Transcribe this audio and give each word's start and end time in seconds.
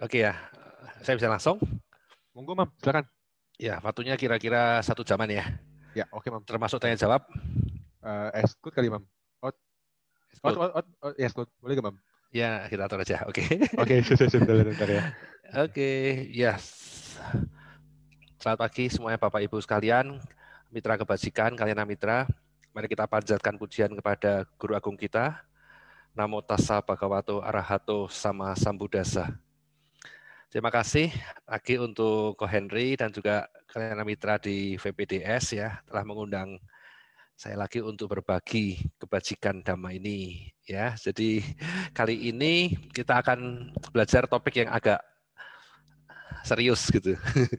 Oke 0.00 0.24
ya, 0.24 0.32
saya 1.04 1.20
bisa 1.20 1.28
langsung. 1.28 1.60
Monggo, 2.32 2.56
Mam, 2.56 2.72
silakan. 2.80 3.04
Ya, 3.60 3.76
waktunya 3.84 4.16
kira-kira 4.16 4.80
satu 4.80 5.04
jaman 5.04 5.28
ya. 5.28 5.44
Ya, 5.92 6.08
oke, 6.08 6.24
Mam. 6.32 6.40
Termasuk 6.40 6.80
tanya 6.80 6.96
jawab. 6.96 7.28
Uh, 8.00 8.32
good 8.64 8.72
kali, 8.72 8.88
Mam. 8.88 9.04
Out. 9.44 9.60
Out, 10.40 10.56
out, 10.56 10.72
out, 10.72 10.86
out. 11.04 11.14
Yes, 11.20 11.36
good. 11.36 11.52
Boleh 11.60 11.76
gak, 11.76 11.84
Mam? 11.84 12.00
Ya, 12.32 12.64
kita 12.72 12.88
atur 12.88 13.04
aja. 13.04 13.28
Oke. 13.28 13.44
Oke, 13.76 14.00
sudah, 14.08 14.32
sudah, 14.32 14.64
bentar 14.64 14.88
ya. 14.88 15.02
Oke, 15.68 16.24
yes. 16.32 16.64
Selamat 18.40 18.56
pagi 18.64 18.88
semuanya 18.88 19.20
Bapak 19.20 19.44
Ibu 19.44 19.60
sekalian, 19.60 20.16
mitra 20.72 20.96
kebajikan, 20.96 21.52
kalian 21.52 21.84
mitra. 21.84 22.24
Mari 22.72 22.88
kita 22.88 23.04
panjatkan 23.04 23.60
pujian 23.60 23.92
kepada 23.92 24.48
Guru 24.56 24.72
Agung 24.72 24.96
kita. 24.96 25.44
Namo 26.16 26.40
tassa 26.40 26.80
bhagavato 26.80 27.44
arahato 27.44 28.08
sama 28.08 28.56
sambudasa. 28.56 29.49
Terima 30.50 30.66
kasih 30.66 31.14
lagi 31.46 31.78
untuk 31.78 32.34
Ko 32.34 32.42
Henry 32.42 32.98
dan 32.98 33.14
juga 33.14 33.46
kalian 33.70 34.02
mitra 34.02 34.34
di 34.34 34.74
VPDS 34.82 35.54
ya 35.54 35.78
telah 35.86 36.02
mengundang 36.02 36.58
saya 37.38 37.54
lagi 37.54 37.78
untuk 37.78 38.10
berbagi 38.10 38.82
kebajikan 38.98 39.62
dhamma 39.62 39.94
ini 39.94 40.50
ya. 40.66 40.98
Jadi 40.98 41.38
kali 41.94 42.34
ini 42.34 42.74
kita 42.90 43.22
akan 43.22 43.70
belajar 43.94 44.26
topik 44.26 44.66
yang 44.66 44.74
agak 44.74 44.98
serius 46.42 46.82
gitu. 46.90 47.14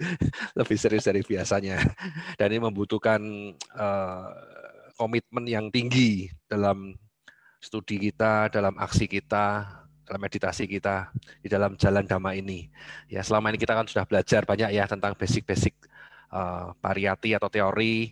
Lebih 0.60 0.76
serius 0.76 1.08
dari 1.08 1.24
biasanya. 1.24 1.80
Dan 2.36 2.52
ini 2.52 2.60
membutuhkan 2.60 3.24
uh, 3.72 4.36
komitmen 5.00 5.48
yang 5.48 5.72
tinggi 5.72 6.28
dalam 6.44 6.92
studi 7.64 8.12
kita, 8.12 8.52
dalam 8.52 8.76
aksi 8.76 9.08
kita, 9.08 9.80
dalam 10.12 10.28
meditasi 10.28 10.68
kita 10.68 11.08
di 11.40 11.48
dalam 11.48 11.80
jalan 11.80 12.04
dhamma 12.04 12.36
ini. 12.36 12.68
Ya, 13.08 13.24
selama 13.24 13.48
ini 13.48 13.56
kita 13.56 13.72
kan 13.72 13.88
sudah 13.88 14.04
belajar 14.04 14.44
banyak 14.44 14.76
ya 14.76 14.84
tentang 14.84 15.16
basic-basic 15.16 15.72
uh, 16.36 16.76
atau 16.76 17.48
teori 17.48 18.12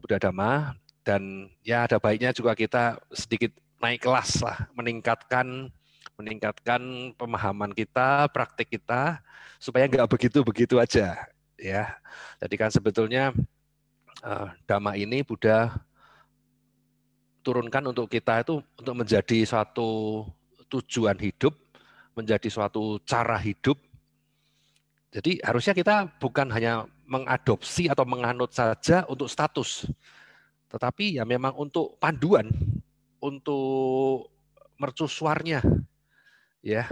Buddha 0.00 0.16
Dhamma 0.16 0.72
dan 1.04 1.52
ya 1.60 1.84
ada 1.84 2.00
baiknya 2.00 2.32
juga 2.32 2.56
kita 2.56 2.96
sedikit 3.12 3.52
naik 3.84 4.00
kelas 4.00 4.40
lah, 4.40 4.64
meningkatkan 4.72 5.68
meningkatkan 6.16 7.12
pemahaman 7.20 7.76
kita, 7.76 8.24
praktik 8.32 8.80
kita 8.80 9.20
supaya 9.60 9.84
nggak 9.92 10.08
begitu-begitu 10.08 10.80
aja 10.80 11.20
ya. 11.60 12.00
Jadi 12.40 12.54
kan 12.56 12.72
sebetulnya 12.72 13.36
uh, 14.24 14.48
dhamma 14.64 14.96
ini 14.96 15.20
Buddha 15.20 15.84
turunkan 17.44 17.92
untuk 17.92 18.08
kita 18.08 18.40
itu 18.40 18.64
untuk 18.80 18.94
menjadi 18.96 19.44
suatu 19.44 20.24
tujuan 20.70 21.18
hidup, 21.18 21.52
menjadi 22.14 22.46
suatu 22.46 23.02
cara 23.02 23.34
hidup. 23.36 23.76
Jadi 25.10 25.42
harusnya 25.42 25.74
kita 25.74 26.06
bukan 26.22 26.46
hanya 26.54 26.86
mengadopsi 27.10 27.90
atau 27.90 28.06
menganut 28.06 28.54
saja 28.54 29.02
untuk 29.10 29.26
status, 29.26 29.90
tetapi 30.70 31.18
ya 31.18 31.26
memang 31.26 31.50
untuk 31.58 31.98
panduan, 31.98 32.46
untuk 33.18 34.30
mercusuarnya, 34.78 35.66
ya. 36.62 36.86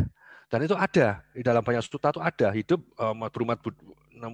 Dan 0.48 0.64
itu 0.64 0.74
ada 0.74 1.22
di 1.30 1.44
dalam 1.44 1.62
banyak 1.62 1.84
suta 1.84 2.10
itu 2.10 2.24
ada 2.24 2.48
hidup 2.50 2.80
um, 2.98 3.28
berumat 3.30 3.60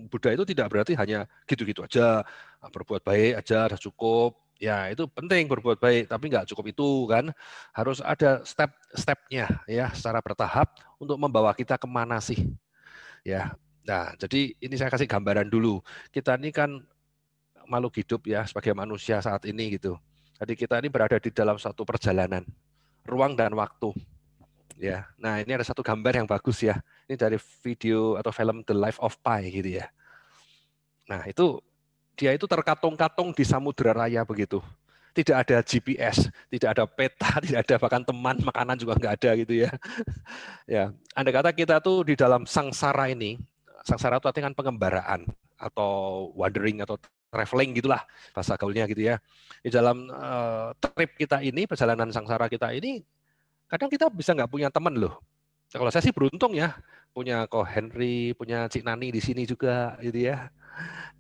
Buddha 0.09 0.33
itu 0.33 0.49
tidak 0.49 0.73
berarti 0.73 0.97
hanya 0.97 1.29
gitu-gitu 1.45 1.85
aja 1.85 2.25
berbuat 2.65 3.05
baik 3.05 3.45
aja 3.45 3.69
sudah 3.69 3.81
cukup 3.83 4.44
Ya, 4.63 4.87
itu 4.87 5.05
penting 5.11 5.51
berbuat 5.51 5.83
baik, 5.83 6.07
tapi 6.07 6.31
nggak 6.31 6.47
cukup 6.55 6.71
itu 6.71 6.89
kan. 7.11 7.35
Harus 7.75 7.99
ada 7.99 8.41
step-stepnya 8.47 9.51
ya, 9.67 9.91
secara 9.91 10.23
bertahap 10.23 10.79
untuk 10.97 11.19
membawa 11.19 11.51
kita 11.53 11.75
ke 11.75 11.87
mana 11.91 12.23
sih. 12.23 12.39
Ya, 13.27 13.59
nah 13.83 14.15
jadi 14.15 14.55
ini 14.63 14.75
saya 14.79 14.95
kasih 14.95 15.11
gambaran 15.11 15.51
dulu. 15.51 15.83
Kita 16.15 16.39
ini 16.39 16.55
kan 16.55 16.81
makhluk 17.67 17.99
hidup 17.99 18.23
ya, 18.31 18.47
sebagai 18.47 18.73
manusia 18.79 19.19
saat 19.19 19.43
ini 19.49 19.75
gitu. 19.75 19.99
Jadi 20.39 20.55
kita 20.55 20.79
ini 20.79 20.87
berada 20.91 21.19
di 21.19 21.31
dalam 21.35 21.59
satu 21.59 21.83
perjalanan, 21.83 22.47
ruang 23.07 23.35
dan 23.35 23.55
waktu. 23.59 23.91
Ya, 24.79 25.07
nah 25.19 25.39
ini 25.39 25.55
ada 25.55 25.63
satu 25.63 25.83
gambar 25.83 26.25
yang 26.25 26.27
bagus 26.31 26.63
ya. 26.63 26.79
Ini 27.07 27.15
dari 27.19 27.39
video 27.63 28.19
atau 28.19 28.31
film 28.35 28.63
The 28.67 28.75
Life 28.75 28.99
of 29.03 29.19
Pi 29.23 29.51
gitu 29.51 29.83
ya. 29.83 29.87
Nah 31.11 31.27
itu 31.27 31.63
dia 32.15 32.31
itu 32.35 32.47
terkatung-katung 32.47 33.35
di 33.35 33.45
samudera 33.47 34.07
raya 34.07 34.23
begitu. 34.23 34.63
Tidak 35.15 35.35
ada 35.35 35.63
GPS, 35.63 36.27
tidak 36.51 36.69
ada 36.75 36.85
peta, 36.91 37.31
tidak 37.45 37.67
ada 37.67 37.75
bahkan 37.79 38.03
teman, 38.03 38.37
makanan 38.43 38.77
juga 38.79 38.99
nggak 38.99 39.15
ada 39.23 39.31
gitu 39.39 39.55
ya. 39.67 39.71
ya, 40.75 40.85
anda 41.15 41.31
kata 41.31 41.55
kita 41.55 41.79
tuh 41.79 42.03
di 42.03 42.19
dalam 42.19 42.47
sangsara 42.47 43.11
ini, 43.11 43.39
sangsara 43.87 44.19
itu 44.19 44.27
artinya 44.27 44.51
kan 44.51 44.57
pengembaraan 44.59 45.21
atau 45.55 46.31
wandering 46.35 46.83
atau 46.83 46.99
traveling 47.31 47.79
gitulah 47.79 48.03
bahasa 48.35 48.59
gaulnya 48.59 48.91
gitu 48.91 49.07
ya. 49.11 49.23
Di 49.63 49.71
dalam 49.71 50.11
uh, 50.11 50.75
trip 50.79 51.15
kita 51.15 51.43
ini, 51.43 51.67
perjalanan 51.67 52.11
sangsara 52.11 52.51
kita 52.51 52.75
ini, 52.75 53.03
kadang 53.71 53.91
kita 53.91 54.11
bisa 54.11 54.35
nggak 54.35 54.51
punya 54.51 54.71
teman 54.71 54.99
loh. 54.99 55.23
Kalau 55.75 55.91
saya 55.91 56.03
sih 56.07 56.15
beruntung 56.15 56.55
ya, 56.55 56.79
punya 57.11 57.51
Ko 57.51 57.67
Henry, 57.67 58.31
punya 58.39 58.71
Cik 58.71 58.87
Nani 58.87 59.11
di 59.11 59.19
sini 59.19 59.43
juga 59.43 59.99
gitu 59.99 60.31
ya 60.31 60.51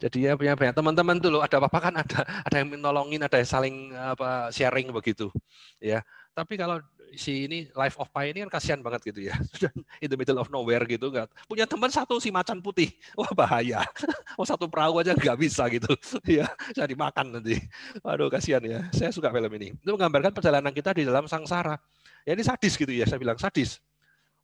jadi 0.02 0.18
ya 0.18 0.32
punya 0.34 0.58
banyak 0.58 0.74
teman-teman 0.74 1.16
tuh 1.22 1.30
loh, 1.30 1.42
ada 1.42 1.56
apa-apa 1.62 1.78
kan 1.78 1.94
ada 1.94 2.26
ada 2.26 2.56
yang 2.58 2.74
menolongin, 2.74 3.22
ada 3.22 3.38
yang 3.38 3.48
saling 3.48 3.76
apa 3.94 4.50
sharing 4.50 4.90
begitu. 4.90 5.30
Ya. 5.78 6.02
Tapi 6.34 6.58
kalau 6.58 6.82
si 7.14 7.46
ini 7.46 7.70
life 7.78 7.94
of 8.02 8.10
Pi 8.10 8.34
ini 8.34 8.42
kan 8.42 8.58
kasihan 8.58 8.82
banget 8.82 9.14
gitu 9.14 9.30
ya. 9.30 9.38
In 10.02 10.10
the 10.10 10.18
middle 10.18 10.42
of 10.42 10.50
nowhere 10.50 10.82
gitu 10.90 11.14
enggak. 11.14 11.30
Punya 11.46 11.62
teman 11.62 11.94
satu 11.94 12.18
si 12.18 12.34
macan 12.34 12.58
putih. 12.58 12.90
Wah 13.14 13.30
bahaya. 13.32 13.86
Oh 14.34 14.42
satu 14.42 14.66
perahu 14.66 14.98
aja 14.98 15.14
nggak 15.14 15.38
bisa 15.38 15.62
gitu. 15.70 15.86
Ya, 16.26 16.50
saya 16.74 16.90
dimakan 16.90 17.38
nanti. 17.38 17.54
Waduh 18.02 18.26
kasihan 18.26 18.58
ya. 18.66 18.82
Saya 18.90 19.14
suka 19.14 19.30
film 19.30 19.46
ini. 19.54 19.78
Itu 19.78 19.94
menggambarkan 19.94 20.34
perjalanan 20.34 20.74
kita 20.74 20.90
di 20.90 21.06
dalam 21.06 21.30
sangsara. 21.30 21.78
Ya 22.26 22.34
ini 22.34 22.42
sadis 22.42 22.74
gitu 22.74 22.90
ya, 22.90 23.06
saya 23.06 23.22
bilang 23.22 23.38
sadis. 23.38 23.78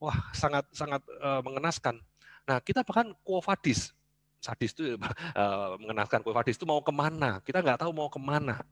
Wah, 0.00 0.33
sangat 0.33 0.65
sangat 0.72 1.05
uh, 1.21 1.44
mengenaskan. 1.44 2.00
Nah, 2.49 2.59
kita 2.65 2.81
bahkan 2.83 3.12
kuofadis 3.21 3.93
sadis 4.41 4.72
itu 4.72 4.97
uh, 5.37 5.77
mengenalkan 5.77 6.25
kue 6.25 6.33
sadis 6.33 6.56
itu 6.56 6.65
mau 6.65 6.81
ke 6.81 6.91
mana? 6.91 7.38
Kita 7.44 7.61
nggak 7.61 7.84
tahu 7.84 7.93
mau 7.93 8.09
ke 8.09 8.16
mana 8.16 8.65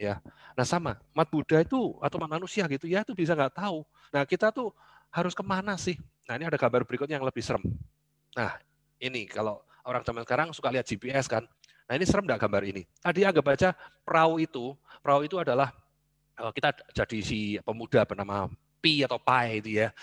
ya. 0.00 0.18
Nah 0.56 0.64
sama 0.66 0.98
mat 1.12 1.28
Buddha 1.28 1.60
itu 1.60 1.96
atau 2.00 2.16
mat 2.18 2.30
manusia 2.32 2.64
gitu 2.66 2.88
ya 2.88 3.04
itu 3.04 3.12
bisa 3.12 3.36
nggak 3.36 3.54
tahu. 3.54 3.84
Nah 4.10 4.24
kita 4.24 4.50
tuh 4.50 4.72
harus 5.12 5.36
ke 5.36 5.44
mana 5.44 5.76
sih? 5.76 6.00
Nah 6.26 6.40
ini 6.40 6.48
ada 6.48 6.56
gambar 6.56 6.82
berikutnya 6.88 7.20
yang 7.20 7.26
lebih 7.28 7.44
serem. 7.44 7.62
Nah 8.34 8.56
ini 8.98 9.28
kalau 9.28 9.62
orang 9.84 10.02
zaman 10.02 10.24
sekarang 10.24 10.48
suka 10.56 10.72
lihat 10.72 10.88
GPS 10.88 11.28
kan. 11.28 11.44
Nah 11.86 11.94
ini 11.94 12.04
serem 12.08 12.24
nggak 12.24 12.40
gambar 12.40 12.62
ini? 12.64 12.82
Tadi 12.98 13.20
agak 13.22 13.44
baca 13.44 13.68
perahu 14.02 14.40
itu 14.40 14.74
perahu 15.04 15.22
itu 15.28 15.36
adalah 15.36 15.70
uh, 16.40 16.50
kita 16.50 16.72
jadi 16.96 17.18
si 17.20 17.60
pemuda 17.60 18.02
bernama 18.08 18.48
Pi 18.82 19.04
atau 19.06 19.20
Pai 19.20 19.62
itu 19.62 19.78
ya 19.78 19.94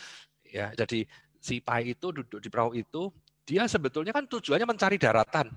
ya 0.49 0.73
jadi 0.73 1.05
si 1.39 1.63
Pai 1.63 1.95
itu 1.95 2.11
duduk 2.11 2.43
di 2.43 2.51
perahu 2.51 2.75
itu 2.75 3.09
dia 3.47 3.65
sebetulnya 3.65 4.13
kan 4.13 4.29
tujuannya 4.29 4.67
mencari 4.69 5.01
daratan, 5.01 5.49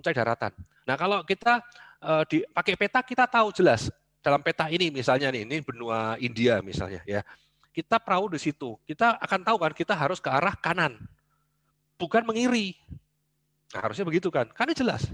mencari 0.00 0.16
daratan. 0.16 0.52
Nah 0.88 0.96
kalau 0.96 1.20
kita 1.28 1.60
uh, 2.00 2.24
di, 2.24 2.40
pakai 2.48 2.72
peta 2.72 3.04
kita 3.04 3.28
tahu 3.28 3.52
jelas 3.52 3.92
dalam 4.24 4.40
peta 4.40 4.72
ini 4.72 4.88
misalnya 4.88 5.28
nih 5.28 5.44
ini 5.44 5.60
benua 5.60 6.16
India 6.24 6.64
misalnya 6.64 7.04
ya. 7.04 7.20
Kita 7.74 7.98
perahu 7.98 8.32
di 8.32 8.40
situ 8.40 8.80
kita 8.88 9.20
akan 9.20 9.40
tahu 9.44 9.56
kan 9.60 9.72
kita 9.76 9.92
harus 9.92 10.22
ke 10.22 10.30
arah 10.32 10.56
kanan 10.56 10.96
bukan 12.00 12.24
mengiri. 12.24 12.72
Nah, 13.76 13.84
harusnya 13.84 14.08
begitu 14.08 14.32
kan 14.32 14.48
kan 14.54 14.70
jelas. 14.72 15.04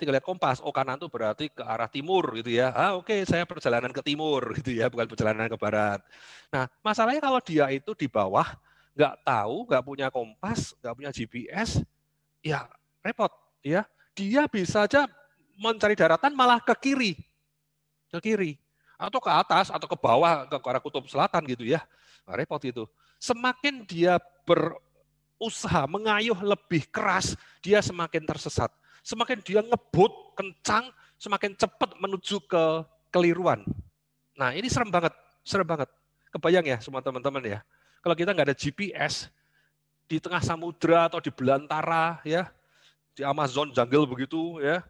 Tinggal 0.00 0.16
lihat 0.16 0.26
kompas 0.26 0.64
oh 0.64 0.72
kanan 0.72 0.96
itu 0.96 1.12
berarti 1.12 1.52
ke 1.52 1.62
arah 1.62 1.86
timur 1.86 2.34
gitu 2.40 2.50
ya. 2.50 2.72
Ah 2.72 2.96
oke 2.96 3.12
okay, 3.12 3.22
saya 3.28 3.44
perjalanan 3.46 3.92
ke 3.92 4.02
timur 4.02 4.42
gitu 4.58 4.74
ya 4.74 4.90
bukan 4.90 5.06
perjalanan 5.06 5.46
ke 5.46 5.54
barat. 5.60 6.02
Nah 6.50 6.66
masalahnya 6.82 7.22
kalau 7.22 7.38
dia 7.44 7.68
itu 7.70 7.94
di 7.94 8.08
bawah 8.10 8.48
nggak 8.94 9.14
tahu, 9.22 9.56
nggak 9.66 9.84
punya 9.84 10.06
kompas, 10.08 10.74
nggak 10.82 10.94
punya 10.96 11.10
GPS, 11.10 11.82
ya 12.42 12.66
repot. 13.04 13.32
Ya, 13.60 13.84
dia 14.16 14.48
bisa 14.48 14.88
aja 14.88 15.04
mencari 15.60 15.92
daratan 15.92 16.32
malah 16.32 16.56
ke 16.60 16.72
kiri, 16.80 17.12
ke 18.08 18.18
kiri, 18.20 18.56
atau 18.96 19.20
ke 19.20 19.28
atas, 19.28 19.68
atau 19.68 19.84
ke 19.84 19.96
bawah, 19.96 20.48
ke 20.48 20.56
arah 20.64 20.80
kutub 20.80 21.04
selatan 21.04 21.44
gitu 21.44 21.68
ya. 21.68 21.84
Nah, 22.24 22.34
repot 22.36 22.60
itu. 22.64 22.88
Semakin 23.20 23.84
dia 23.84 24.16
berusaha 24.48 25.84
mengayuh 25.84 26.40
lebih 26.40 26.88
keras, 26.88 27.36
dia 27.60 27.84
semakin 27.84 28.24
tersesat. 28.24 28.72
Semakin 29.04 29.44
dia 29.44 29.60
ngebut 29.60 30.36
kencang, 30.36 30.88
semakin 31.20 31.52
cepat 31.56 32.00
menuju 32.00 32.40
ke 32.48 32.64
keliruan. 33.12 33.64
Nah 34.36 34.56
ini 34.56 34.72
serem 34.72 34.88
banget, 34.88 35.12
serem 35.44 35.68
banget. 35.68 35.88
Kebayang 36.32 36.64
ya 36.64 36.78
semua 36.80 37.04
teman-teman 37.04 37.42
ya. 37.44 37.60
Kalau 38.00 38.16
kita 38.16 38.32
nggak 38.32 38.52
ada 38.52 38.56
GPS 38.56 39.28
di 40.10 40.18
tengah 40.18 40.42
samudra 40.42 41.06
atau 41.06 41.20
di 41.20 41.30
belantara 41.30 42.18
ya, 42.26 42.48
di 43.14 43.22
Amazon 43.22 43.70
jungle 43.70 44.08
begitu 44.08 44.58
ya. 44.58 44.82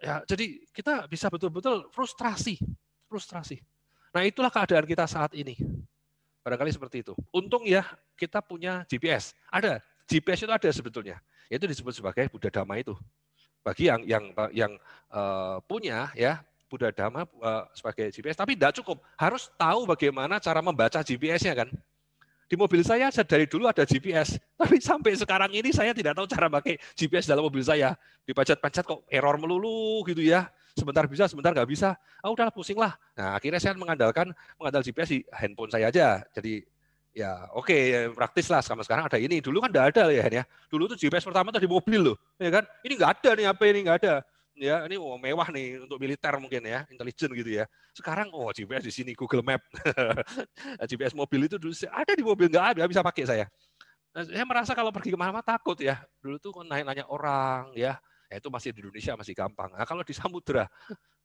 Ya, 0.00 0.24
jadi 0.24 0.64
kita 0.72 1.04
bisa 1.12 1.28
betul-betul 1.28 1.92
frustrasi, 1.92 2.56
frustrasi. 3.04 3.60
Nah, 4.16 4.24
itulah 4.24 4.48
keadaan 4.48 4.88
kita 4.88 5.04
saat 5.04 5.36
ini. 5.36 5.60
Barangkali 6.40 6.72
seperti 6.72 7.04
itu. 7.04 7.12
Untung 7.30 7.68
ya 7.68 7.84
kita 8.16 8.40
punya 8.40 8.82
GPS. 8.88 9.36
Ada 9.52 9.84
GPS 10.08 10.48
itu 10.48 10.52
ada 10.52 10.70
sebetulnya. 10.72 11.20
Itu 11.52 11.68
disebut 11.68 11.92
sebagai 11.92 12.32
Buddha 12.32 12.48
Dhamma 12.48 12.80
itu. 12.80 12.96
Bagi 13.60 13.92
yang 13.92 14.00
yang 14.08 14.24
yang 14.56 14.72
uh, 15.12 15.60
punya 15.68 16.08
ya 16.16 16.40
Buddha 16.72 16.88
Dhamma 16.88 17.28
uh, 17.28 17.68
sebagai 17.76 18.08
GPS, 18.08 18.40
tapi 18.40 18.56
tidak 18.56 18.80
cukup. 18.80 19.04
Harus 19.20 19.52
tahu 19.60 19.84
bagaimana 19.84 20.40
cara 20.40 20.64
membaca 20.64 21.04
GPS-nya 21.04 21.52
kan. 21.52 21.68
Di 22.50 22.58
mobil 22.58 22.82
saya 22.82 23.14
dari 23.14 23.46
dulu 23.46 23.70
ada 23.70 23.86
GPS, 23.86 24.34
tapi 24.58 24.82
sampai 24.82 25.14
sekarang 25.14 25.54
ini 25.54 25.70
saya 25.70 25.94
tidak 25.94 26.18
tahu 26.18 26.26
cara 26.26 26.50
pakai 26.50 26.82
GPS 26.98 27.30
dalam 27.30 27.46
mobil 27.46 27.62
saya. 27.62 27.94
Dipacat-pacat 28.26 28.82
kok 28.82 29.06
error 29.06 29.38
melulu 29.38 30.02
gitu 30.10 30.18
ya. 30.18 30.50
Sebentar 30.74 31.06
bisa, 31.06 31.30
sebentar 31.30 31.54
nggak 31.54 31.70
bisa. 31.70 31.94
Ah 32.18 32.26
udahlah 32.26 32.50
pusing 32.50 32.74
lah. 32.74 32.98
Nah 33.14 33.38
akhirnya 33.38 33.62
saya 33.62 33.78
mengandalkan 33.78 34.34
mengandalkan 34.58 34.90
GPS 34.90 35.14
di 35.14 35.18
handphone 35.30 35.70
saya 35.70 35.94
aja. 35.94 36.26
Jadi 36.34 36.66
ya 37.14 37.46
oke 37.54 37.70
okay, 37.70 38.10
praktis 38.10 38.50
lah 38.50 38.66
sama 38.66 38.82
sekarang 38.82 39.06
ada 39.06 39.18
ini. 39.22 39.38
Dulu 39.38 39.62
kan 39.62 39.70
tidak 39.70 39.94
ada 39.94 40.10
ya 40.10 40.26
ya. 40.26 40.42
Dulu 40.66 40.90
tuh 40.90 40.98
GPS 40.98 41.22
pertama 41.22 41.54
tuh 41.54 41.62
di 41.62 41.70
mobil 41.70 42.02
loh, 42.02 42.16
ya 42.34 42.50
kan? 42.50 42.66
Ini 42.82 42.98
nggak 42.98 43.10
ada 43.22 43.30
nih 43.38 43.46
apa 43.46 43.62
ini 43.62 43.78
nggak 43.86 43.98
ada 44.02 44.14
ya 44.60 44.84
ini 44.84 45.00
oh, 45.00 45.16
mewah 45.16 45.48
nih 45.48 45.80
untuk 45.80 45.96
militer 45.96 46.36
mungkin 46.36 46.60
ya, 46.68 46.84
intelijen 46.92 47.32
gitu 47.32 47.50
ya. 47.50 47.64
Sekarang 47.96 48.28
oh 48.36 48.52
GPS 48.52 48.84
di 48.84 48.92
sini 48.92 49.10
Google 49.16 49.40
Map, 49.40 49.64
GPS 50.90 51.16
mobil 51.16 51.48
itu 51.48 51.56
dulu 51.56 51.72
ada 51.88 52.12
di 52.12 52.20
mobil 52.20 52.52
nggak 52.52 52.66
ada 52.76 52.82
bisa 52.84 53.00
pakai 53.00 53.24
saya. 53.24 53.46
Nah, 54.10 54.26
saya 54.26 54.44
merasa 54.44 54.76
kalau 54.76 54.92
pergi 54.92 55.14
ke 55.14 55.18
mana-mana 55.18 55.40
takut 55.40 55.80
ya. 55.80 56.04
Dulu 56.20 56.36
tuh 56.36 56.52
nanya-nanya 56.66 57.08
orang 57.08 57.72
ya, 57.72 57.96
ya 58.28 58.36
itu 58.36 58.52
masih 58.52 58.70
di 58.76 58.84
Indonesia 58.84 59.16
masih 59.16 59.34
gampang. 59.34 59.72
Nah 59.72 59.88
kalau 59.88 60.04
di 60.04 60.12
samudra 60.12 60.68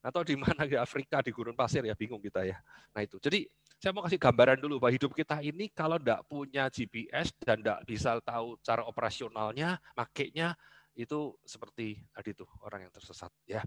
atau 0.05 0.21
di 0.21 0.37
mana 0.37 0.69
di 0.69 0.77
Afrika 0.77 1.19
di 1.19 1.33
gurun 1.33 1.57
pasir 1.57 1.81
ya 1.81 1.97
bingung 1.97 2.21
kita 2.21 2.45
ya. 2.45 2.57
Nah 2.93 3.01
itu 3.03 3.17
jadi 3.19 3.45
saya 3.75 3.91
mau 3.91 4.05
kasih 4.07 4.21
gambaran 4.21 4.57
dulu 4.57 4.79
bahwa 4.79 4.93
hidup 4.95 5.11
kita 5.11 5.43
ini 5.43 5.69
kalau 5.69 5.99
tidak 5.99 6.23
punya 6.25 6.71
GPS 6.71 7.35
dan 7.43 7.59
tidak 7.61 7.79
bisa 7.83 8.17
tahu 8.23 8.55
cara 8.63 8.81
operasionalnya, 8.87 9.77
makainya 9.93 10.55
itu 10.95 11.35
seperti 11.43 11.99
tadi 12.15 12.31
tuh 12.31 12.47
orang 12.63 12.87
yang 12.87 12.93
tersesat 12.95 13.31
ya. 13.43 13.61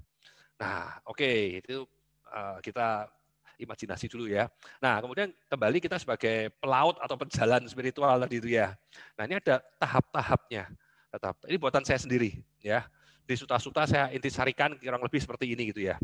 Nah, 0.58 0.98
oke, 1.06 1.22
okay, 1.22 1.60
itu 1.60 1.84
uh, 2.32 2.58
kita 2.64 3.06
imajinasi 3.58 4.06
dulu 4.08 4.30
ya. 4.30 4.46
Nah, 4.78 5.02
kemudian 5.02 5.34
kembali 5.50 5.78
kita 5.82 5.98
sebagai 5.98 6.54
pelaut 6.62 6.96
atau 7.02 7.18
pejalan 7.18 7.66
spiritual 7.66 8.16
tadi 8.22 8.38
itu 8.38 8.48
ya. 8.54 8.72
Nah, 9.18 9.26
ini 9.26 9.38
ada 9.38 9.60
tahap-tahapnya. 9.78 10.70
Tahap. 11.08 11.40
Ini 11.48 11.56
buatan 11.58 11.82
saya 11.82 11.98
sendiri 11.98 12.38
ya. 12.62 12.86
Di 13.24 13.34
suta-suta 13.34 13.84
saya 13.88 14.12
intisarikan 14.14 14.76
kurang 14.78 15.02
lebih 15.02 15.18
seperti 15.18 15.50
ini 15.52 15.74
gitu 15.74 15.88
ya. 15.88 15.96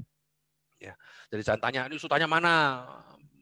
Ya. 0.83 0.99
Jadi 1.31 1.41
jangan 1.47 1.61
tanya 1.61 1.81
ini 1.87 1.97
sutanya 2.01 2.27
mana? 2.27 2.55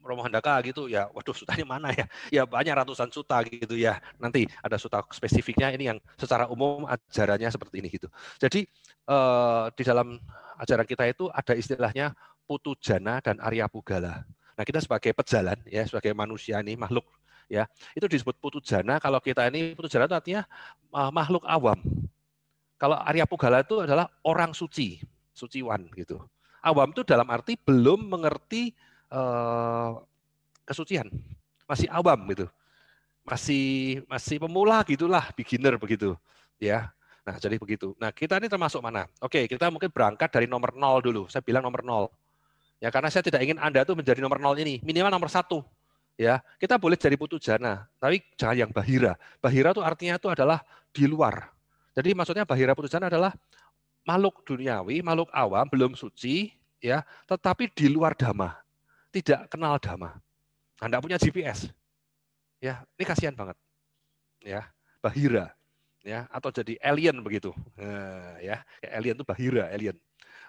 Romo 0.03 0.21
Handaka 0.21 0.59
gitu 0.67 0.91
ya, 0.91 1.07
waduh 1.15 1.31
sutanya 1.31 1.63
mana 1.63 1.89
ya? 1.95 2.05
Ya 2.29 2.43
banyak 2.43 2.75
ratusan 2.75 3.07
suta 3.09 3.39
gitu 3.47 3.79
ya. 3.79 4.03
Nanti 4.19 4.45
ada 4.59 4.75
suta 4.75 4.99
spesifiknya 5.09 5.71
ini 5.71 5.89
yang 5.95 5.97
secara 6.19 6.51
umum 6.51 6.83
ajarannya 6.83 7.47
seperti 7.47 7.79
ini 7.79 7.87
gitu. 7.87 8.11
Jadi 8.37 8.67
eh, 9.07 9.63
di 9.73 9.83
dalam 9.87 10.19
ajaran 10.59 10.85
kita 10.85 11.07
itu 11.07 11.31
ada 11.31 11.53
istilahnya 11.55 12.11
putu 12.43 12.75
jana 12.77 13.23
dan 13.23 13.39
Arya 13.39 13.71
Pugala. 13.71 14.27
Nah 14.53 14.63
kita 14.67 14.83
sebagai 14.83 15.15
pejalan 15.15 15.57
ya, 15.65 15.87
sebagai 15.87 16.13
manusia 16.13 16.61
ini 16.61 16.77
makhluk 16.77 17.07
ya, 17.49 17.65
itu 17.97 18.05
disebut 18.05 18.37
putu 18.37 18.59
jana. 18.61 18.99
Kalau 18.99 19.17
kita 19.23 19.47
ini 19.49 19.73
putu 19.73 19.89
jana 19.89 20.05
itu 20.05 20.15
artinya 20.15 20.41
uh, 20.93 21.09
makhluk 21.09 21.47
awam. 21.47 21.79
Kalau 22.77 22.99
Arya 22.99 23.23
Pugala 23.23 23.63
itu 23.63 23.79
adalah 23.79 24.11
orang 24.27 24.51
suci, 24.51 24.99
suciwan 25.31 25.87
gitu. 25.95 26.19
Awam 26.63 26.91
itu 26.91 27.03
dalam 27.03 27.27
arti 27.31 27.55
belum 27.59 28.11
mengerti 28.11 28.71
uh, 29.13 30.01
kesucian, 30.65 31.07
masih 31.69 31.87
awam 31.93 32.17
gitu, 32.33 32.49
masih 33.21 34.01
masih 34.09 34.41
pemula 34.41 34.81
gitulah, 34.83 35.29
beginner 35.37 35.77
begitu, 35.77 36.17
ya. 36.57 36.89
Nah 37.23 37.39
jadi 37.39 37.55
begitu. 37.55 37.95
Nah 37.95 38.11
kita 38.11 38.35
ini 38.35 38.51
termasuk 38.51 38.83
mana? 38.83 39.07
Oke 39.23 39.47
kita 39.47 39.71
mungkin 39.71 39.87
berangkat 39.87 40.27
dari 40.27 40.43
nomor 40.43 40.75
nol 40.75 40.99
dulu. 40.99 41.23
Saya 41.31 41.39
bilang 41.39 41.63
nomor 41.63 41.79
nol. 41.79 42.11
Ya 42.83 42.91
karena 42.91 43.07
saya 43.07 43.23
tidak 43.23 43.39
ingin 43.47 43.55
anda 43.63 43.87
tuh 43.87 43.95
menjadi 43.95 44.19
nomor 44.19 44.43
nol 44.43 44.59
ini, 44.59 44.83
minimal 44.83 45.07
nomor 45.07 45.31
satu. 45.31 45.63
Ya 46.19 46.43
kita 46.59 46.75
boleh 46.75 46.99
jadi 46.99 47.15
putu 47.15 47.39
jana, 47.39 47.87
tapi 47.95 48.19
jangan 48.35 48.67
yang 48.67 48.71
bahira. 48.75 49.15
Bahira 49.39 49.71
itu 49.71 49.79
artinya 49.79 50.19
itu 50.19 50.27
adalah 50.27 50.59
di 50.91 51.07
luar. 51.07 51.47
Jadi 51.95 52.11
maksudnya 52.11 52.43
bahira 52.43 52.75
putu 52.75 52.91
jana 52.91 53.07
adalah 53.07 53.31
makhluk 54.03 54.43
duniawi, 54.43 54.99
makhluk 54.99 55.31
awam, 55.31 55.63
belum 55.71 55.95
suci, 55.95 56.51
ya, 56.83 57.07
tetapi 57.23 57.71
di 57.71 57.87
luar 57.87 58.19
dhamma 58.19 58.62
tidak 59.13 59.45
kenal 59.53 59.77
dhamma. 59.77 60.17
Anda 60.81 60.97
punya 60.97 61.21
GPS. 61.21 61.69
Ya, 62.57 62.81
ini 62.97 63.05
kasihan 63.05 63.37
banget. 63.37 63.55
Ya, 64.41 64.67
bahira 64.99 65.53
ya 66.03 66.27
atau 66.27 66.51
jadi 66.51 66.75
alien 66.83 67.23
begitu. 67.23 67.55
Nah, 67.79 68.37
ya, 68.43 68.61
alien 68.91 69.15
itu 69.15 69.25
bahira, 69.25 69.71
alien. 69.71 69.95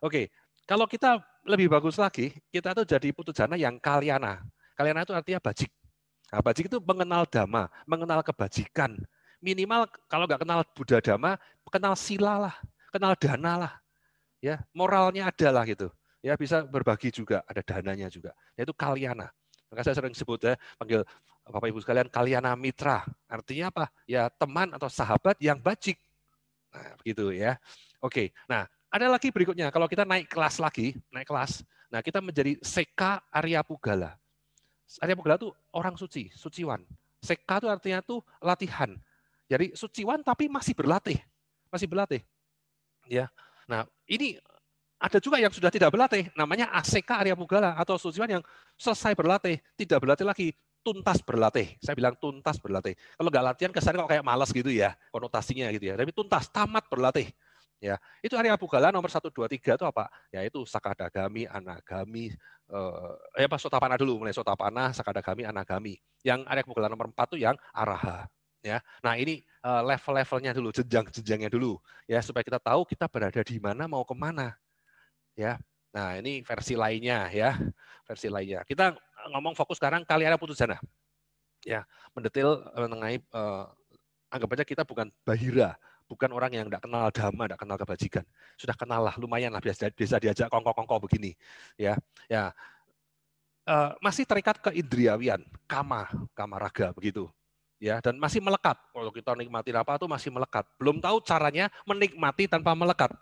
Oke, 0.03 0.29
kalau 0.67 0.85
kita 0.91 1.23
lebih 1.47 1.71
bagus 1.71 1.97
lagi, 1.97 2.35
kita 2.51 2.75
tuh 2.75 2.85
jadi 2.85 3.09
putujana 3.15 3.55
yang 3.55 3.79
kaliana. 3.79 4.43
Kaliana 4.75 5.07
itu 5.07 5.15
artinya 5.15 5.39
bajik. 5.39 5.71
Nah, 6.35 6.43
bajik 6.43 6.67
itu 6.67 6.83
mengenal 6.83 7.23
dhamma, 7.31 7.71
mengenal 7.87 8.21
kebajikan. 8.27 8.99
Minimal 9.39 9.87
kalau 10.11 10.27
nggak 10.27 10.43
kenal 10.43 10.67
Buddha 10.75 10.99
dhamma, 10.99 11.39
kenal 11.71 11.95
sila 11.95 12.51
lah, 12.51 12.57
kenal 12.91 13.15
dana 13.15 13.53
lah. 13.55 13.73
Ya, 14.43 14.61
moralnya 14.77 15.33
ada 15.33 15.49
lah 15.49 15.65
gitu 15.65 15.89
ya 16.25 16.41
bisa 16.41 16.65
berbagi 16.65 17.13
juga, 17.13 17.45
ada 17.45 17.61
dananya 17.61 18.09
juga, 18.09 18.33
yaitu 18.57 18.73
kaliana. 18.73 19.29
Maka 19.69 19.85
saya 19.85 20.01
sering 20.01 20.17
sebut 20.17 20.41
ya, 20.41 20.57
panggil 20.81 21.05
Bapak 21.45 21.69
Ibu 21.69 21.85
sekalian 21.85 22.09
kaliana 22.09 22.57
mitra. 22.57 23.05
Artinya 23.29 23.69
apa? 23.69 23.85
Ya 24.09 24.33
teman 24.33 24.73
atau 24.73 24.89
sahabat 24.89 25.37
yang 25.45 25.61
bajik. 25.61 26.01
Nah, 26.73 26.97
begitu 27.05 27.37
ya. 27.37 27.61
Oke. 28.01 28.33
Nah, 28.49 28.65
ada 28.89 29.07
lagi 29.13 29.29
berikutnya. 29.29 29.69
Kalau 29.69 29.85
kita 29.85 30.09
naik 30.09 30.33
kelas 30.33 30.57
lagi, 30.57 30.97
naik 31.13 31.29
kelas. 31.29 31.61
Nah, 31.93 32.01
kita 32.01 32.25
menjadi 32.25 32.57
Seka 32.65 33.21
Arya 33.29 33.61
Pugala. 33.61 34.17
Arya 35.05 35.13
Pugala 35.13 35.37
itu 35.37 35.53
orang 35.77 36.01
suci, 36.01 36.33
suciwan. 36.33 36.81
Seka 37.21 37.61
itu 37.61 37.69
artinya 37.69 38.01
tuh 38.01 38.25
latihan. 38.41 38.97
Jadi 39.45 39.77
suciwan 39.77 40.25
tapi 40.25 40.49
masih 40.49 40.73
berlatih. 40.73 41.21
Masih 41.69 41.85
berlatih. 41.85 42.25
Ya. 43.05 43.29
Nah, 43.69 43.85
ini 44.09 44.41
ada 45.05 45.21
juga 45.21 45.37
yang 45.37 45.53
sudah 45.53 45.69
tidak 45.69 45.93
berlatih, 45.93 46.33
namanya 46.33 46.73
ACK 46.81 47.13
Arya 47.13 47.37
Pugala 47.37 47.77
atau 47.77 48.01
suciwan 48.01 48.41
yang 48.41 48.43
selesai 48.81 49.13
berlatih, 49.13 49.61
tidak 49.77 50.01
berlatih 50.01 50.25
lagi, 50.25 50.49
tuntas 50.81 51.21
berlatih. 51.21 51.77
Saya 51.85 51.93
bilang 51.93 52.17
tuntas 52.17 52.57
berlatih. 52.57 52.97
Kalau 53.21 53.29
nggak 53.29 53.45
latihan 53.45 53.73
kesannya 53.73 54.01
kok 54.01 54.11
kayak 54.17 54.25
malas 54.25 54.49
gitu 54.49 54.73
ya, 54.73 54.97
konotasinya 55.13 55.69
gitu 55.77 55.93
ya. 55.93 55.95
Tapi 56.01 56.09
tuntas, 56.17 56.49
tamat 56.49 56.89
berlatih. 56.89 57.29
Ya, 57.85 58.01
itu 58.25 58.33
Arya 58.33 58.57
Pugala 58.57 58.89
nomor 58.89 59.13
1 59.13 59.29
2 59.29 59.45
3 59.45 59.77
itu 59.77 59.85
apa? 59.85 60.09
Ya 60.33 60.41
itu 60.41 60.65
Sakadagami, 60.65 61.45
Anagami, 61.53 62.33
eh, 62.73 63.13
ya 63.37 63.45
pas 63.45 63.61
Sotapana 63.61 64.01
dulu, 64.01 64.25
mulai 64.25 64.33
Sotapana, 64.33 64.89
Sakadagami, 64.97 65.45
Anagami. 65.45 66.01
Yang 66.25 66.49
Arya 66.49 66.65
Pugala 66.65 66.89
nomor 66.89 67.13
4 67.13 67.37
itu 67.37 67.45
yang 67.45 67.61
Araha. 67.77 68.25
Ya, 68.65 68.81
nah 69.05 69.21
ini 69.21 69.45
eh, 69.45 69.83
level-levelnya 69.85 70.57
dulu, 70.57 70.73
jenjang-jenjangnya 70.73 71.53
dulu, 71.53 71.77
ya 72.09 72.25
supaya 72.25 72.41
kita 72.41 72.57
tahu 72.57 72.89
kita 72.89 73.05
berada 73.13 73.45
di 73.45 73.61
mana, 73.61 73.85
mau 73.85 74.01
ke 74.09 74.17
mana 74.17 74.57
ya. 75.39 75.59
Nah, 75.95 76.19
ini 76.19 76.43
versi 76.43 76.75
lainnya 76.75 77.31
ya, 77.31 77.55
versi 78.03 78.27
lainnya. 78.27 78.67
Kita 78.67 78.91
ngomong 79.31 79.55
fokus 79.55 79.79
sekarang 79.79 80.03
kali 80.03 80.27
ada 80.27 80.35
putus 80.35 80.59
jana. 80.59 80.79
Ya, 81.63 81.87
mendetil 82.13 82.61
mengenai 82.75 83.23
eh, 83.23 83.65
anggap 84.35 84.59
aja 84.59 84.65
kita 84.67 84.83
bukan 84.83 85.09
bahira, 85.23 85.79
bukan 86.11 86.35
orang 86.35 86.51
yang 86.51 86.67
tidak 86.67 86.83
kenal 86.83 87.07
dhamma, 87.15 87.45
tidak 87.47 87.61
kenal 87.63 87.77
kebajikan. 87.79 88.25
Sudah 88.59 88.75
kenal 88.75 89.07
lah, 89.07 89.15
lumayan 89.17 89.55
lah 89.55 89.63
biasa, 89.63 89.95
bisa 89.95 90.19
diajak 90.19 90.51
kongko-kongko 90.51 91.07
begini. 91.07 91.39
Ya, 91.79 91.95
ya. 92.27 92.51
Eh, 93.65 93.91
masih 94.03 94.29
terikat 94.29 94.61
ke 94.61 94.75
indriawian, 94.77 95.41
kama, 95.65 96.11
kama 96.37 96.59
raga 96.59 96.91
begitu. 96.93 97.31
Ya, 97.79 98.03
dan 98.03 98.17
masih 98.19 98.43
melekat. 98.43 98.77
Kalau 98.91 99.13
kita 99.13 99.37
nikmati 99.39 99.71
apa 99.73 99.97
itu 99.97 100.09
masih 100.09 100.31
melekat. 100.33 100.65
Belum 100.81 100.99
tahu 100.99 101.21
caranya 101.21 101.69
menikmati 101.85 102.49
tanpa 102.49 102.73
melekat. 102.73 103.13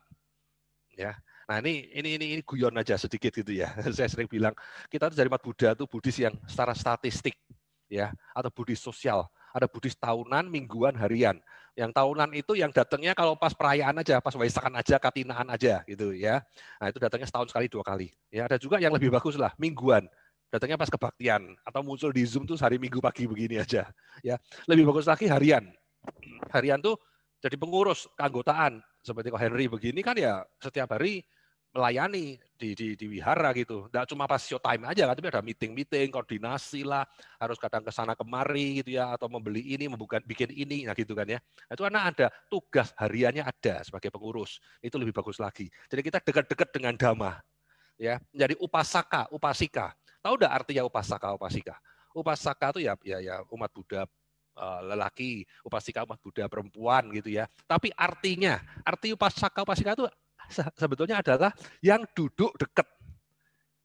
Ya, 0.93 1.19
Nah 1.49 1.59
ini 1.65 1.91
ini 1.93 2.09
ini, 2.19 2.27
ini 2.39 2.43
guyon 2.43 2.75
aja 2.79 2.95
sedikit 2.95 3.35
gitu 3.35 3.53
ya. 3.53 3.73
Saya 3.97 4.09
sering 4.09 4.31
bilang 4.31 4.55
kita 4.87 5.11
tuh 5.11 5.17
dari 5.19 5.29
umat 5.29 5.43
Buddha 5.43 5.75
tuh 5.75 5.87
Buddhis 5.91 6.19
yang 6.21 6.35
secara 6.47 6.73
statistik 6.77 7.35
ya 7.91 8.15
atau 8.33 8.51
Buddhis 8.53 8.81
sosial. 8.81 9.27
Ada 9.53 9.69
Buddhis 9.69 9.93
tahunan, 10.01 10.49
mingguan, 10.49 10.97
harian. 10.97 11.37
Yang 11.77 11.93
tahunan 11.93 12.33
itu 12.33 12.53
yang 12.57 12.73
datangnya 12.73 13.13
kalau 13.13 13.37
pas 13.37 13.53
perayaan 13.53 13.97
aja, 14.01 14.21
pas 14.21 14.33
waisakan 14.33 14.77
aja, 14.81 14.97
katinaan 14.97 15.49
aja 15.53 15.85
gitu 15.85 16.13
ya. 16.17 16.41
Nah 16.81 16.89
itu 16.89 16.97
datangnya 16.97 17.29
setahun 17.29 17.53
sekali 17.53 17.69
dua 17.69 17.85
kali. 17.85 18.13
Ya 18.33 18.49
ada 18.49 18.57
juga 18.57 18.81
yang 18.81 18.93
lebih 18.97 19.13
bagus 19.13 19.37
lah 19.37 19.53
mingguan. 19.61 20.09
Datangnya 20.53 20.77
pas 20.77 20.89
kebaktian 20.93 21.57
atau 21.65 21.81
muncul 21.81 22.13
di 22.13 22.29
Zoom 22.29 22.45
tuh 22.45 22.61
hari 22.61 22.77
Minggu 22.77 23.01
pagi 23.01 23.25
begini 23.25 23.57
aja. 23.57 23.89
Ya 24.21 24.37
lebih 24.69 24.85
bagus 24.85 25.09
lagi 25.09 25.25
harian. 25.25 25.65
Harian 26.53 26.81
tuh 26.81 27.01
jadi 27.43 27.59
pengurus 27.59 28.07
keanggotaan 28.15 28.79
seperti 29.03 29.35
kok 29.35 29.43
Henry 29.43 29.67
begini 29.67 29.99
kan 29.99 30.15
ya 30.15 30.47
setiap 30.63 30.95
hari 30.95 31.27
melayani 31.73 32.37
di, 32.55 32.77
di, 32.77 32.95
di 32.95 33.07
wihara 33.09 33.51
gitu. 33.57 33.89
Tidak 33.89 34.05
cuma 34.13 34.29
pas 34.29 34.45
show 34.45 34.61
time 34.61 34.85
aja 34.93 35.09
kan, 35.09 35.17
tapi 35.17 35.29
ada 35.33 35.41
meeting-meeting, 35.41 36.13
koordinasi 36.13 36.85
lah, 36.85 37.09
harus 37.41 37.57
kadang 37.57 37.81
ke 37.81 37.89
sana 37.89 38.13
kemari 38.13 38.85
gitu 38.85 39.01
ya, 39.01 39.17
atau 39.17 39.27
membeli 39.27 39.73
ini, 39.73 39.89
membuka 39.89 40.21
bikin 40.21 40.53
ini, 40.53 40.85
nah 40.85 40.93
gitu 40.93 41.17
kan 41.17 41.25
ya. 41.25 41.41
Nah, 41.41 41.73
itu 41.73 41.83
karena 41.83 42.01
ada 42.13 42.27
tugas 42.53 42.93
hariannya 43.01 43.43
ada 43.43 43.81
sebagai 43.89 44.13
pengurus, 44.13 44.61
itu 44.85 45.01
lebih 45.01 45.17
bagus 45.17 45.41
lagi. 45.41 45.73
Jadi 45.89 46.01
kita 46.05 46.21
dekat-dekat 46.21 46.69
dengan 46.77 46.93
dhamma, 46.95 47.41
ya, 47.97 48.21
menjadi 48.37 48.55
upasaka, 48.61 49.33
upasika. 49.33 49.97
Tahu 50.21 50.37
tidak 50.39 50.53
artinya 50.53 50.83
upasaka, 50.85 51.29
upasika? 51.35 51.75
Upasaka 52.13 52.77
itu 52.77 52.81
ya, 52.85 52.95
ya, 53.01 53.19
ya 53.25 53.35
umat 53.49 53.73
Buddha 53.73 54.05
lelaki, 54.59 55.49
upasika 55.65 56.05
umat 56.05 56.21
Buddha 56.21 56.47
perempuan 56.47 57.09
gitu 57.15 57.33
ya. 57.33 57.49
Tapi 57.65 57.89
artinya, 57.97 58.61
arti 58.85 59.13
upasaka, 59.17 59.65
upasika 59.65 59.97
itu 59.97 60.07
sebetulnya 60.77 61.25
adalah 61.25 61.51
yang 61.81 62.05
duduk 62.13 62.53
dekat. 62.61 62.87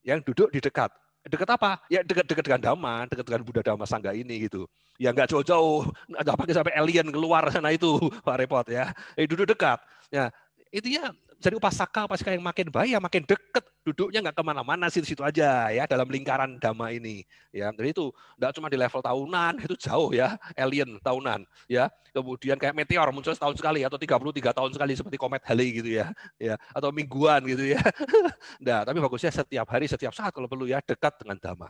Yang 0.04 0.20
duduk 0.32 0.50
di 0.52 0.60
dekat. 0.64 0.92
Dekat 1.28 1.50
apa? 1.60 1.84
Ya 1.92 2.00
dekat-dekat 2.08 2.44
dengan 2.48 2.62
Dhamma, 2.64 3.04
dekat 3.12 3.26
dengan 3.28 3.44
Buddha 3.44 3.62
Dhamma 3.64 3.84
Sangga 3.84 4.16
ini 4.16 4.48
gitu. 4.48 4.64
Ya 4.96 5.12
nggak 5.12 5.28
jauh-jauh, 5.28 5.92
nggak 6.08 6.36
pakai 6.40 6.56
sampai 6.56 6.74
alien 6.80 7.12
keluar 7.12 7.44
sana 7.52 7.76
itu, 7.76 8.00
Pak 8.26 8.36
Repot 8.40 8.68
ya. 8.72 8.96
Eh, 9.20 9.28
duduk 9.28 9.52
dekat. 9.52 9.84
Ya, 10.08 10.32
itu 10.72 10.96
ya 10.96 11.12
jadi 11.38 11.54
upasaka 11.54 12.10
upasaka 12.10 12.34
yang 12.34 12.42
makin 12.42 12.74
baik 12.74 12.98
ya 12.98 13.00
makin 13.02 13.22
deket. 13.22 13.66
Duduknya 13.86 14.20
nggak 14.20 14.36
ke 14.36 14.44
mana-mana 14.44 14.92
situ-situ 14.92 15.24
aja 15.24 15.70
ya 15.72 15.88
dalam 15.88 16.10
lingkaran 16.10 16.58
dhamma 16.58 16.92
ini 16.92 17.24
ya. 17.54 17.70
Jadi 17.72 17.94
itu 17.94 18.10
nggak 18.36 18.52
cuma 18.58 18.68
di 18.68 18.76
level 18.76 19.00
tahunan 19.00 19.54
itu 19.64 19.76
jauh 19.78 20.10
ya 20.12 20.36
alien 20.58 20.98
tahunan 21.00 21.46
ya. 21.70 21.94
Kemudian 22.12 22.58
kayak 22.58 22.74
meteor 22.74 23.14
muncul 23.14 23.38
setahun 23.38 23.62
sekali 23.62 23.86
atau 23.86 24.02
33 24.02 24.50
tahun 24.58 24.72
sekali 24.74 24.94
seperti 24.98 25.18
komet 25.22 25.46
Halley 25.46 25.70
gitu 25.78 25.90
ya 25.94 26.10
ya 26.42 26.58
atau 26.74 26.90
mingguan 26.90 27.46
gitu 27.46 27.78
ya. 27.78 27.82
Nah 28.66 28.82
tapi 28.82 28.98
bagusnya 28.98 29.30
setiap 29.30 29.70
hari 29.70 29.86
setiap 29.86 30.12
saat 30.18 30.34
kalau 30.34 30.50
perlu 30.50 30.66
ya 30.66 30.82
dekat 30.82 31.22
dengan 31.22 31.38
dhamma. 31.38 31.70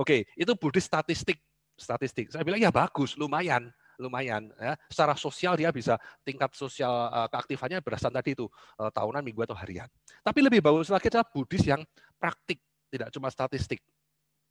Oke 0.00 0.24
itu 0.34 0.52
Buddhis 0.56 0.88
statistik 0.88 1.38
statistik. 1.76 2.32
Saya 2.32 2.40
bilang 2.40 2.62
ya 2.62 2.72
bagus 2.72 3.20
lumayan 3.20 3.68
lumayan 3.98 4.50
ya. 4.56 4.74
Secara 4.90 5.14
sosial 5.14 5.54
dia 5.58 5.70
bisa 5.70 5.98
tingkat 6.22 6.52
sosial 6.54 6.90
uh, 7.10 7.28
keaktifannya 7.30 7.80
berdasarkan 7.80 8.20
tadi 8.20 8.34
itu 8.36 8.46
uh, 8.78 8.90
tahunan, 8.90 9.22
minggu 9.22 9.42
atau 9.46 9.56
harian. 9.56 9.88
Tapi 10.22 10.38
lebih 10.42 10.60
bagus 10.62 10.90
lagi 10.90 11.10
adalah 11.10 11.26
Buddhis 11.28 11.64
yang 11.66 11.82
praktik, 12.18 12.62
tidak 12.90 13.10
cuma 13.14 13.28
statistik. 13.30 13.82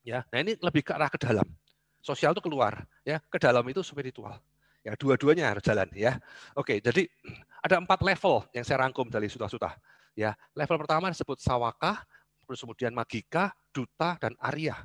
Ya, 0.03 0.27
nah 0.35 0.43
ini 0.43 0.59
lebih 0.59 0.83
ke 0.83 0.91
arah 0.91 1.07
ke 1.07 1.15
dalam. 1.15 1.47
Sosial 2.03 2.35
itu 2.35 2.43
keluar, 2.43 2.83
ya, 3.07 3.23
ke 3.31 3.39
dalam 3.39 3.63
itu 3.71 3.79
spiritual. 3.79 4.35
Ya, 4.83 4.99
dua-duanya 4.99 5.47
harus 5.47 5.63
jalan 5.63 5.87
ya. 5.95 6.19
Oke, 6.59 6.83
jadi 6.83 7.07
ada 7.63 7.79
empat 7.79 8.03
level 8.03 8.43
yang 8.51 8.67
saya 8.67 8.83
rangkum 8.83 9.07
dari 9.07 9.31
suta-suta. 9.31 9.79
Ya, 10.11 10.35
level 10.51 10.75
pertama 10.83 11.07
disebut 11.07 11.39
sawaka, 11.39 12.03
terus 12.43 12.59
kemudian 12.59 12.91
magika, 12.91 13.55
duta 13.71 14.19
dan 14.19 14.35
arya. 14.43 14.75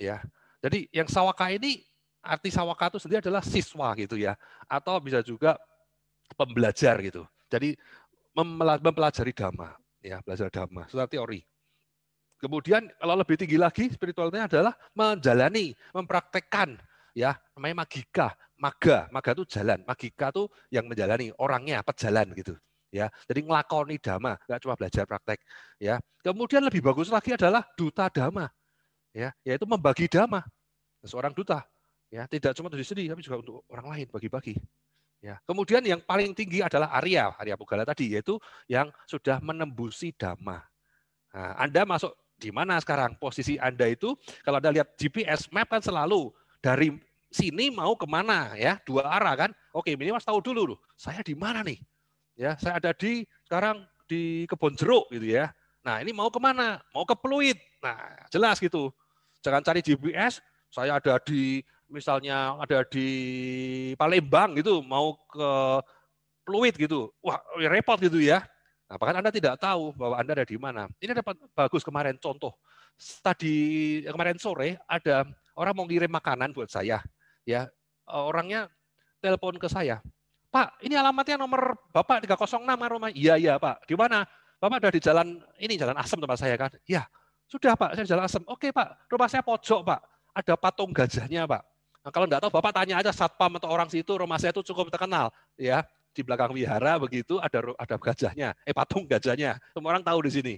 Ya. 0.00 0.24
Jadi 0.64 0.88
yang 0.90 1.06
sawaka 1.12 1.52
ini 1.52 1.84
arti 2.22 2.54
sawaka 2.54 2.94
itu 2.94 2.98
sendiri 3.02 3.20
adalah 3.20 3.42
siswa 3.42 3.92
gitu 3.98 4.16
ya, 4.16 4.38
atau 4.70 4.96
bisa 5.02 5.20
juga 5.20 5.58
pembelajar 6.38 7.02
gitu. 7.02 7.26
Jadi 7.50 7.76
mempelajari 8.32 9.34
dhamma, 9.36 9.76
ya 10.00 10.22
belajar 10.24 10.48
dhamma, 10.48 10.88
sudah 10.88 11.10
teori. 11.10 11.44
Kemudian 12.40 12.90
kalau 12.98 13.14
lebih 13.14 13.38
tinggi 13.38 13.54
lagi 13.54 13.86
spiritualnya 13.92 14.50
adalah 14.50 14.74
menjalani, 14.98 15.76
mempraktekkan, 15.94 16.74
ya 17.14 17.38
namanya 17.54 17.86
magika, 17.86 18.34
maga, 18.58 19.06
maga 19.14 19.30
itu 19.34 19.44
jalan, 19.46 19.82
magika 19.86 20.34
itu 20.34 20.50
yang 20.70 20.86
menjalani 20.90 21.30
orangnya 21.38 21.82
pejalan 21.86 22.30
gitu 22.34 22.54
ya. 22.90 23.06
Jadi 23.30 23.46
ngelakoni 23.46 23.96
dhamma 23.98 24.38
nggak 24.46 24.60
cuma 24.62 24.74
belajar 24.74 25.04
praktek 25.06 25.38
ya. 25.78 26.02
Kemudian 26.22 26.62
lebih 26.62 26.82
bagus 26.84 27.10
lagi 27.10 27.34
adalah 27.34 27.62
duta 27.74 28.06
dhamma 28.10 28.46
ya 29.14 29.30
yaitu 29.46 29.66
membagi 29.66 30.06
dhamma. 30.06 30.42
Seorang 31.02 31.34
duta 31.34 31.66
Ya, 32.12 32.28
tidak 32.28 32.52
cuma 32.52 32.68
untuk 32.68 32.76
diri 32.76 32.88
sendiri, 32.92 33.08
tapi 33.08 33.24
juga 33.24 33.40
untuk 33.40 33.64
orang 33.72 33.86
lain 33.96 34.06
bagi-bagi. 34.12 34.60
Ya. 35.24 35.40
Kemudian 35.48 35.80
yang 35.80 36.04
paling 36.04 36.36
tinggi 36.36 36.60
adalah 36.60 36.92
Arya, 36.92 37.32
Arya 37.40 37.56
Pugala 37.56 37.88
tadi, 37.88 38.12
yaitu 38.12 38.36
yang 38.68 38.92
sudah 39.08 39.40
menembusi 39.40 40.12
Dhamma. 40.12 40.60
Nah, 41.32 41.56
anda 41.56 41.88
masuk 41.88 42.12
di 42.36 42.52
mana 42.52 42.76
sekarang? 42.82 43.16
Posisi 43.16 43.56
Anda 43.56 43.86
itu, 43.88 44.12
kalau 44.42 44.58
Anda 44.58 44.74
lihat 44.74 44.98
GPS 44.98 45.46
map 45.54 45.70
kan 45.70 45.80
selalu 45.80 46.34
dari 46.58 46.92
sini 47.30 47.70
mau 47.70 47.94
ke 47.94 48.04
mana 48.04 48.52
ya, 48.58 48.76
dua 48.82 49.08
arah 49.08 49.48
kan? 49.48 49.50
Oke, 49.72 49.94
minimal 49.94 50.20
tahu 50.20 50.42
dulu 50.42 50.74
loh, 50.74 50.78
saya 50.98 51.22
di 51.24 51.32
mana 51.32 51.64
nih? 51.64 51.78
Ya, 52.36 52.58
saya 52.58 52.82
ada 52.82 52.90
di 52.92 53.24
sekarang 53.46 53.86
di 54.10 54.44
kebun 54.50 54.74
jeruk 54.74 55.06
gitu 55.14 55.38
ya. 55.38 55.54
Nah, 55.86 56.02
ini 56.02 56.10
mau 56.10 56.28
ke 56.28 56.42
mana? 56.42 56.82
Mau 56.90 57.06
ke 57.06 57.14
Pluit. 57.14 57.56
Nah, 57.78 58.26
jelas 58.28 58.58
gitu. 58.58 58.90
Jangan 59.40 59.62
cari 59.62 59.80
GPS, 59.80 60.42
saya 60.66 60.98
ada 60.98 61.22
di 61.22 61.62
misalnya 61.92 62.56
ada 62.56 62.82
di 62.88 63.08
Palembang 64.00 64.56
gitu 64.56 64.80
mau 64.80 65.14
ke 65.28 65.50
Pluit 66.42 66.74
gitu, 66.74 67.14
wah 67.22 67.38
repot 67.70 68.00
gitu 68.02 68.18
ya. 68.18 68.42
Nah, 68.90 68.98
bahkan 68.98 69.22
Anda 69.22 69.30
tidak 69.30 69.62
tahu 69.62 69.94
bahwa 69.94 70.18
Anda 70.18 70.42
ada 70.42 70.46
di 70.48 70.58
mana. 70.58 70.90
Ini 70.98 71.14
dapat 71.14 71.38
bagus 71.54 71.86
kemarin 71.86 72.18
contoh. 72.18 72.58
Tadi 73.22 73.54
kemarin 74.02 74.42
sore 74.42 74.82
ada 74.90 75.22
orang 75.54 75.72
mau 75.72 75.86
ngirim 75.86 76.10
makanan 76.10 76.50
buat 76.50 76.66
saya. 76.66 76.98
Ya, 77.46 77.70
orangnya 78.10 78.66
telepon 79.22 79.54
ke 79.54 79.70
saya. 79.70 80.02
Pak, 80.52 80.84
ini 80.84 80.98
alamatnya 80.98 81.40
nomor 81.40 81.78
Bapak 81.94 82.28
306 82.28 82.60
rumah. 82.90 83.08
Iya, 83.14 83.40
iya, 83.40 83.54
Pak. 83.56 83.88
Di 83.88 83.96
mana? 83.96 84.28
Bapak 84.60 84.84
ada 84.84 84.90
di 84.92 85.00
jalan 85.00 85.40
ini, 85.56 85.80
jalan 85.80 85.96
Asem 85.96 86.20
tempat 86.20 86.36
saya 86.36 86.58
kan? 86.60 86.68
Iya. 86.84 87.08
Sudah, 87.48 87.72
Pak, 87.72 87.96
saya 87.96 88.04
di 88.04 88.12
jalan 88.12 88.28
Asem. 88.28 88.44
Oke, 88.44 88.68
Pak. 88.68 89.08
Rumah 89.08 89.28
saya 89.32 89.40
pojok, 89.40 89.80
Pak. 89.80 90.00
Ada 90.36 90.54
patung 90.60 90.92
gajahnya, 90.92 91.48
Pak. 91.48 91.71
Nah, 92.02 92.10
kalau 92.10 92.26
enggak 92.26 92.42
tahu 92.42 92.50
Bapak 92.50 92.72
tanya 92.74 92.98
aja 92.98 93.14
satpam 93.14 93.62
atau 93.62 93.70
orang 93.70 93.86
situ 93.86 94.10
rumah 94.10 94.34
saya 94.34 94.50
itu 94.50 94.66
cukup 94.66 94.90
terkenal 94.90 95.30
ya 95.54 95.86
di 96.12 96.20
belakang 96.20 96.52
wihara 96.52 97.00
begitu 97.00 97.40
ada 97.40 97.72
ada 97.80 97.96
gajahnya, 97.96 98.52
eh 98.68 98.74
patung 98.76 99.08
gajahnya. 99.08 99.56
Semua 99.72 99.96
orang 99.96 100.04
tahu 100.04 100.18
di 100.28 100.30
sini. 100.30 100.54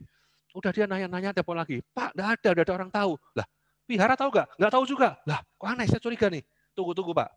Udah 0.55 0.71
dia 0.71 0.87
nanya-nanya 0.87 1.35
telepon 1.35 1.59
lagi. 1.59 1.83
Pak, 1.95 2.15
enggak 2.15 2.29
ada, 2.39 2.49
enggak 2.55 2.67
ada 2.67 2.75
orang 2.75 2.91
tahu. 2.91 3.13
Lah, 3.35 3.47
wihara 3.87 4.15
tahu 4.15 4.29
enggak? 4.35 4.47
Enggak 4.59 4.73
tahu 4.75 4.85
juga. 4.87 5.09
Lah, 5.27 5.41
kok 5.43 5.67
aneh 5.67 5.87
saya 5.91 6.01
curiga 6.03 6.27
nih. 6.31 6.43
Tunggu-tunggu, 6.75 7.11
Pak. 7.15 7.31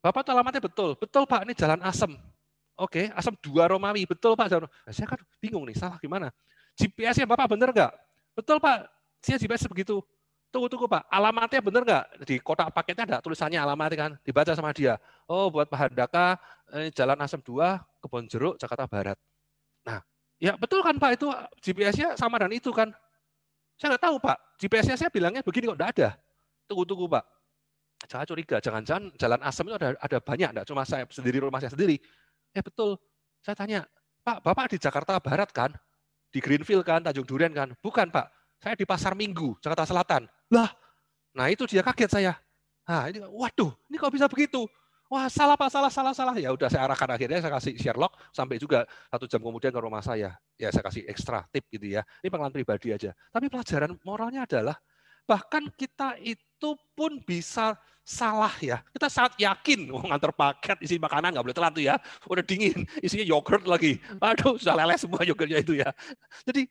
Bapak 0.00 0.22
tahu 0.26 0.34
alamatnya 0.38 0.62
betul. 0.62 0.90
Betul, 0.98 1.22
Pak, 1.26 1.40
ini 1.46 1.54
jalan 1.54 1.80
Asem. 1.82 2.12
Oke, 2.78 3.10
Asem 3.14 3.34
dua 3.42 3.66
Romawi. 3.66 4.06
Betul, 4.06 4.38
Pak. 4.38 4.46
Nah, 4.46 4.92
saya 4.94 5.06
kan 5.10 5.18
bingung 5.42 5.66
nih, 5.66 5.74
salah 5.74 5.98
gimana? 5.98 6.30
GPS-nya 6.78 7.26
Bapak 7.26 7.50
bener 7.50 7.74
enggak? 7.74 7.92
Betul, 8.34 8.62
Pak. 8.62 8.86
Saya 9.20 9.36
GPS 9.38 9.66
begitu. 9.66 9.98
Tunggu, 10.50 10.66
tunggu 10.66 10.90
Pak, 10.90 11.06
alamatnya 11.06 11.62
benar 11.62 11.82
nggak? 11.86 12.04
Di 12.26 12.42
kotak 12.42 12.74
paketnya 12.74 13.06
ada 13.06 13.18
tulisannya 13.22 13.62
alamatnya 13.62 13.96
kan? 13.96 14.12
Dibaca 14.26 14.50
sama 14.50 14.74
dia. 14.74 14.98
Oh, 15.30 15.46
buat 15.46 15.70
Pak 15.70 15.78
Handaka, 15.78 16.42
ini 16.74 16.90
Jalan 16.90 17.22
Asem 17.22 17.38
2, 17.38 17.78
Kebon 18.02 18.26
Jeruk, 18.26 18.58
Jakarta 18.58 18.90
Barat. 18.90 19.14
Nah, 19.86 20.02
ya 20.42 20.58
betul 20.58 20.82
kan 20.82 20.98
Pak, 20.98 21.22
itu 21.22 21.30
GPS-nya 21.62 22.18
sama 22.18 22.42
dan 22.42 22.50
itu 22.50 22.74
kan? 22.74 22.90
Saya 23.78 23.94
nggak 23.94 24.04
tahu 24.10 24.16
Pak, 24.18 24.36
GPS-nya 24.58 24.98
saya 24.98 25.10
bilangnya 25.14 25.46
begini 25.46 25.70
kok 25.70 25.78
nggak 25.78 25.92
ada. 25.94 26.18
Tunggu, 26.66 26.82
tunggu 26.82 27.06
Pak. 27.06 27.24
Jangan 28.10 28.26
curiga, 28.26 28.56
jangan-jangan 28.58 29.14
Jalan 29.14 29.40
Asem 29.46 29.70
itu 29.70 29.76
ada, 29.78 29.94
ada 30.02 30.18
banyak, 30.18 30.50
enggak 30.50 30.66
cuma 30.66 30.82
saya 30.82 31.06
sendiri, 31.14 31.38
rumah 31.38 31.62
saya 31.62 31.70
sendiri. 31.70 32.02
Eh 32.50 32.62
betul, 32.64 32.98
saya 33.38 33.54
tanya, 33.54 33.86
Pak, 34.26 34.42
Bapak 34.42 34.74
di 34.74 34.82
Jakarta 34.82 35.22
Barat 35.22 35.54
kan? 35.54 35.70
Di 36.34 36.42
Greenfield 36.42 36.82
kan, 36.82 37.06
Tanjung 37.06 37.22
Durian 37.22 37.54
kan? 37.54 37.70
Bukan 37.78 38.10
Pak, 38.10 38.39
saya 38.60 38.76
di 38.76 38.84
Pasar 38.84 39.16
Minggu, 39.16 39.56
Jakarta 39.58 39.88
Selatan. 39.88 40.28
Lah, 40.52 40.68
nah 41.32 41.48
itu 41.48 41.64
dia 41.64 41.80
kaget 41.80 42.10
saya. 42.12 42.32
Nah, 42.84 43.08
ini 43.08 43.24
waduh, 43.24 43.72
ini 43.88 43.96
kok 43.96 44.12
bisa 44.12 44.28
begitu? 44.28 44.68
Wah, 45.10 45.26
salah 45.26 45.58
Pak, 45.58 45.74
salah, 45.74 45.90
salah, 45.90 46.14
salah. 46.14 46.38
Ya 46.38 46.54
udah 46.54 46.70
saya 46.70 46.86
arahkan 46.86 47.10
akhirnya 47.10 47.42
saya 47.42 47.50
kasih 47.50 47.74
Sherlock 47.74 48.14
sampai 48.30 48.62
juga 48.62 48.86
satu 49.10 49.26
jam 49.26 49.42
kemudian 49.42 49.74
ke 49.74 49.80
rumah 49.82 49.98
saya. 49.98 50.38
Ya 50.54 50.70
saya 50.70 50.86
kasih 50.86 51.02
ekstra 51.10 51.42
tip 51.50 51.66
gitu 51.66 51.98
ya. 51.98 52.06
Ini 52.22 52.30
pengalaman 52.30 52.54
pribadi 52.54 52.94
aja. 52.94 53.10
Tapi 53.34 53.50
pelajaran 53.50 53.98
moralnya 54.06 54.46
adalah 54.46 54.78
bahkan 55.30 55.70
kita 55.78 56.18
itu 56.18 56.74
pun 56.98 57.22
bisa 57.22 57.78
salah 58.02 58.50
ya. 58.58 58.82
Kita 58.90 59.06
sangat 59.06 59.38
yakin 59.38 59.94
mau 59.94 60.02
ngantar 60.02 60.34
paket 60.34 60.82
isi 60.82 60.98
makanan 60.98 61.30
nggak 61.30 61.46
boleh 61.46 61.54
telat 61.54 61.72
tuh 61.78 61.84
ya. 61.86 61.94
Udah 62.26 62.42
dingin, 62.42 62.82
isinya 62.98 63.22
yogurt 63.22 63.62
lagi. 63.62 64.02
Aduh, 64.18 64.58
sudah 64.58 64.74
leleh 64.74 64.98
semua 64.98 65.22
yogurtnya 65.22 65.62
itu 65.62 65.78
ya. 65.78 65.94
Jadi 66.42 66.66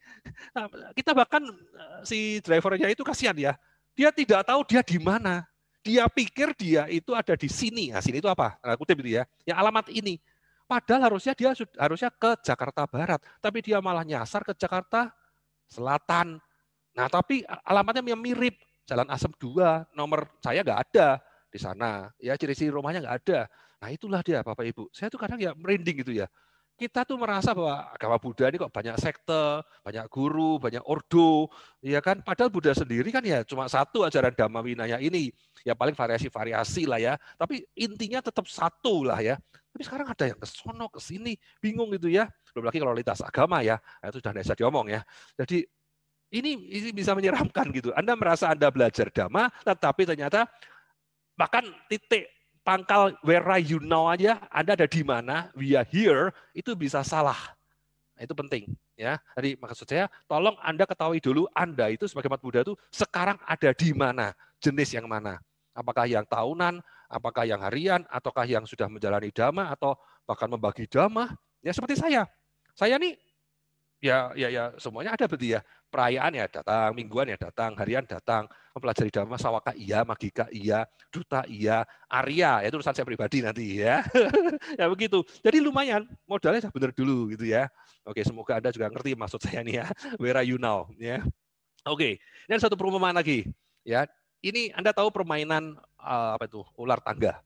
nah, 0.52 0.68
kita 0.92 1.16
bahkan 1.16 1.48
eh, 1.48 2.00
si 2.04 2.44
drivernya 2.44 2.92
itu 2.92 3.08
kasihan 3.08 3.40
ya. 3.40 3.56
Dia 3.96 4.12
tidak 4.12 4.44
tahu 4.44 4.68
dia 4.68 4.84
di 4.84 5.00
mana. 5.00 5.48
Dia 5.80 6.12
pikir 6.12 6.52
dia 6.60 6.92
itu 6.92 7.16
ada 7.16 7.40
di 7.40 7.48
sini. 7.48 7.96
Nah, 7.96 8.04
sini 8.04 8.20
itu 8.20 8.28
apa? 8.28 8.60
Nah, 8.60 8.76
kutip 8.76 9.00
itu 9.00 9.16
ya. 9.16 9.24
Yang 9.48 9.58
alamat 9.64 9.86
ini. 9.96 10.20
Padahal 10.68 11.10
harusnya 11.10 11.34
dia 11.34 11.50
harusnya 11.82 12.14
ke 12.14 12.38
Jakarta 12.46 12.86
Barat, 12.86 13.18
tapi 13.42 13.58
dia 13.66 13.82
malah 13.82 14.06
nyasar 14.06 14.46
ke 14.46 14.54
Jakarta 14.54 15.10
Selatan. 15.66 16.38
Nah, 16.98 17.08
tapi 17.12 17.46
alamatnya 17.68 18.06
yang 18.16 18.22
mirip. 18.22 18.56
Jalan 18.90 19.06
Asem 19.14 19.30
2, 19.38 19.94
nomor 19.94 20.26
saya 20.42 20.66
nggak 20.66 20.82
ada 20.90 21.22
di 21.54 21.62
sana. 21.62 22.10
Ya 22.18 22.34
ciri-ciri 22.34 22.74
rumahnya 22.74 23.06
nggak 23.06 23.18
ada. 23.22 23.40
Nah 23.78 23.90
itulah 23.94 24.26
dia 24.26 24.42
Bapak 24.42 24.66
Ibu. 24.66 24.90
Saya 24.90 25.14
tuh 25.14 25.22
kadang 25.22 25.38
ya 25.38 25.54
merinding 25.54 26.02
gitu 26.02 26.10
ya. 26.10 26.26
kita 26.80 27.04
tuh 27.04 27.20
merasa 27.20 27.52
bahwa 27.52 27.92
agama 27.92 28.16
Buddha 28.16 28.48
ini 28.48 28.56
kok 28.56 28.72
banyak 28.72 28.96
sekte, 28.96 29.60
banyak 29.84 30.08
guru, 30.08 30.56
banyak 30.64 30.80
ordo, 30.88 31.52
ya 31.84 32.00
kan? 32.00 32.24
Padahal 32.24 32.48
Buddha 32.48 32.72
sendiri 32.72 33.12
kan 33.12 33.20
ya 33.20 33.44
cuma 33.44 33.68
satu 33.68 34.08
ajaran 34.08 34.32
Dhamma 34.32 34.64
Winaya 34.64 34.96
ini, 35.04 35.28
ya 35.68 35.76
paling 35.76 35.92
variasi-variasi 35.92 36.88
lah 36.88 37.00
ya. 37.04 37.14
Tapi 37.36 37.68
intinya 37.76 38.24
tetap 38.24 38.48
satu 38.48 39.04
lah 39.04 39.20
ya. 39.20 39.36
Tapi 39.76 39.84
sekarang 39.84 40.08
ada 40.08 40.24
yang 40.24 40.40
ke 40.40 40.48
sono, 40.48 40.88
ke 40.88 41.04
sini, 41.04 41.36
bingung 41.60 41.92
gitu 41.92 42.08
ya. 42.08 42.32
Belum 42.56 42.72
lagi 42.72 42.80
kalau 42.80 42.96
lintas 42.96 43.20
agama 43.22 43.60
ya, 43.60 43.76
nah, 44.00 44.08
itu 44.08 44.18
sudah 44.24 44.32
bisa 44.32 44.56
diomong 44.56 44.88
ya. 44.88 45.04
Jadi 45.36 45.68
ini, 46.30 46.70
ini 46.70 46.90
bisa 46.94 47.18
menyeramkan 47.18 47.70
gitu. 47.74 47.90
Anda 47.98 48.14
merasa 48.14 48.54
Anda 48.54 48.70
belajar 48.70 49.10
Dhamma, 49.10 49.50
tetapi 49.66 50.06
ternyata 50.06 50.46
bahkan 51.34 51.66
titik 51.90 52.30
pangkal 52.62 53.18
where 53.26 53.42
you 53.58 53.82
know 53.82 54.06
aja, 54.06 54.38
Anda 54.54 54.78
ada 54.78 54.86
di 54.86 55.02
mana, 55.02 55.50
we 55.58 55.74
are 55.74 55.88
here, 55.88 56.30
itu 56.54 56.78
bisa 56.78 57.02
salah. 57.02 57.38
Nah, 58.14 58.28
itu 58.28 58.36
penting. 58.36 58.64
ya. 59.00 59.16
Jadi 59.40 59.56
maksud 59.58 59.88
saya, 59.88 60.12
tolong 60.28 60.60
Anda 60.60 60.84
ketahui 60.84 61.24
dulu 61.24 61.48
Anda 61.56 61.88
itu 61.88 62.06
sebagai 62.06 62.28
umat 62.28 62.44
Buddha 62.44 62.62
itu 62.68 62.76
sekarang 62.92 63.40
ada 63.48 63.72
di 63.72 63.96
mana, 63.96 64.36
jenis 64.60 64.92
yang 64.92 65.08
mana. 65.08 65.40
Apakah 65.72 66.04
yang 66.06 66.28
tahunan, 66.28 66.84
apakah 67.08 67.48
yang 67.48 67.64
harian, 67.64 68.04
ataukah 68.12 68.44
yang 68.44 68.68
sudah 68.68 68.92
menjalani 68.92 69.32
dhamma, 69.32 69.72
atau 69.72 69.96
bahkan 70.28 70.52
membagi 70.52 70.84
dhamma. 70.86 71.32
Ya 71.64 71.72
seperti 71.72 71.96
saya. 71.96 72.28
Saya 72.76 73.00
nih 73.00 73.16
ya 74.00 74.32
ya 74.36 74.48
ya. 74.52 74.64
Semuanya 74.80 75.16
ada 75.16 75.28
berarti 75.28 75.56
ya. 75.56 75.62
Perayaan 75.90 76.32
ya 76.38 76.46
datang 76.46 76.94
mingguan 76.94 77.34
ya 77.34 77.38
datang 77.40 77.74
harian 77.80 78.06
datang 78.06 78.46
mempelajari 78.78 79.10
dhamma 79.10 79.42
sawaka 79.42 79.74
iya 79.74 80.06
magika 80.06 80.46
iya 80.54 80.86
duta 81.10 81.44
iya 81.50 81.84
arya. 82.08 82.64
Ya 82.64 82.68
itu 82.70 82.80
urusan 82.80 82.96
saya 82.96 83.08
pribadi 83.08 83.44
nanti 83.44 83.82
ya. 83.84 84.04
Ya 84.80 84.86
begitu. 84.88 85.26
Jadi 85.42 85.60
lumayan. 85.60 86.06
Modalnya 86.30 86.64
sudah 86.64 86.74
benar 86.74 86.92
dulu 86.94 87.34
gitu 87.34 87.50
ya. 87.50 87.68
Oke 88.06 88.22
semoga 88.24 88.58
anda 88.62 88.70
juga 88.72 88.88
ngerti 88.90 89.18
maksud 89.18 89.42
saya 89.42 89.66
nih 89.66 89.84
ya. 89.84 89.86
Where 90.22 90.38
are 90.38 90.48
you 90.48 90.62
now? 90.62 90.88
Ya. 90.96 91.26
Oke 91.88 92.22
dan 92.46 92.62
satu 92.62 92.78
perumpamaan 92.78 93.18
lagi 93.18 93.50
ya. 93.84 94.06
Ini 94.40 94.72
anda 94.72 94.96
tahu 94.96 95.12
permainan 95.12 95.76
uh, 96.00 96.40
apa 96.40 96.48
itu? 96.48 96.64
Ular 96.80 97.04
tangga 97.04 97.44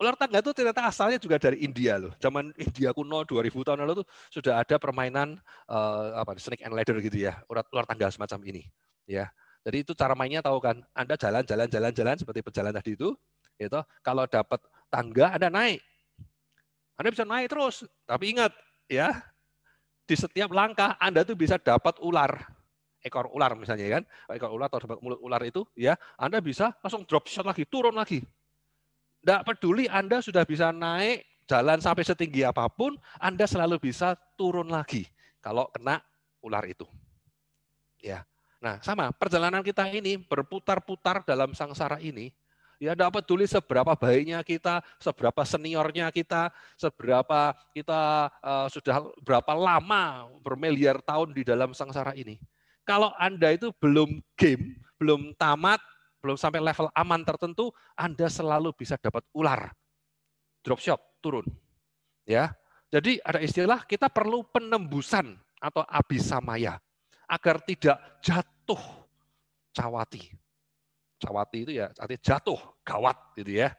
Ular 0.00 0.16
tangga 0.16 0.40
itu 0.40 0.56
ternyata 0.56 0.88
asalnya 0.88 1.20
juga 1.20 1.36
dari 1.36 1.60
India 1.60 2.00
loh. 2.00 2.16
Zaman 2.16 2.56
India 2.56 2.88
kuno 2.96 3.20
2000 3.20 3.52
tahun 3.52 3.84
lalu 3.84 4.00
tuh 4.00 4.06
sudah 4.32 4.64
ada 4.64 4.80
permainan 4.80 5.36
uh, 5.68 6.16
apa 6.16 6.40
snake 6.40 6.64
and 6.64 6.72
ladder 6.72 6.96
gitu 7.04 7.20
ya, 7.20 7.36
ular, 7.52 7.68
ular 7.68 7.84
tangga 7.84 8.08
semacam 8.08 8.40
ini. 8.48 8.64
Ya. 9.04 9.28
Jadi 9.60 9.84
itu 9.84 9.92
cara 9.92 10.16
mainnya 10.16 10.40
tahu 10.40 10.56
kan? 10.56 10.80
Anda 10.96 11.20
jalan 11.20 11.44
jalan 11.44 11.68
jalan 11.68 11.92
jalan 11.92 12.16
seperti 12.16 12.40
pejalan 12.40 12.72
tadi 12.72 12.96
itu, 12.96 13.12
itu 13.60 13.80
kalau 14.00 14.24
dapat 14.24 14.56
tangga 14.88 15.36
Anda 15.36 15.52
naik. 15.52 15.84
Anda 16.96 17.08
bisa 17.12 17.28
naik 17.28 17.52
terus, 17.52 17.84
tapi 18.08 18.32
ingat 18.32 18.56
ya, 18.88 19.12
di 20.08 20.16
setiap 20.16 20.48
langkah 20.48 20.96
Anda 20.96 21.28
tuh 21.28 21.36
bisa 21.36 21.60
dapat 21.60 22.00
ular 22.00 22.40
ekor 23.00 23.32
ular 23.32 23.56
misalnya 23.56 24.00
kan, 24.00 24.02
ekor 24.32 24.52
ular 24.52 24.68
atau 24.68 24.96
mulut 25.00 25.20
ular 25.20 25.40
itu 25.44 25.64
ya, 25.76 25.96
Anda 26.16 26.40
bisa 26.40 26.72
langsung 26.80 27.04
drop 27.08 27.28
shot 27.28 27.44
lagi, 27.44 27.64
turun 27.68 27.96
lagi. 27.96 28.20
Tidak 29.20 29.44
peduli 29.44 29.84
Anda 29.86 30.24
sudah 30.24 30.48
bisa 30.48 30.72
naik 30.72 31.28
jalan 31.44 31.82
sampai 31.82 32.06
setinggi 32.06 32.46
apa 32.46 32.70
pun, 32.70 32.96
Anda 33.18 33.44
selalu 33.44 33.82
bisa 33.82 34.14
turun 34.38 34.70
lagi 34.70 35.04
kalau 35.42 35.68
kena 35.74 36.00
ular 36.40 36.64
itu. 36.64 36.86
Ya. 38.00 38.24
Nah, 38.60 38.76
sama 38.84 39.08
perjalanan 39.12 39.64
kita 39.64 39.88
ini 39.88 40.20
berputar-putar 40.20 41.24
dalam 41.24 41.56
sangsara 41.56 41.96
ini, 41.96 42.28
ya 42.76 42.92
tidak 42.92 43.20
peduli 43.20 43.48
seberapa 43.48 43.96
baiknya 43.96 44.40
kita, 44.44 44.84
seberapa 45.00 45.44
seniornya 45.48 46.12
kita, 46.12 46.52
seberapa 46.76 47.56
kita 47.72 48.28
uh, 48.44 48.68
sudah 48.68 49.04
berapa 49.24 49.52
lama 49.56 50.28
bermiliar 50.44 51.00
tahun 51.00 51.32
di 51.32 51.44
dalam 51.44 51.72
sangsara 51.72 52.12
ini. 52.12 52.36
Kalau 52.84 53.16
Anda 53.16 53.56
itu 53.56 53.72
belum 53.80 54.20
game, 54.36 54.76
belum 55.00 55.32
tamat, 55.40 55.80
belum 56.20 56.36
sampai 56.36 56.60
level 56.60 56.92
aman 56.92 57.24
tertentu, 57.24 57.72
Anda 57.96 58.28
selalu 58.28 58.76
bisa 58.76 59.00
dapat 59.00 59.24
ular. 59.32 59.72
Drop 60.60 60.78
shot, 60.78 61.00
turun. 61.24 61.44
Ya. 62.28 62.52
Jadi 62.90 63.22
ada 63.22 63.38
istilah 63.40 63.86
kita 63.86 64.10
perlu 64.10 64.44
penembusan 64.50 65.38
atau 65.62 65.86
abisamaya 65.86 66.76
agar 67.30 67.62
tidak 67.62 67.96
jatuh 68.20 68.82
cawati. 69.70 70.34
Cawati 71.20 71.58
itu 71.68 71.72
ya 71.78 71.92
artinya 71.94 72.20
jatuh, 72.20 72.58
gawat 72.82 73.16
gitu 73.38 73.62
ya. 73.62 73.70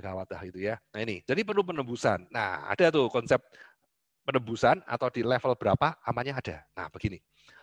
Gawat 0.00 0.32
dah 0.32 0.42
itu 0.46 0.64
ya. 0.64 0.80
Nah 0.94 1.00
ini, 1.02 1.20
jadi 1.26 1.44
perlu 1.44 1.60
penembusan. 1.66 2.30
Nah, 2.32 2.70
ada 2.72 2.88
tuh 2.88 3.12
konsep 3.12 3.36
penembusan 4.24 4.80
atau 4.86 5.10
di 5.12 5.20
level 5.20 5.52
berapa 5.58 5.98
amannya 6.06 6.38
ada. 6.38 6.62
Nah, 6.72 6.86
begini. 6.88 7.18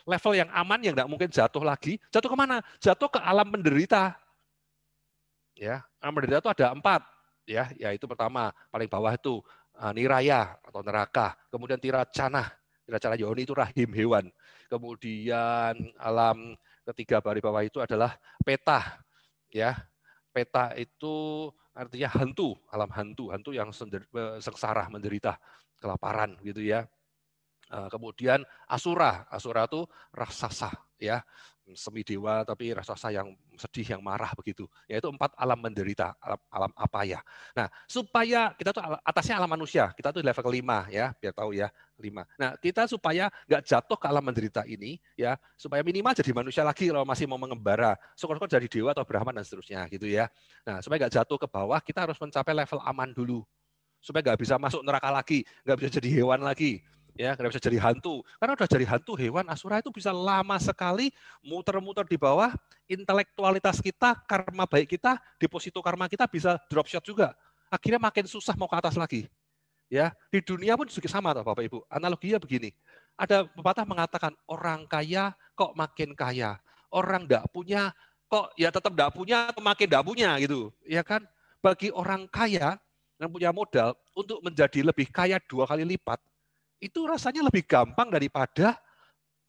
Level 0.05 0.33
yang 0.35 0.49
aman 0.51 0.79
yang 0.83 0.93
tidak 0.93 1.09
mungkin 1.09 1.29
jatuh 1.31 1.63
lagi, 1.63 1.97
jatuh 2.11 2.29
ke 2.29 2.37
mana? 2.37 2.61
Jatuh 2.77 3.09
ke 3.09 3.19
alam 3.23 3.47
menderita. 3.47 4.15
Ya, 5.57 5.81
menderita 5.99 6.39
itu 6.45 6.51
ada 6.53 6.67
empat. 6.71 7.01
Ya, 7.47 7.71
yaitu 7.79 8.05
pertama 8.05 8.53
paling 8.69 8.85
bawah 8.91 9.15
itu 9.15 9.41
uh, 9.79 9.91
niraya 9.91 10.55
atau 10.61 10.85
neraka. 10.85 11.33
Kemudian 11.49 11.81
tiracana, 11.81 12.53
tiracana 12.85 13.15
yoni 13.17 13.47
itu 13.47 13.55
rahim 13.57 13.89
hewan. 13.95 14.25
Kemudian 14.69 15.73
alam 15.97 16.53
ketiga 16.93 17.23
dari 17.23 17.41
bawah 17.41 17.63
itu 17.65 17.81
adalah 17.81 18.13
peta. 18.45 19.01
Ya, 19.49 19.73
peta 20.29 20.75
itu 20.77 21.49
artinya 21.73 22.09
hantu, 22.13 22.59
alam 22.69 22.91
hantu, 22.93 23.31
hantu 23.33 23.51
yang 23.55 23.71
eh, 23.73 24.39
sengsara, 24.43 24.91
menderita, 24.91 25.39
kelaparan 25.79 26.35
gitu 26.43 26.61
ya. 26.61 26.85
Eh, 27.67 27.89
kemudian 27.89 28.43
asura, 28.67 29.25
asura 29.31 29.65
itu 29.65 29.87
raksasa 30.13 30.71
ya 30.97 31.21
semi 31.75 32.05
dewa 32.05 32.47
tapi 32.47 32.71
raksasa 32.71 33.11
yang 33.11 33.35
sedih 33.59 33.97
yang 33.97 34.01
marah 34.03 34.31
begitu. 34.37 34.69
Yaitu 34.87 35.11
empat 35.11 35.35
alam 35.35 35.59
menderita 35.59 36.15
alam, 36.21 36.39
alam 36.47 36.71
apa 36.77 36.99
ya? 37.03 37.19
Nah 37.57 37.67
supaya 37.89 38.53
kita 38.55 38.71
tuh 38.71 38.83
atasnya 39.03 39.35
alam 39.41 39.51
manusia 39.51 39.91
kita 39.97 40.15
tuh 40.15 40.23
level 40.23 40.43
kelima 40.45 40.87
ya 40.87 41.11
biar 41.17 41.33
tahu 41.35 41.51
ya 41.57 41.67
lima. 41.99 42.23
Nah 42.39 42.55
kita 42.55 42.87
supaya 42.87 43.27
nggak 43.49 43.63
jatuh 43.67 43.97
ke 43.97 44.05
alam 44.07 44.23
menderita 44.23 44.63
ini 44.63 45.01
ya 45.17 45.35
supaya 45.59 45.83
minimal 45.83 46.13
jadi 46.15 46.31
manusia 46.31 46.63
lagi 46.63 46.87
kalau 46.87 47.03
masih 47.03 47.25
mau 47.27 47.41
mengembara 47.41 47.97
syukur-syukur 48.15 48.47
jadi 48.47 48.67
dewa 48.69 48.95
atau 48.95 49.03
brahman 49.03 49.35
dan 49.35 49.43
seterusnya 49.43 49.89
gitu 49.91 50.07
ya. 50.07 50.29
Nah 50.63 50.79
supaya 50.79 51.07
nggak 51.07 51.13
jatuh 51.19 51.37
ke 51.41 51.47
bawah 51.49 51.81
kita 51.83 52.07
harus 52.07 52.15
mencapai 52.21 52.53
level 52.55 52.79
aman 52.85 53.11
dulu. 53.11 53.43
Supaya 53.97 54.21
nggak 54.21 54.39
bisa 54.39 54.55
masuk 54.61 54.85
neraka 54.85 55.09
lagi 55.09 55.43
nggak 55.65 55.77
bisa 55.81 55.89
jadi 55.99 56.21
hewan 56.21 56.45
lagi 56.45 56.85
ya 57.17 57.33
karena 57.33 57.49
bisa 57.49 57.61
jadi 57.61 57.77
hantu. 57.81 58.21
Karena 58.37 58.53
udah 58.53 58.69
jadi 58.69 58.85
hantu 58.85 59.13
hewan 59.17 59.45
asura 59.49 59.81
itu 59.81 59.89
bisa 59.89 60.13
lama 60.13 60.55
sekali 60.61 61.09
muter-muter 61.41 62.05
di 62.05 62.15
bawah. 62.15 62.53
Intelektualitas 62.87 63.81
kita 63.81 64.15
karma 64.29 64.69
baik 64.69 64.95
kita 64.95 65.19
deposito 65.41 65.81
karma 65.81 66.05
kita 66.07 66.29
bisa 66.29 66.61
drop 66.69 66.87
shot 66.87 67.03
juga. 67.03 67.33
Akhirnya 67.67 67.99
makin 67.99 68.29
susah 68.29 68.55
mau 68.55 68.69
ke 68.69 68.77
atas 68.77 68.95
lagi. 68.95 69.27
Ya 69.91 70.13
di 70.31 70.39
dunia 70.39 70.77
pun 70.77 70.87
juga 70.87 71.09
sama 71.09 71.33
toh 71.33 71.43
bapak 71.43 71.65
ibu. 71.67 71.79
Analoginya 71.89 72.39
begini. 72.39 72.71
Ada 73.17 73.49
pepatah 73.49 73.83
mengatakan 73.83 74.31
orang 74.45 74.85
kaya 74.85 75.33
kok 75.57 75.73
makin 75.73 76.13
kaya? 76.13 76.61
Orang 76.93 77.27
tidak 77.27 77.49
punya 77.51 77.91
kok 78.29 78.53
ya 78.55 78.69
tetap 78.69 78.93
tidak 78.93 79.11
punya 79.11 79.49
atau 79.51 79.59
makin 79.65 79.85
tidak 79.89 80.05
punya 80.05 80.29
gitu. 80.39 80.69
Ya 80.85 81.01
kan? 81.01 81.25
Bagi 81.59 81.89
orang 81.89 82.29
kaya 82.29 82.77
yang 83.17 83.33
punya 83.33 83.49
modal 83.49 83.97
untuk 84.13 84.39
menjadi 84.45 84.85
lebih 84.85 85.09
kaya 85.09 85.41
dua 85.49 85.65
kali 85.65 85.81
lipat 85.81 86.21
itu 86.77 87.05
rasanya 87.09 87.41
lebih 87.45 87.65
gampang 87.65 88.09
daripada 88.09 88.77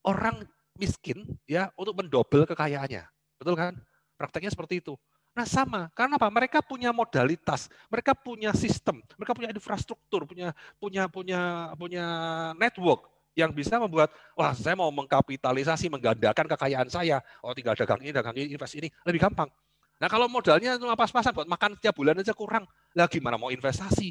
orang 0.05 0.41
miskin 0.79 1.27
ya 1.45 1.69
untuk 1.77 1.99
mendobel 1.99 2.47
kekayaannya. 2.49 3.05
Betul 3.37 3.55
kan? 3.59 3.75
Prakteknya 4.17 4.51
seperti 4.55 4.81
itu. 4.81 4.95
Nah 5.37 5.47
sama, 5.47 5.87
karena 5.95 6.19
apa? 6.19 6.27
Mereka 6.27 6.59
punya 6.67 6.91
modalitas, 6.91 7.71
mereka 7.87 8.11
punya 8.11 8.51
sistem, 8.57 8.99
mereka 9.15 9.39
punya 9.39 9.55
infrastruktur, 9.55 10.27
punya 10.27 10.51
punya 10.83 11.07
punya 11.07 11.71
punya 11.79 12.05
network 12.59 13.07
yang 13.39 13.55
bisa 13.55 13.79
membuat 13.79 14.11
wah 14.35 14.51
saya 14.51 14.75
mau 14.75 14.91
mengkapitalisasi, 14.91 15.87
menggandakan 15.87 16.43
kekayaan 16.51 16.91
saya. 16.91 17.23
Oh 17.39 17.55
tinggal 17.55 17.79
dagang 17.79 18.03
ini, 18.03 18.11
dagang 18.11 18.35
ini, 18.35 18.51
invest 18.51 18.75
ini 18.75 18.91
lebih 19.07 19.23
gampang. 19.31 19.47
Nah 20.03 20.11
kalau 20.11 20.27
modalnya 20.27 20.75
cuma 20.75 20.99
pas-pasan 20.99 21.31
buat 21.31 21.47
makan 21.47 21.79
setiap 21.79 21.95
bulan 21.95 22.19
aja 22.19 22.35
kurang, 22.35 22.67
lah 22.99 23.07
gimana 23.07 23.39
mau 23.39 23.55
investasi? 23.55 24.11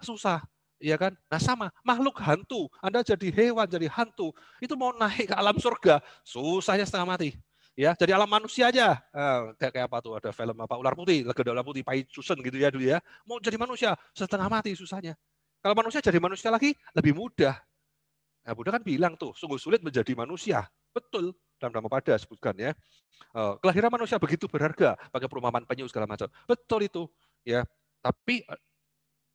Susah. 0.00 0.40
Iya 0.82 0.98
kan? 0.98 1.14
Nah 1.30 1.38
sama, 1.38 1.70
makhluk 1.86 2.18
hantu. 2.18 2.66
Anda 2.82 3.06
jadi 3.06 3.30
hewan, 3.30 3.70
jadi 3.70 3.86
hantu. 3.86 4.34
Itu 4.58 4.74
mau 4.74 4.90
naik 4.90 5.30
ke 5.30 5.34
alam 5.38 5.54
surga, 5.54 6.02
susahnya 6.26 6.82
setengah 6.82 7.14
mati. 7.14 7.38
Ya, 7.78 7.94
jadi 7.96 8.18
alam 8.18 8.28
manusia 8.28 8.68
aja. 8.68 8.98
Eh, 9.14 9.40
kayak, 9.56 9.72
kayak 9.72 9.86
apa 9.88 9.98
tuh? 10.02 10.12
Ada 10.18 10.34
film 10.34 10.58
apa? 10.58 10.74
Ular 10.76 10.92
putih, 10.98 11.24
legenda 11.24 11.54
ular 11.56 11.64
putih, 11.64 11.80
Pai 11.86 12.04
Susun 12.10 12.36
gitu 12.42 12.58
ya 12.58 12.68
dulu 12.68 12.84
ya. 12.84 12.98
Mau 13.24 13.38
jadi 13.38 13.56
manusia, 13.56 13.94
setengah 14.12 14.50
mati 14.50 14.74
susahnya. 14.76 15.14
Kalau 15.62 15.78
manusia 15.78 16.02
jadi 16.02 16.18
manusia 16.18 16.50
lagi, 16.50 16.74
lebih 16.92 17.14
mudah. 17.16 17.54
Nah, 18.42 18.52
Buddha 18.58 18.74
kan 18.74 18.82
bilang 18.82 19.14
tuh, 19.14 19.30
sungguh 19.38 19.56
sulit 19.56 19.80
menjadi 19.80 20.12
manusia. 20.18 20.66
Betul, 20.90 21.32
dalam 21.62 21.78
nama 21.78 21.88
pada 21.88 22.18
sebutkan 22.18 22.52
ya. 22.58 22.74
Eh, 23.32 23.52
kelahiran 23.62 23.88
manusia 23.88 24.18
begitu 24.18 24.50
berharga, 24.50 24.98
pakai 25.14 25.30
perumahan 25.30 25.62
penyu 25.64 25.86
segala 25.86 26.10
macam. 26.10 26.26
Betul 26.44 26.90
itu. 26.90 27.06
ya. 27.46 27.62
Tapi 28.02 28.42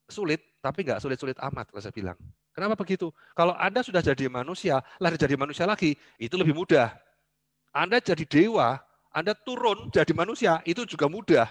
sulit, 0.08 0.40
tapi 0.64 0.88
nggak 0.88 1.04
sulit-sulit 1.04 1.38
amat, 1.40 1.70
kalau 1.72 1.84
saya 1.84 1.96
bilang. 1.96 2.18
Kenapa 2.56 2.74
begitu? 2.74 3.14
Kalau 3.38 3.54
Anda 3.54 3.86
sudah 3.86 4.02
jadi 4.02 4.26
manusia, 4.32 4.82
lahir 4.98 5.20
jadi 5.20 5.38
manusia 5.38 5.70
lagi, 5.70 5.94
itu 6.18 6.34
lebih 6.34 6.58
mudah. 6.58 6.90
Anda 7.70 8.02
jadi 8.02 8.26
dewa, 8.26 8.82
Anda 9.14 9.38
turun 9.38 9.94
jadi 9.94 10.10
manusia, 10.16 10.64
itu 10.66 10.82
juga 10.90 11.06
mudah. 11.06 11.46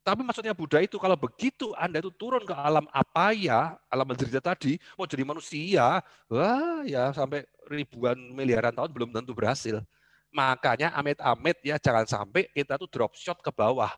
Tapi 0.00 0.24
maksudnya 0.24 0.56
Buddha 0.56 0.80
itu 0.80 0.96
kalau 0.96 1.12
begitu 1.12 1.76
Anda 1.76 2.00
itu 2.00 2.08
turun 2.12 2.44
ke 2.44 2.56
alam 2.56 2.88
apa 2.88 3.36
ya, 3.36 3.76
alam 3.88 4.08
menderita 4.08 4.40
tadi, 4.40 4.80
mau 4.96 5.04
jadi 5.04 5.24
manusia, 5.28 6.00
wah 6.28 6.80
ya 6.88 7.12
sampai 7.12 7.44
ribuan 7.68 8.16
miliaran 8.32 8.72
tahun 8.72 8.90
belum 8.90 9.12
tentu 9.12 9.36
berhasil. 9.36 9.80
Makanya 10.32 10.96
amit-amit 10.96 11.60
ya 11.60 11.76
jangan 11.76 12.08
sampai 12.08 12.48
kita 12.50 12.80
tuh 12.80 12.88
drop 12.88 13.12
shot 13.12 13.38
ke 13.44 13.52
bawah 13.52 13.92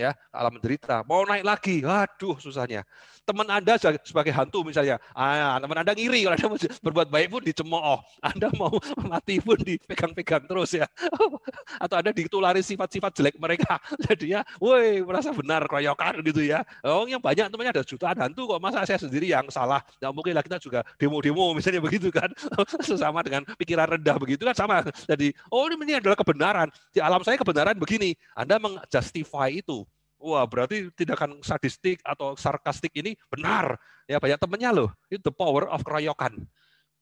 ya 0.00 0.16
alam 0.32 0.56
menderita 0.56 1.04
mau 1.04 1.20
naik 1.28 1.44
lagi? 1.44 1.84
Aduh 1.84 2.40
susahnya. 2.40 2.86
Teman 3.28 3.46
anda 3.46 3.76
sebagai 3.78 4.32
hantu 4.32 4.64
misalnya. 4.64 4.96
Ah, 5.12 5.60
teman 5.60 5.76
anda 5.78 5.92
ngiri. 5.92 6.26
Kalau 6.26 6.34
anda 6.34 6.48
berbuat 6.82 7.08
baik 7.12 7.28
pun 7.30 7.42
dicemooh. 7.44 8.00
Anda 8.24 8.48
mau 8.56 8.72
mati 9.10 9.38
pun 9.38 9.60
dipegang-pegang 9.60 10.48
terus 10.48 10.74
ya. 10.74 10.88
Atau 11.84 12.00
anda 12.00 12.10
ditulari 12.10 12.64
sifat-sifat 12.64 13.12
jelek 13.14 13.36
mereka. 13.36 13.76
Jadinya 14.08 14.40
woi 14.58 15.04
merasa 15.04 15.30
benar 15.30 15.68
keroyokan 15.68 16.24
gitu 16.24 16.42
ya. 16.42 16.64
Oh 16.82 17.04
yang 17.04 17.20
banyak 17.20 17.52
temannya 17.52 17.72
ada 17.76 17.84
jutaan 17.84 18.16
hantu 18.18 18.56
kok. 18.56 18.58
Masa 18.58 18.82
saya 18.88 18.98
sendiri 18.98 19.28
yang 19.28 19.46
salah? 19.52 19.84
Nggak 20.00 20.12
mungkin 20.16 20.32
lah 20.34 20.44
kita 20.46 20.58
juga 20.58 20.80
demo-demo 20.96 21.52
misalnya 21.52 21.84
begitu 21.84 22.08
kan. 22.08 22.32
Sesama 22.80 23.20
dengan 23.20 23.44
pikiran 23.58 23.98
rendah 23.98 24.16
begitu 24.16 24.42
kan 24.46 24.56
sama. 24.56 24.82
Jadi 25.06 25.34
oh 25.52 25.68
ini 25.68 25.98
adalah 25.98 26.16
kebenaran. 26.16 26.70
Di 26.90 27.02
alam 27.02 27.20
saya 27.26 27.36
kebenaran 27.38 27.76
begini. 27.76 28.14
Anda 28.34 28.56
mengjustify 28.62 29.58
itu 29.58 29.86
Wah, 30.20 30.44
berarti 30.44 30.92
tindakan 30.92 31.40
sadistik 31.40 32.04
atau 32.04 32.36
sarkastik 32.36 32.92
ini 32.92 33.16
benar. 33.32 33.80
Ya, 34.04 34.20
banyak 34.20 34.36
temennya 34.36 34.70
loh. 34.70 34.92
Itu 35.08 35.24
the 35.24 35.32
power 35.32 35.64
of 35.72 35.80
keroyokan. 35.80 36.44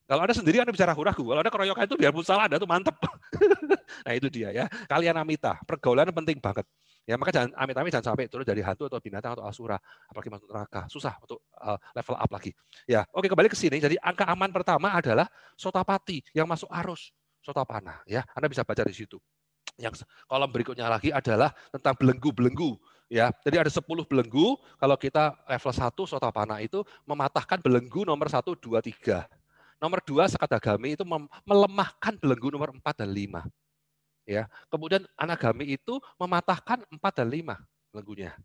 Kalau 0.08 0.22
ada 0.24 0.32
sendiri 0.32 0.62
Anda 0.62 0.72
bicara 0.72 0.94
ragu. 0.96 1.20
Kalau 1.26 1.40
ada 1.42 1.50
keroyokan 1.50 1.84
itu 1.84 1.98
biarpun 1.98 2.24
salah 2.24 2.46
Anda 2.46 2.62
itu 2.62 2.64
mantep. 2.70 2.96
nah, 4.06 4.12
itu 4.14 4.30
dia 4.30 4.54
ya. 4.54 4.64
Kalian 4.86 5.18
amita, 5.18 5.58
pergaulan 5.66 6.08
penting 6.14 6.38
banget. 6.38 6.64
Ya, 7.04 7.16
maka 7.16 7.32
jangan 7.32 7.52
amit-amit 7.56 7.90
jangan 7.92 8.12
sampai 8.12 8.28
turun 8.28 8.44
dari 8.44 8.60
hantu 8.60 8.84
atau 8.84 9.00
binatang 9.00 9.32
atau 9.32 9.44
asura, 9.48 9.80
apalagi 10.08 10.28
masuk 10.28 10.48
neraka. 10.48 10.84
Susah 10.92 11.16
untuk 11.24 11.40
uh, 11.56 11.80
level 11.96 12.16
up 12.20 12.30
lagi. 12.30 12.52
Ya, 12.84 13.04
oke 13.16 13.26
kembali 13.26 13.48
ke 13.48 13.56
sini. 13.56 13.80
Jadi 13.80 13.96
angka 13.98 14.28
aman 14.28 14.52
pertama 14.52 14.92
adalah 14.92 15.24
sotapati 15.56 16.20
yang 16.36 16.44
masuk 16.44 16.68
arus 16.68 17.10
sotapana 17.40 18.04
ya. 18.04 18.22
Anda 18.36 18.52
bisa 18.52 18.60
baca 18.60 18.84
di 18.84 18.92
situ. 18.92 19.16
Yang 19.80 20.04
kolom 20.28 20.52
berikutnya 20.52 20.88
lagi 20.88 21.08
adalah 21.08 21.48
tentang 21.72 21.96
belenggu-belenggu 21.96 22.76
ya. 23.08 23.32
Jadi 23.44 23.56
ada 23.58 23.72
10 23.72 23.84
belenggu, 24.06 24.56
kalau 24.78 24.96
kita 24.96 25.34
level 25.48 25.72
1 25.72 26.04
sotapana 26.06 26.60
itu 26.62 26.84
mematahkan 27.08 27.58
belenggu 27.60 28.04
nomor 28.04 28.28
1 28.28 28.54
2 28.56 28.80
3. 28.80 29.26
Nomor 29.80 29.98
2 30.04 30.28
sekadagami 30.30 30.94
itu 30.94 31.04
melemahkan 31.42 32.14
belenggu 32.20 32.48
nomor 32.52 32.70
4 32.76 33.04
dan 33.04 33.10
5. 33.10 33.42
Ya. 34.28 34.46
Kemudian 34.68 35.08
anagami 35.16 35.74
itu 35.74 35.98
mematahkan 36.20 36.84
4 36.88 37.12
dan 37.24 37.28
5 37.32 37.56
belenggunya. 37.90 38.36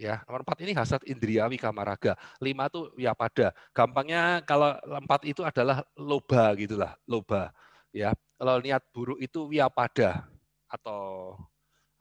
Ya, 0.00 0.24
nomor 0.26 0.42
4 0.42 0.66
ini 0.66 0.72
hasad 0.74 0.98
indriawi 1.06 1.60
kamaraga. 1.60 2.18
5 2.42 2.66
itu 2.66 2.80
ya 2.98 3.14
pada. 3.14 3.54
Gampangnya 3.70 4.42
kalau 4.42 4.74
4 4.82 5.30
itu 5.30 5.46
adalah 5.46 5.86
loba 5.94 6.56
gitulah, 6.58 6.92
loba. 7.06 7.54
Ya. 7.94 8.16
Kalau 8.40 8.58
niat 8.58 8.82
buruk 8.90 9.22
itu 9.22 9.46
wiyapada 9.46 10.26
atau 10.66 11.38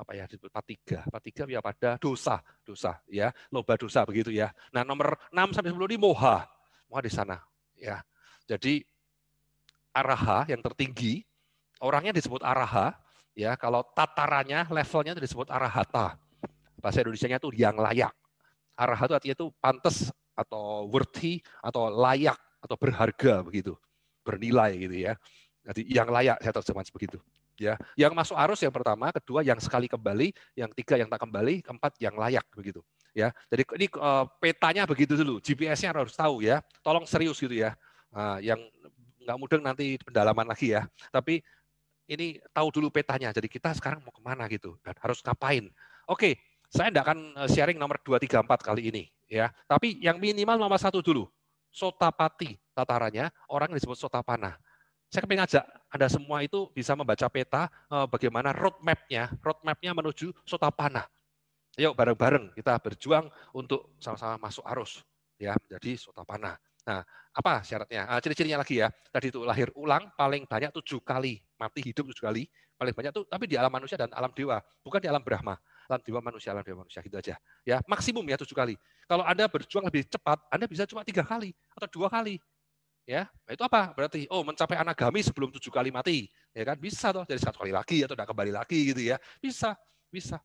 apa 0.02 0.18
ya 0.18 0.26
disebut 0.26 0.50
patiga. 0.50 1.06
Patiga 1.14 1.46
ya 1.46 1.62
pada 1.62 2.02
dosa, 2.02 2.42
dosa 2.66 2.98
ya, 3.06 3.30
loba 3.54 3.78
dosa 3.78 4.02
begitu 4.02 4.34
ya. 4.34 4.50
Nah, 4.74 4.82
nomor 4.82 5.14
6 5.30 5.54
sampai 5.54 5.70
10 5.70 5.86
ini 5.94 5.98
moha. 6.02 6.50
Moha 6.90 7.02
di 7.06 7.14
sana 7.14 7.38
ya. 7.78 8.02
Jadi 8.50 8.82
araha 9.94 10.50
yang 10.50 10.66
tertinggi, 10.66 11.22
orangnya 11.86 12.18
disebut 12.18 12.42
araha 12.42 12.98
ya. 13.38 13.54
Kalau 13.62 13.86
tatarannya, 13.94 14.66
levelnya 14.74 15.14
itu 15.14 15.22
disebut 15.22 15.54
arahata. 15.54 16.18
Bahasa 16.82 17.06
Indonesia-nya 17.06 17.38
itu 17.38 17.54
yang 17.54 17.78
layak. 17.78 18.12
Araha 18.74 19.06
itu 19.06 19.14
artinya 19.14 19.36
itu 19.38 19.48
pantas 19.62 20.10
atau 20.34 20.90
worthy 20.90 21.38
atau 21.62 21.94
layak 21.94 22.40
atau 22.58 22.74
berharga 22.74 23.46
begitu. 23.46 23.78
Bernilai 24.26 24.74
gitu 24.82 24.98
ya. 25.06 25.14
Jadi 25.62 25.86
yang 25.94 26.10
layak 26.10 26.42
saya 26.42 26.58
terjemahkan 26.58 26.90
begitu 26.90 27.22
ya. 27.58 27.76
Yang 27.96 28.14
masuk 28.14 28.38
arus 28.38 28.60
yang 28.64 28.74
pertama 28.74 29.10
kedua 29.12 29.42
yang 29.42 29.60
sekali 29.60 29.88
kembali 29.88 30.32
yang 30.56 30.70
tiga 30.72 30.96
yang 31.00 31.10
tak 31.12 31.24
kembali 31.24 31.64
keempat 31.66 31.92
yang 32.00 32.16
layak 32.16 32.46
begitu 32.54 32.80
ya. 33.12 33.32
Jadi 33.52 33.64
ini 33.80 33.88
uh, 33.98 34.26
petanya 34.40 34.84
begitu 34.88 35.16
dulu 35.16 35.40
GPS-nya 35.44 35.96
harus 35.96 36.16
tahu 36.16 36.44
ya. 36.44 36.64
Tolong 36.84 37.04
serius 37.08 37.40
gitu 37.40 37.54
ya. 37.54 37.76
Uh, 38.12 38.40
yang 38.44 38.60
nggak 39.22 39.38
mudah 39.38 39.60
nanti 39.62 39.96
pendalaman 40.02 40.48
lagi 40.48 40.74
ya. 40.76 40.88
Tapi 41.14 41.40
ini 42.12 42.44
tahu 42.52 42.68
dulu 42.76 42.92
petanya 42.92 43.32
jadi 43.32 43.48
kita 43.48 43.72
sekarang 43.78 44.04
mau 44.04 44.12
ke 44.12 44.20
mana 44.20 44.44
gitu 44.52 44.76
dan 44.84 44.96
harus 45.00 45.24
ngapain. 45.24 45.72
Oke 46.10 46.40
saya 46.72 46.88
tidak 46.88 47.04
akan 47.12 47.20
eh, 47.36 47.50
sharing 47.52 47.76
nomor 47.76 48.00
2, 48.00 48.16
3, 48.16 48.48
4 48.48 48.48
kali 48.64 48.82
ini 48.88 49.04
ya. 49.28 49.52
Tapi 49.68 50.00
yang 50.00 50.18
minimal 50.18 50.56
nomor 50.56 50.80
satu 50.80 51.04
dulu 51.04 51.28
sotapati 51.72 52.60
tatarannya 52.76 53.32
orang 53.48 53.72
disebut 53.76 53.96
sotapana 53.96 54.60
saya 55.12 55.28
ingin 55.28 55.44
ngajak 55.44 55.66
Anda 55.92 56.08
semua 56.08 56.40
itu 56.40 56.72
bisa 56.72 56.96
membaca 56.96 57.28
peta 57.28 57.68
eh, 57.68 58.08
bagaimana 58.08 58.56
roadmap-nya, 58.56 59.36
roadmap-nya 59.44 59.92
menuju 59.92 60.32
Sotapana. 60.48 61.04
Yuk 61.76 61.96
bareng-bareng 61.96 62.56
kita 62.56 62.80
berjuang 62.80 63.28
untuk 63.52 63.96
sama-sama 64.00 64.40
masuk 64.40 64.64
arus 64.72 65.04
ya 65.36 65.52
menjadi 65.68 66.00
Sotapana. 66.00 66.56
Nah, 66.82 67.06
apa 67.32 67.62
syaratnya? 67.62 68.10
Ah, 68.10 68.18
ciri-cirinya 68.18 68.64
lagi 68.64 68.82
ya. 68.82 68.90
Tadi 69.14 69.30
itu 69.30 69.46
lahir 69.46 69.70
ulang 69.78 70.10
paling 70.18 70.50
banyak 70.50 70.74
tujuh 70.82 71.04
kali, 71.06 71.44
mati 71.60 71.80
hidup 71.86 72.10
tujuh 72.10 72.26
kali, 72.26 72.50
paling 72.74 72.96
banyak 72.96 73.12
tuh 73.14 73.24
tapi 73.30 73.46
di 73.46 73.54
alam 73.60 73.70
manusia 73.70 74.00
dan 74.00 74.10
alam 74.16 74.34
dewa, 74.34 74.64
bukan 74.82 74.98
di 74.98 75.08
alam 75.12 75.22
Brahma. 75.22 75.60
Alam 75.92 76.02
dewa 76.08 76.20
manusia, 76.24 76.56
alam 76.56 76.64
dewa 76.64 76.88
manusia 76.88 77.04
gitu 77.04 77.20
aja. 77.20 77.36
Ya, 77.68 77.84
maksimum 77.86 78.24
ya 78.24 78.40
tujuh 78.40 78.56
kali. 78.56 78.80
Kalau 79.06 79.28
Anda 79.28 79.46
berjuang 79.52 79.86
lebih 79.86 80.08
cepat, 80.08 80.40
Anda 80.50 80.66
bisa 80.66 80.88
cuma 80.88 81.04
tiga 81.04 81.22
kali 81.22 81.52
atau 81.76 81.88
dua 81.92 82.08
kali 82.08 82.40
ya 83.06 83.26
nah, 83.28 83.52
itu 83.54 83.64
apa? 83.66 83.92
Berarti 83.98 84.30
oh 84.30 84.46
mencapai 84.46 84.78
anagami 84.78 85.26
sebelum 85.26 85.50
tujuh 85.50 85.74
kali 85.74 85.90
mati. 85.90 86.30
Ya 86.54 86.64
kan? 86.68 86.78
Bisa 86.78 87.10
toh 87.10 87.26
jadi 87.26 87.42
satu 87.42 87.62
kali 87.64 87.74
lagi 87.74 88.04
atau 88.06 88.14
tidak 88.14 88.30
kembali 88.30 88.52
lagi 88.54 88.80
gitu 88.94 89.02
ya. 89.02 89.18
Bisa 89.42 89.76
bisa. 90.12 90.38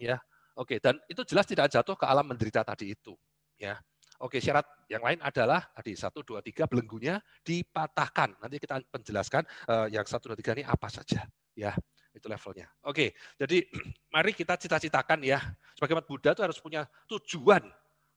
Ya 0.00 0.20
oke. 0.58 0.78
Dan 0.82 0.98
itu 1.06 1.22
jelas 1.24 1.46
tidak 1.46 1.70
jatuh 1.70 1.96
ke 1.96 2.06
alam 2.06 2.26
menderita 2.26 2.66
tadi 2.66 2.92
itu. 2.92 3.14
Ya 3.56 3.78
oke. 4.20 4.40
Syarat 4.42 4.66
yang 4.90 5.02
lain 5.04 5.18
adalah 5.22 5.62
tadi 5.72 5.94
satu 5.94 6.20
dua 6.26 6.42
tiga 6.42 6.66
belenggunya 6.66 7.22
dipatahkan. 7.46 8.40
Nanti 8.42 8.56
kita 8.60 8.82
penjelaskan 8.90 9.42
uh, 9.70 9.86
yang 9.88 10.04
satu 10.04 10.32
dua 10.32 10.38
tiga 10.38 10.52
ini 10.58 10.64
apa 10.66 10.90
saja. 10.90 11.24
Ya 11.56 11.72
itu 12.16 12.26
levelnya. 12.28 12.68
Oke 12.84 13.12
jadi 13.36 13.64
mari 14.14 14.32
kita 14.36 14.56
cita-citakan 14.56 15.22
ya. 15.22 15.40
Sebagai 15.76 16.00
umat 16.00 16.08
Buddha 16.08 16.32
itu 16.32 16.40
harus 16.40 16.56
punya 16.56 16.88
tujuan 17.04 17.64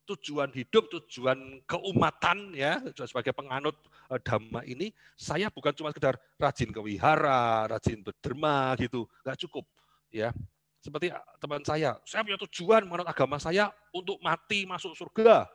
tujuan 0.09 0.49
hidup, 0.49 0.89
tujuan 0.89 1.61
keumatan 1.69 2.57
ya 2.57 2.81
sebagai 3.05 3.29
penganut 3.29 3.77
eh, 4.09 4.17
dhamma 4.17 4.65
ini 4.65 4.89
saya 5.13 5.53
bukan 5.53 5.69
cuma 5.77 5.93
sekedar 5.93 6.17
rajin 6.41 6.73
ke 6.73 6.81
wihara, 6.81 7.69
rajin 7.69 8.01
berderma 8.01 8.73
gitu, 8.81 9.05
nggak 9.21 9.37
cukup 9.45 9.65
ya. 10.09 10.33
Seperti 10.81 11.13
eh, 11.13 11.23
teman 11.37 11.61
saya, 11.61 12.01
saya 12.07 12.25
punya 12.25 12.41
tujuan 12.49 12.89
menurut 12.89 13.05
agama 13.05 13.37
saya 13.37 13.69
untuk 13.93 14.17
mati 14.25 14.65
masuk 14.65 14.97
surga 14.97 15.45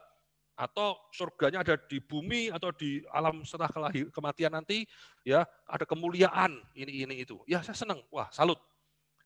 atau 0.55 0.95
surganya 1.11 1.67
ada 1.67 1.75
di 1.75 1.99
bumi 1.99 2.47
atau 2.55 2.71
di 2.71 3.03
alam 3.11 3.43
setelah 3.43 3.67
kelahir, 3.75 4.07
kematian 4.14 4.55
nanti 4.55 4.87
ya 5.27 5.43
ada 5.67 5.83
kemuliaan 5.83 6.62
ini 6.79 7.03
ini 7.03 7.27
itu. 7.27 7.43
Ya 7.51 7.59
saya 7.67 7.75
senang, 7.75 8.07
wah 8.14 8.31
salut. 8.31 8.62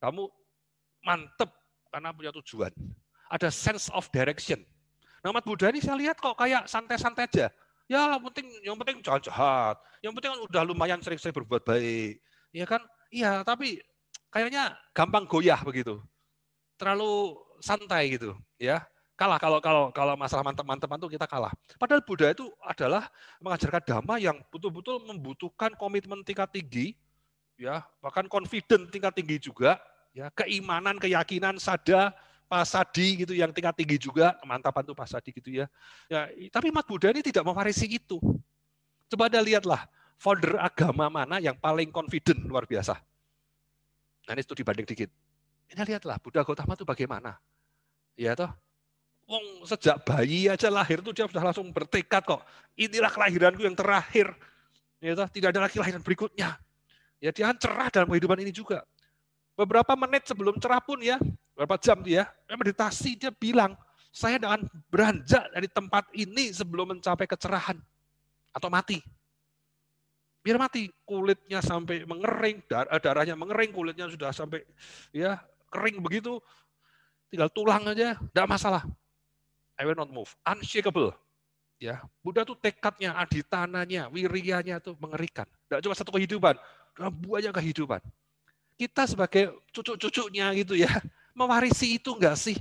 Kamu 0.01 0.25
mantep 1.05 1.53
karena 1.93 2.17
punya 2.17 2.33
tujuan. 2.41 2.73
Ada 3.29 3.53
sense 3.53 3.93
of 3.93 4.09
direction 4.09 4.65
Nah, 5.23 5.35
umat 5.35 5.43
Buddha 5.43 5.71
ini 5.75 5.83
saya 5.83 5.99
lihat 5.99 6.19
kok 6.23 6.39
kayak 6.39 6.71
santai-santai 6.71 7.27
aja. 7.27 7.47
Ya, 7.89 8.21
penting 8.21 8.47
yang 8.63 8.77
penting 8.77 9.01
jangan 9.01 9.23
jahat. 9.25 9.77
Yang 10.05 10.13
penting 10.21 10.31
kan 10.37 10.41
udah 10.45 10.63
lumayan 10.63 11.01
sering-sering 11.01 11.35
berbuat 11.35 11.65
baik. 11.65 12.21
Ya 12.53 12.69
kan? 12.69 12.85
Iya, 13.09 13.43
tapi 13.43 13.81
kayaknya 14.29 14.77
gampang 14.93 15.25
goyah 15.25 15.59
begitu. 15.65 15.99
Terlalu 16.77 17.35
santai 17.59 18.15
gitu, 18.15 18.37
ya. 18.61 18.85
Kalah 19.19 19.43
kalau 19.43 19.59
kalau 19.59 19.91
kalau 19.91 20.15
masalah 20.15 20.47
mantep-mantepan 20.47 20.95
itu 21.03 21.19
kita 21.19 21.27
kalah. 21.27 21.51
Padahal 21.75 22.07
Buddha 22.07 22.31
itu 22.31 22.47
adalah 22.63 23.11
mengajarkan 23.43 23.83
dhamma 23.83 24.15
yang 24.23 24.39
betul-betul 24.47 25.03
membutuhkan 25.11 25.75
komitmen 25.75 26.23
tingkat 26.23 26.47
tinggi, 26.55 26.95
ya, 27.59 27.83
bahkan 27.99 28.31
confident 28.31 28.87
tingkat 28.95 29.11
tinggi 29.19 29.43
juga, 29.43 29.75
ya, 30.15 30.31
keimanan, 30.39 31.03
keyakinan, 31.03 31.59
sada, 31.59 32.15
pasadi 32.49 33.23
gitu 33.23 33.37
yang 33.37 33.53
tingkat 33.53 33.77
tinggi 33.77 34.01
juga, 34.01 34.35
kemantapan 34.41 34.83
tuh 34.83 34.97
pasadi 34.97 35.31
gitu 35.37 35.53
ya. 35.53 35.69
Ya, 36.09 36.27
tapi 36.49 36.73
umat 36.73 36.89
Buddha 36.89 37.13
ini 37.13 37.21
tidak 37.21 37.45
mewarisi 37.45 37.85
itu. 37.85 38.17
Coba 39.13 39.29
Anda 39.29 39.45
lihatlah, 39.45 39.85
founder 40.17 40.57
agama 40.57 41.13
mana 41.13 41.39
yang 41.39 41.55
paling 41.61 41.93
confident 41.93 42.41
luar 42.49 42.65
biasa. 42.65 42.97
Nah, 44.27 44.33
ini 44.33 44.43
itu 44.43 44.57
dibanding 44.57 44.89
dikit. 44.89 45.13
Ini 45.69 45.85
lihatlah 45.85 46.17
Buddha 46.19 46.41
Gautama 46.41 46.73
itu 46.73 46.89
bagaimana. 46.89 47.37
Ya 48.19 48.35
toh, 48.35 48.51
Wong 49.29 49.69
sejak 49.69 50.09
bayi 50.09 50.49
aja 50.49 50.73
lahir 50.73 51.05
tuh 51.05 51.13
dia 51.13 51.29
sudah 51.29 51.53
langsung 51.53 51.69
bertekad 51.69 52.25
kok. 52.25 52.41
Inilah 52.81 53.13
kelahiranku 53.13 53.61
yang 53.61 53.77
terakhir. 53.77 54.33
Ya, 55.05 55.13
tidak 55.29 55.53
ada 55.53 55.69
lagi 55.69 55.77
lahiran 55.77 56.01
berikutnya. 56.01 56.57
Ya 57.21 57.31
dia 57.31 57.53
cerah 57.53 57.93
dalam 57.93 58.09
kehidupan 58.09 58.41
ini 58.41 58.49
juga. 58.49 58.89
Beberapa 59.53 59.93
menit 60.01 60.25
sebelum 60.25 60.57
cerah 60.57 60.81
pun 60.81 60.97
ya, 61.05 61.21
beberapa 61.59 61.75
jam 61.83 61.99
dia, 62.07 62.31
meditasi 62.47 63.19
dia 63.19 63.35
bilang, 63.35 63.75
saya 64.15 64.39
akan 64.39 64.71
beranjak 64.87 65.43
dari 65.51 65.67
tempat 65.67 66.07
ini 66.15 66.55
sebelum 66.55 66.95
mencapai 66.95 67.27
kecerahan 67.27 67.75
atau 68.55 68.71
mati. 68.71 69.03
Biar 70.39 70.55
mati, 70.55 70.87
kulitnya 71.03 71.59
sampai 71.59 72.07
mengering, 72.07 72.63
eh, 72.63 73.01
darahnya 73.03 73.35
mengering, 73.35 73.75
kulitnya 73.75 74.07
sudah 74.07 74.31
sampai 74.31 74.63
ya 75.11 75.43
kering 75.75 75.99
begitu, 75.99 76.39
tinggal 77.27 77.51
tulang 77.51 77.91
aja, 77.91 78.15
tidak 78.15 78.47
masalah. 78.47 78.87
I 79.75 79.83
will 79.83 79.99
not 79.99 80.15
move. 80.15 80.31
Unshakable. 80.47 81.11
Ya, 81.83 82.07
Buddha 82.23 82.47
tuh 82.47 82.55
tekadnya, 82.55 83.19
aditananya, 83.19 84.07
wirianya 84.15 84.79
tuh 84.79 84.95
mengerikan. 85.03 85.47
Tidak 85.67 85.83
cuma 85.83 85.95
satu 85.99 86.15
kehidupan, 86.15 86.55
dalam 86.95 87.15
banyak 87.19 87.51
kehidupan. 87.51 87.99
Kita 88.79 89.11
sebagai 89.11 89.59
cucu-cucunya 89.75 90.55
gitu 90.55 90.79
ya, 90.79 90.91
mewarisi 91.39 92.03
itu 92.03 92.11
enggak 92.19 92.35
sih? 92.35 92.59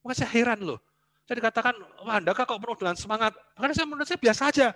Makanya 0.00 0.24
saya 0.24 0.30
heran 0.32 0.64
loh. 0.64 0.80
Saya 1.28 1.44
dikatakan, 1.44 1.76
wah 2.08 2.16
Anda 2.16 2.32
kok 2.32 2.48
penuh 2.48 2.76
dengan 2.80 2.96
semangat. 2.96 3.36
Makanya 3.60 3.74
saya 3.76 3.86
menurut 3.86 4.08
saya 4.08 4.16
biasa 4.16 4.42
aja. 4.48 4.68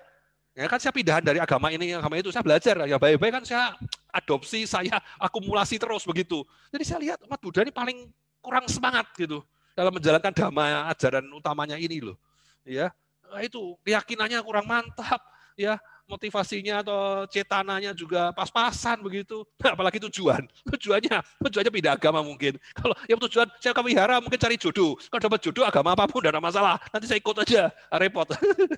Ya 0.52 0.68
kan 0.68 0.76
saya 0.76 0.92
pindahan 0.92 1.24
dari 1.24 1.40
agama 1.40 1.72
ini, 1.72 1.96
agama 1.96 2.20
itu, 2.20 2.28
saya 2.28 2.44
belajar. 2.44 2.84
Ya 2.84 3.00
baik-baik 3.00 3.40
kan 3.40 3.44
saya 3.48 3.72
adopsi, 4.12 4.68
saya 4.68 5.00
akumulasi 5.16 5.80
terus 5.80 6.04
begitu. 6.04 6.44
Jadi 6.68 6.84
saya 6.84 6.98
lihat 7.00 7.18
umat 7.24 7.40
Buddha 7.40 7.64
ini 7.64 7.72
paling 7.72 8.12
kurang 8.44 8.68
semangat 8.68 9.08
gitu 9.16 9.40
dalam 9.72 9.96
menjalankan 9.96 10.32
dhamma 10.36 10.92
ajaran 10.92 11.24
utamanya 11.32 11.80
ini 11.80 12.04
loh. 12.04 12.20
Ya, 12.68 12.92
itu 13.40 13.80
keyakinannya 13.80 14.44
kurang 14.44 14.68
mantap, 14.68 15.24
ya 15.56 15.80
motivasinya 16.12 16.84
atau 16.84 17.24
cetananya 17.32 17.96
juga 17.96 18.28
pas-pasan 18.36 19.00
begitu. 19.00 19.40
Nah, 19.56 19.72
apalagi 19.72 19.96
tujuan. 20.08 20.44
Tujuannya, 20.76 21.24
tujuannya 21.48 21.72
pindah 21.72 21.92
agama 21.96 22.20
mungkin. 22.20 22.60
Kalau 22.76 22.92
yang 23.08 23.16
tujuan 23.24 23.48
saya 23.56 23.72
ke 23.72 23.82
wihara 23.82 24.20
mungkin 24.20 24.36
cari 24.36 24.60
jodoh. 24.60 25.00
Kalau 25.08 25.22
dapat 25.24 25.40
jodoh 25.40 25.64
agama 25.64 25.96
apa 25.96 26.04
pun 26.04 26.20
tidak 26.20 26.36
ada 26.36 26.42
masalah. 26.44 26.74
Nanti 26.92 27.08
saya 27.08 27.18
ikut 27.18 27.36
aja, 27.40 27.72
ah, 27.88 27.98
repot. 27.98 28.28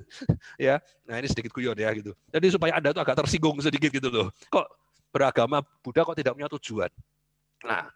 ya, 0.71 0.79
nah 1.03 1.19
ini 1.19 1.27
sedikit 1.27 1.51
guyon 1.51 1.75
ya 1.75 1.91
gitu. 1.91 2.15
Jadi 2.31 2.47
supaya 2.55 2.79
Anda 2.79 2.95
tuh 2.95 3.03
agak 3.03 3.27
tersinggung 3.27 3.59
sedikit 3.59 3.91
gitu 3.91 4.09
loh. 4.09 4.31
Kok 4.49 4.67
beragama 5.11 5.67
Buddha 5.83 6.07
kok 6.07 6.15
tidak 6.15 6.39
punya 6.39 6.47
tujuan? 6.47 6.91
Nah, 7.65 7.91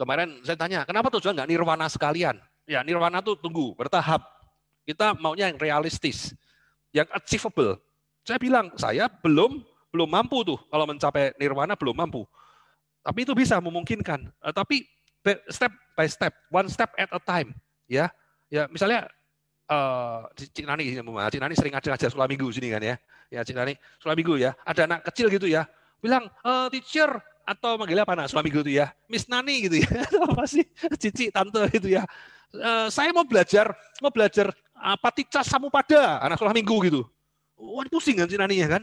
Kemarin 0.00 0.40
saya 0.48 0.56
tanya, 0.56 0.80
kenapa 0.88 1.12
tujuan 1.12 1.36
nggak 1.36 1.50
nirwana 1.52 1.84
sekalian? 1.92 2.40
Ya, 2.64 2.80
nirwana 2.80 3.20
tuh 3.20 3.36
tunggu, 3.36 3.76
bertahap. 3.76 4.24
Kita 4.88 5.12
maunya 5.12 5.52
yang 5.52 5.60
realistis, 5.60 6.32
yang 6.88 7.04
achievable. 7.12 7.76
Saya 8.30 8.38
bilang, 8.38 8.70
saya 8.78 9.10
belum 9.10 9.58
belum 9.90 10.06
mampu 10.06 10.46
tuh 10.46 10.54
kalau 10.70 10.86
mencapai 10.86 11.34
nirwana 11.34 11.74
belum 11.74 11.98
mampu. 11.98 12.22
Tapi 13.02 13.26
itu 13.26 13.34
bisa 13.34 13.58
memungkinkan. 13.58 14.30
Uh, 14.38 14.54
tapi 14.54 14.86
step 15.50 15.74
by 15.98 16.06
step, 16.06 16.30
one 16.46 16.70
step 16.70 16.94
at 16.94 17.10
a 17.10 17.18
time. 17.18 17.50
Ya, 17.90 18.06
ya 18.46 18.70
misalnya 18.70 19.10
uh, 19.66 20.30
Cik 20.38 20.62
Nani, 20.62 20.94
Cik 21.02 21.42
Nani 21.42 21.54
sering 21.58 21.74
ngajar-ngajar 21.74 22.06
sekolah 22.14 22.30
minggu 22.30 22.46
sini 22.54 22.70
kan 22.70 22.78
ya. 22.78 22.94
Ya 23.34 23.42
Cik 23.42 23.58
Nani, 23.58 23.74
sekolah 23.98 24.14
minggu 24.14 24.38
ya. 24.38 24.54
Ada 24.62 24.86
anak 24.86 25.10
kecil 25.10 25.26
gitu 25.26 25.50
ya, 25.50 25.66
bilang, 25.98 26.26
e, 26.26 26.52
teacher, 26.74 27.14
atau 27.46 27.78
manggilnya 27.78 28.02
apa 28.02 28.14
anak 28.14 28.26
suami 28.26 28.50
gitu 28.50 28.66
ya, 28.66 28.90
Miss 29.06 29.26
Nani 29.30 29.70
gitu 29.70 29.82
ya, 29.82 29.90
apa 30.30 30.46
sih, 30.50 30.66
cici, 30.98 31.30
tante 31.30 31.62
gitu 31.70 31.94
ya. 31.94 32.02
E, 32.50 32.90
saya 32.90 33.14
mau 33.14 33.22
belajar, 33.22 33.70
mau 34.02 34.10
belajar 34.10 34.50
apa 34.74 35.08
tica 35.14 35.42
pada 35.46 36.22
anak 36.26 36.42
sekolah 36.42 36.54
minggu 36.54 36.76
gitu. 36.90 37.02
Wah 37.60 37.84
pusing 37.92 38.16
kan 38.16 38.26
si 38.26 38.40
Nani 38.40 38.64
ya 38.64 38.68
kan. 38.72 38.82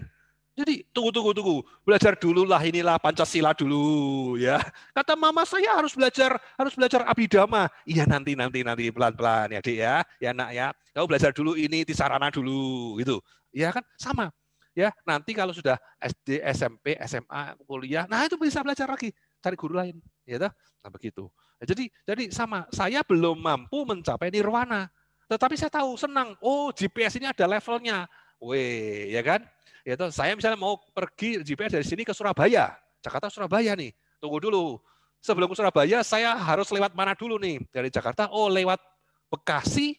Jadi 0.58 0.82
tunggu 0.90 1.14
tunggu 1.14 1.38
tunggu, 1.38 1.58
belajar 1.86 2.18
dulu 2.18 2.42
lah 2.42 2.58
inilah 2.66 2.98
Pancasila 2.98 3.54
dulu 3.54 4.38
ya. 4.42 4.58
Kata 4.90 5.14
mama 5.14 5.46
saya 5.46 5.78
harus 5.78 5.94
belajar 5.94 6.34
harus 6.58 6.74
belajar 6.74 7.06
abidama. 7.06 7.70
Iya 7.86 8.10
nanti 8.10 8.34
nanti 8.34 8.66
nanti 8.66 8.90
pelan 8.90 9.14
pelan 9.14 9.54
ya 9.54 9.62
dek 9.62 9.78
ya, 9.78 9.96
ya 10.18 10.32
nak 10.34 10.50
ya. 10.54 10.74
Kau 10.98 11.06
belajar 11.06 11.30
dulu 11.30 11.54
ini 11.54 11.86
tisarana 11.86 12.34
dulu 12.34 12.98
gitu. 12.98 13.22
Ya 13.54 13.70
kan 13.70 13.86
sama 14.02 14.34
ya 14.78 14.94
nanti 15.10 15.34
kalau 15.34 15.50
sudah 15.50 15.74
SD, 15.98 16.38
SMP, 16.54 16.94
SMA, 17.10 17.58
kuliah, 17.66 18.06
nah 18.06 18.22
itu 18.30 18.38
bisa 18.38 18.62
belajar 18.62 18.86
lagi, 18.86 19.10
cari 19.42 19.58
guru 19.58 19.74
lain, 19.74 19.98
ya 20.22 20.38
toh? 20.38 20.54
Nah 20.86 20.90
begitu. 20.94 21.26
Nah, 21.58 21.66
jadi 21.66 21.90
jadi 22.06 22.24
sama, 22.30 22.70
saya 22.70 23.02
belum 23.02 23.42
mampu 23.42 23.82
mencapai 23.90 24.30
nirwana, 24.30 24.86
tetapi 25.26 25.58
saya 25.58 25.74
tahu 25.74 25.98
senang. 25.98 26.38
Oh 26.46 26.70
GPS 26.70 27.18
ini 27.18 27.26
ada 27.26 27.50
levelnya, 27.50 28.06
weh, 28.42 29.14
ya 29.14 29.22
kan? 29.22 29.42
Ya 29.88 29.96
toh, 29.96 30.12
saya 30.12 30.36
misalnya 30.36 30.60
mau 30.60 30.76
pergi 30.92 31.40
GPS 31.42 31.80
dari 31.80 31.86
sini 31.88 32.04
ke 32.04 32.12
Surabaya, 32.12 32.76
Jakarta 33.00 33.32
Surabaya 33.32 33.72
nih, 33.72 33.96
tunggu 34.20 34.44
dulu. 34.44 34.82
Sebelum 35.24 35.48
ke 35.50 35.56
Surabaya, 35.56 36.04
saya 36.04 36.36
harus 36.36 36.68
lewat 36.70 36.92
mana 36.94 37.16
dulu 37.16 37.40
nih? 37.40 37.64
Dari 37.72 37.88
Jakarta, 37.88 38.30
oh 38.30 38.52
lewat 38.52 38.80
Bekasi 39.28 39.96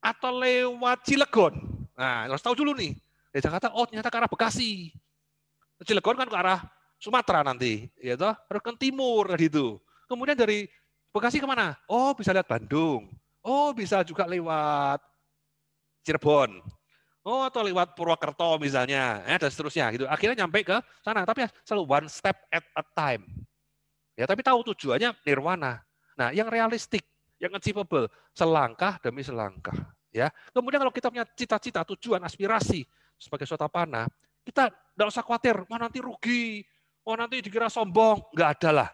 atau 0.00 0.36
lewat 0.36 1.04
Cilegon. 1.04 1.56
Nah, 1.96 2.28
harus 2.28 2.44
tahu 2.44 2.52
dulu 2.64 2.76
nih 2.76 2.92
dari 3.32 3.42
Jakarta, 3.44 3.72
oh 3.72 3.84
ternyata 3.84 4.08
ke 4.08 4.16
arah 4.16 4.30
Bekasi. 4.32 4.92
Cilegon 5.84 6.16
kan 6.16 6.28
ke 6.28 6.36
arah 6.36 6.60
Sumatera 6.96 7.44
nanti, 7.44 7.92
ya 8.00 8.16
toh, 8.16 8.32
harus 8.32 8.62
ke 8.64 8.72
timur 8.88 9.28
gitu. 9.36 9.76
Kemudian 10.08 10.32
dari 10.32 10.64
Bekasi 11.12 11.40
ke 11.40 11.48
mana? 11.48 11.76
Oh 11.88 12.16
bisa 12.16 12.32
lihat 12.32 12.48
Bandung. 12.48 13.12
Oh 13.44 13.72
bisa 13.76 14.00
juga 14.04 14.24
lewat 14.24 15.00
Cirebon. 16.04 16.60
Oh 17.26 17.42
atau 17.42 17.66
lewat 17.66 17.98
Purwokerto 17.98 18.54
misalnya, 18.62 19.18
ya, 19.26 19.34
dan 19.34 19.50
seterusnya 19.50 19.90
gitu. 19.90 20.06
Akhirnya 20.06 20.46
nyampe 20.46 20.62
ke 20.62 20.78
sana, 21.02 21.26
tapi 21.26 21.42
ya 21.42 21.50
selalu 21.66 21.84
one 21.90 22.06
step 22.06 22.38
at 22.54 22.62
a 22.78 22.86
time. 22.94 23.26
Ya, 24.14 24.30
tapi 24.30 24.46
tahu 24.46 24.62
tujuannya 24.70 25.10
nirwana. 25.26 25.82
Nah, 26.14 26.30
yang 26.30 26.46
realistik, 26.46 27.02
yang 27.42 27.50
achievable, 27.58 28.06
selangkah 28.30 29.02
demi 29.02 29.26
selangkah. 29.26 29.74
Ya, 30.14 30.30
kemudian 30.54 30.78
kalau 30.78 30.94
kita 30.94 31.10
punya 31.10 31.26
cita-cita, 31.34 31.82
tujuan, 31.82 32.22
aspirasi, 32.22 32.86
sebagai 33.18 33.44
sotapana, 33.44 34.06
kita 34.46 34.70
tidak 34.70 35.08
usah 35.10 35.26
khawatir, 35.26 35.66
wah 35.66 35.78
nanti 35.82 35.98
rugi, 35.98 36.62
wah 37.02 37.18
nanti 37.18 37.42
dikira 37.42 37.66
sombong. 37.66 38.22
Enggak 38.32 38.62
ada 38.62 38.70
lah. 38.70 38.88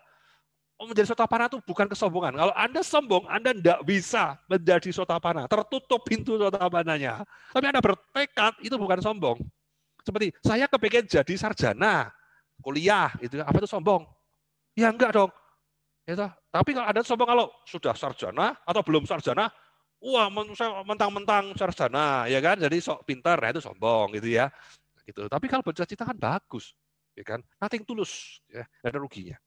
Oh, 0.83 0.91
menjadi 0.91 1.15
sotapana 1.15 1.47
itu 1.47 1.63
bukan 1.63 1.87
kesombongan. 1.87 2.35
Kalau 2.35 2.51
Anda 2.59 2.83
sombong, 2.83 3.23
Anda 3.31 3.55
tidak 3.55 3.87
bisa 3.87 4.35
menjadi 4.51 4.91
sotapana. 4.91 5.47
Tertutup 5.47 6.03
pintu 6.03 6.35
sotapananya. 6.35 7.23
Tapi 7.55 7.71
Anda 7.71 7.79
bertekad, 7.79 8.59
itu 8.67 8.75
bukan 8.75 8.99
sombong. 8.99 9.39
Seperti 10.03 10.35
saya 10.43 10.67
kepengen 10.67 11.07
jadi 11.07 11.35
sarjana, 11.39 12.11
kuliah, 12.59 13.15
itu 13.23 13.39
apa 13.39 13.63
itu 13.63 13.71
sombong? 13.71 14.03
Ya 14.75 14.91
enggak 14.91 15.15
dong. 15.15 15.31
Ya, 16.03 16.35
tapi 16.51 16.75
kalau 16.75 16.91
ada 16.91 17.07
sombong 17.07 17.31
kalau 17.31 17.47
sudah 17.63 17.95
sarjana 17.95 18.59
atau 18.67 18.83
belum 18.83 19.07
sarjana, 19.07 19.55
wah 20.03 20.27
mentang-mentang 20.83 21.55
sarjana 21.55 22.27
ya 22.27 22.43
kan 22.43 22.59
jadi 22.59 22.75
sok 22.83 23.07
pintar 23.07 23.39
ya 23.39 23.55
itu 23.55 23.63
sombong 23.63 24.19
gitu 24.19 24.35
ya 24.35 24.51
gitu 25.07 25.31
tapi 25.31 25.47
kalau 25.47 25.63
bercita-cita 25.63 26.03
kan 26.03 26.19
bagus 26.19 26.75
ya 27.15 27.23
kan 27.23 27.39
nothing 27.63 27.87
tulus 27.87 28.43
ya 28.51 28.67
ada 28.83 28.99
ruginya 28.99 29.39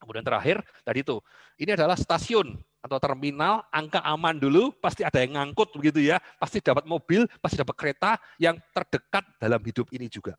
kemudian 0.00 0.24
terakhir 0.24 0.64
tadi 0.82 1.04
itu 1.04 1.20
ini 1.60 1.76
adalah 1.76 1.94
stasiun 1.94 2.56
atau 2.80 2.96
terminal 2.96 3.68
angka 3.68 4.00
aman 4.00 4.40
dulu 4.40 4.72
pasti 4.80 5.04
ada 5.04 5.20
yang 5.20 5.36
ngangkut 5.36 5.76
begitu 5.76 6.00
ya 6.00 6.16
pasti 6.40 6.64
dapat 6.64 6.88
mobil 6.88 7.28
pasti 7.38 7.60
dapat 7.60 7.76
kereta 7.76 8.16
yang 8.40 8.56
terdekat 8.72 9.24
dalam 9.36 9.60
hidup 9.60 9.92
ini 9.92 10.08
juga 10.08 10.34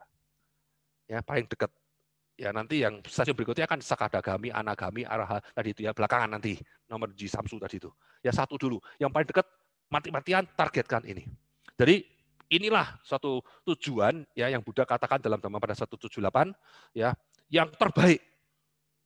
ya 1.06 1.21
paling 1.21 1.45
dekat 1.45 1.69
ya 2.41 2.50
nanti 2.50 2.82
yang 2.82 3.06
stasiun 3.06 3.38
berikutnya 3.38 3.69
akan 3.69 3.86
Sakadagami, 3.86 4.50
Anagami, 4.50 5.06
Araha 5.06 5.38
tadi 5.54 5.78
itu 5.78 5.86
ya 5.86 5.93
belakangan 5.93 6.34
nanti 6.34 6.58
nomor 6.89 7.13
G 7.13 7.30
Samsu 7.30 7.62
tadi 7.62 7.78
itu. 7.78 7.93
Ya 8.26 8.34
satu 8.34 8.58
dulu, 8.58 8.82
yang 8.97 9.13
paling 9.13 9.30
dekat 9.30 9.45
mati-matian 9.93 10.50
targetkan 10.58 11.06
ini. 11.06 11.30
Jadi 11.78 12.02
inilah 12.50 12.97
suatu 13.06 13.45
tujuan 13.69 14.26
ya 14.34 14.50
yang 14.50 14.65
Buddha 14.65 14.89
katakan 14.89 15.21
dalam 15.21 15.38
Dhamma 15.38 15.62
pada 15.62 15.78
178 15.78 16.17
ya 16.97 17.13
yang 17.54 17.69
terbaik. 17.78 18.31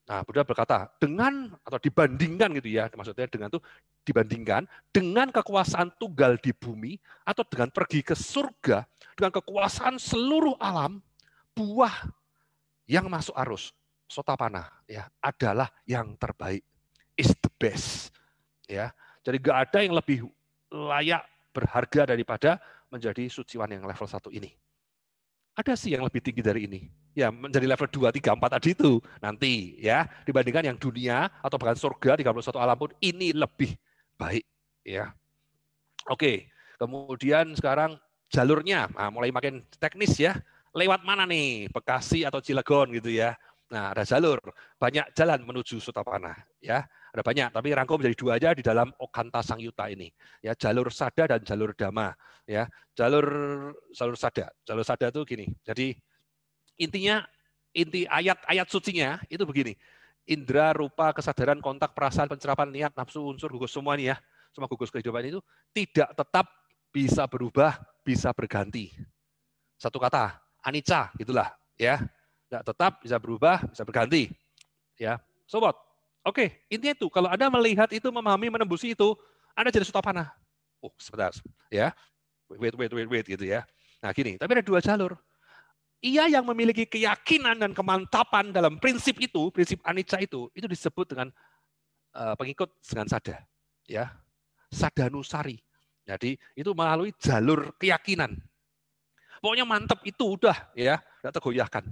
Nah, 0.05 0.21
Buddha 0.21 0.45
berkata, 0.45 0.85
dengan 1.01 1.49
atau 1.65 1.81
dibandingkan 1.81 2.53
gitu 2.61 2.69
ya, 2.69 2.85
maksudnya 2.93 3.25
dengan 3.25 3.49
itu 3.49 3.59
dibandingkan 4.05 4.69
dengan 4.93 5.33
kekuasaan 5.33 5.97
tunggal 5.97 6.37
di 6.37 6.53
bumi 6.53 6.93
atau 7.25 7.41
dengan 7.41 7.73
pergi 7.73 8.05
ke 8.05 8.13
surga 8.13 8.85
dengan 9.17 9.33
kekuasaan 9.33 9.97
seluruh 9.97 10.61
alam, 10.61 11.01
buah 11.57 12.05
yang 12.85 13.09
masuk 13.09 13.33
arus 13.33 13.73
sotapana 14.05 14.69
ya 14.85 15.09
adalah 15.17 15.73
yang 15.89 16.13
terbaik. 16.21 16.61
Is 17.17 17.33
the 17.41 17.49
best. 17.57 18.13
Ya 18.69 18.93
jadi 19.25 19.41
gak 19.41 19.57
ada 19.57 19.79
yang 19.81 19.97
lebih 19.97 20.29
layak 20.69 21.25
berharga 21.49 22.13
daripada 22.13 22.61
menjadi 22.93 23.25
suciwan 23.25 23.73
yang 23.73 23.81
level 23.81 24.05
satu 24.05 24.29
ini 24.29 24.53
ada 25.55 25.73
sih 25.79 25.95
yang 25.95 26.03
lebih 26.03 26.19
tinggi 26.19 26.43
dari 26.43 26.67
ini 26.67 26.91
ya 27.15 27.31
menjadi 27.31 27.63
level 27.63 27.87
2, 27.87 28.11
3, 28.11 28.35
4 28.35 28.55
tadi 28.59 28.69
itu 28.75 28.99
nanti 29.23 29.79
ya 29.79 30.03
dibandingkan 30.27 30.67
yang 30.67 30.77
dunia 30.77 31.31
atau 31.39 31.55
bahkan 31.55 31.79
surga 31.79 32.19
31 32.19 32.59
alam 32.59 32.75
pun 32.75 32.91
ini 32.99 33.31
lebih 33.31 33.71
baik 34.19 34.43
ya 34.83 35.15
Oke, 36.05 36.53
kemudian 36.77 37.57
sekarang 37.57 37.97
jalurnya, 38.29 38.85
nah, 38.93 39.09
mulai 39.09 39.33
makin 39.33 39.65
teknis 39.81 40.13
ya. 40.21 40.37
Lewat 40.69 41.01
mana 41.01 41.25
nih? 41.25 41.65
Bekasi 41.73 42.21
atau 42.21 42.37
Cilegon 42.37 42.93
gitu 42.93 43.09
ya. 43.09 43.33
Nah, 43.73 43.89
ada 43.89 44.05
jalur, 44.05 44.37
banyak 44.77 45.09
jalan 45.17 45.41
menuju 45.41 45.81
Sutapana 45.81 46.37
ya. 46.61 46.85
Ada 47.15 47.23
banyak, 47.23 47.49
tapi 47.55 47.71
rangkum 47.71 47.95
menjadi 47.95 48.17
dua 48.19 48.31
aja 48.35 48.51
di 48.51 48.59
dalam 48.59 48.91
Okanta 48.99 49.39
Sangyuta 49.39 49.87
ini. 49.87 50.11
Ya, 50.43 50.51
jalur 50.51 50.91
Sada 50.91 51.31
dan 51.31 51.39
jalur 51.47 51.71
Dama. 51.71 52.11
Ya, 52.43 52.67
jalur 52.91 53.23
jalur 53.95 54.19
Sada. 54.19 54.51
Jalur 54.67 54.83
Sada 54.83 55.07
itu 55.07 55.23
gini. 55.23 55.47
Jadi 55.63 55.95
intinya 56.75 57.23
inti 57.71 58.03
ayat-ayat 58.03 58.67
sucinya 58.67 59.23
itu 59.31 59.47
begini. 59.47 59.79
Indra, 60.27 60.75
rupa, 60.75 61.15
kesadaran, 61.15 61.63
kontak, 61.63 61.95
perasaan, 61.95 62.27
pencerapan, 62.27 62.67
niat, 62.67 62.91
nafsu, 62.99 63.23
unsur, 63.23 63.47
gugus 63.47 63.71
semua 63.71 63.95
nih 63.95 64.11
ya. 64.11 64.19
Semua 64.51 64.67
gugus 64.67 64.91
kehidupan 64.91 65.23
itu 65.23 65.39
tidak 65.71 66.11
tetap 66.19 66.51
bisa 66.91 67.23
berubah, 67.31 67.79
bisa 68.03 68.35
berganti. 68.35 68.91
Satu 69.79 70.03
kata, 70.03 70.35
anicca 70.67 71.15
gitulah 71.15 71.47
ya. 71.79 72.03
Tidak 72.51 72.75
tetap 72.75 72.99
bisa 72.99 73.15
berubah, 73.23 73.63
bisa 73.71 73.87
berganti. 73.87 74.27
Ya, 74.99 75.15
sobat, 75.47 75.79
Oke, 76.25 76.65
intinya 76.73 76.97
itu. 76.97 77.07
Kalau 77.13 77.29
Anda 77.29 77.53
melihat 77.53 77.85
itu, 77.93 78.09
memahami, 78.09 78.49
menembusi 78.49 78.97
itu, 78.97 79.13
Anda 79.53 79.69
jadi 79.69 79.85
sutapana. 79.85 80.33
Oh, 80.81 80.89
sebentar. 80.97 81.29
Ya. 81.69 81.93
Wait, 82.49 82.73
wait, 82.73 82.89
wait, 82.89 83.09
wait, 83.09 83.25
gitu 83.29 83.45
ya. 83.45 83.61
Nah, 84.01 84.09
gini. 84.09 84.33
Tapi 84.41 84.57
ada 84.57 84.65
dua 84.65 84.81
jalur. 84.81 85.13
Ia 86.01 86.25
yang 86.25 86.45
memiliki 86.49 86.89
keyakinan 86.89 87.61
dan 87.61 87.71
kemantapan 87.77 88.49
dalam 88.49 88.81
prinsip 88.81 89.21
itu, 89.21 89.53
prinsip 89.53 89.81
anicca 89.85 90.17
itu, 90.17 90.49
itu 90.57 90.65
disebut 90.65 91.13
dengan 91.13 91.29
uh, 92.17 92.33
pengikut 92.33 92.73
dengan 92.81 93.05
sada. 93.05 93.45
Ya. 93.85 94.09
Sadanusari. 94.73 95.61
Jadi, 96.09 96.41
itu 96.57 96.73
melalui 96.73 97.13
jalur 97.21 97.69
keyakinan. 97.77 98.33
Pokoknya 99.45 99.65
mantap 99.65 100.01
itu 100.01 100.25
udah 100.25 100.57
ya, 100.73 100.97
tidak 101.21 101.37
tergoyahkan. 101.37 101.85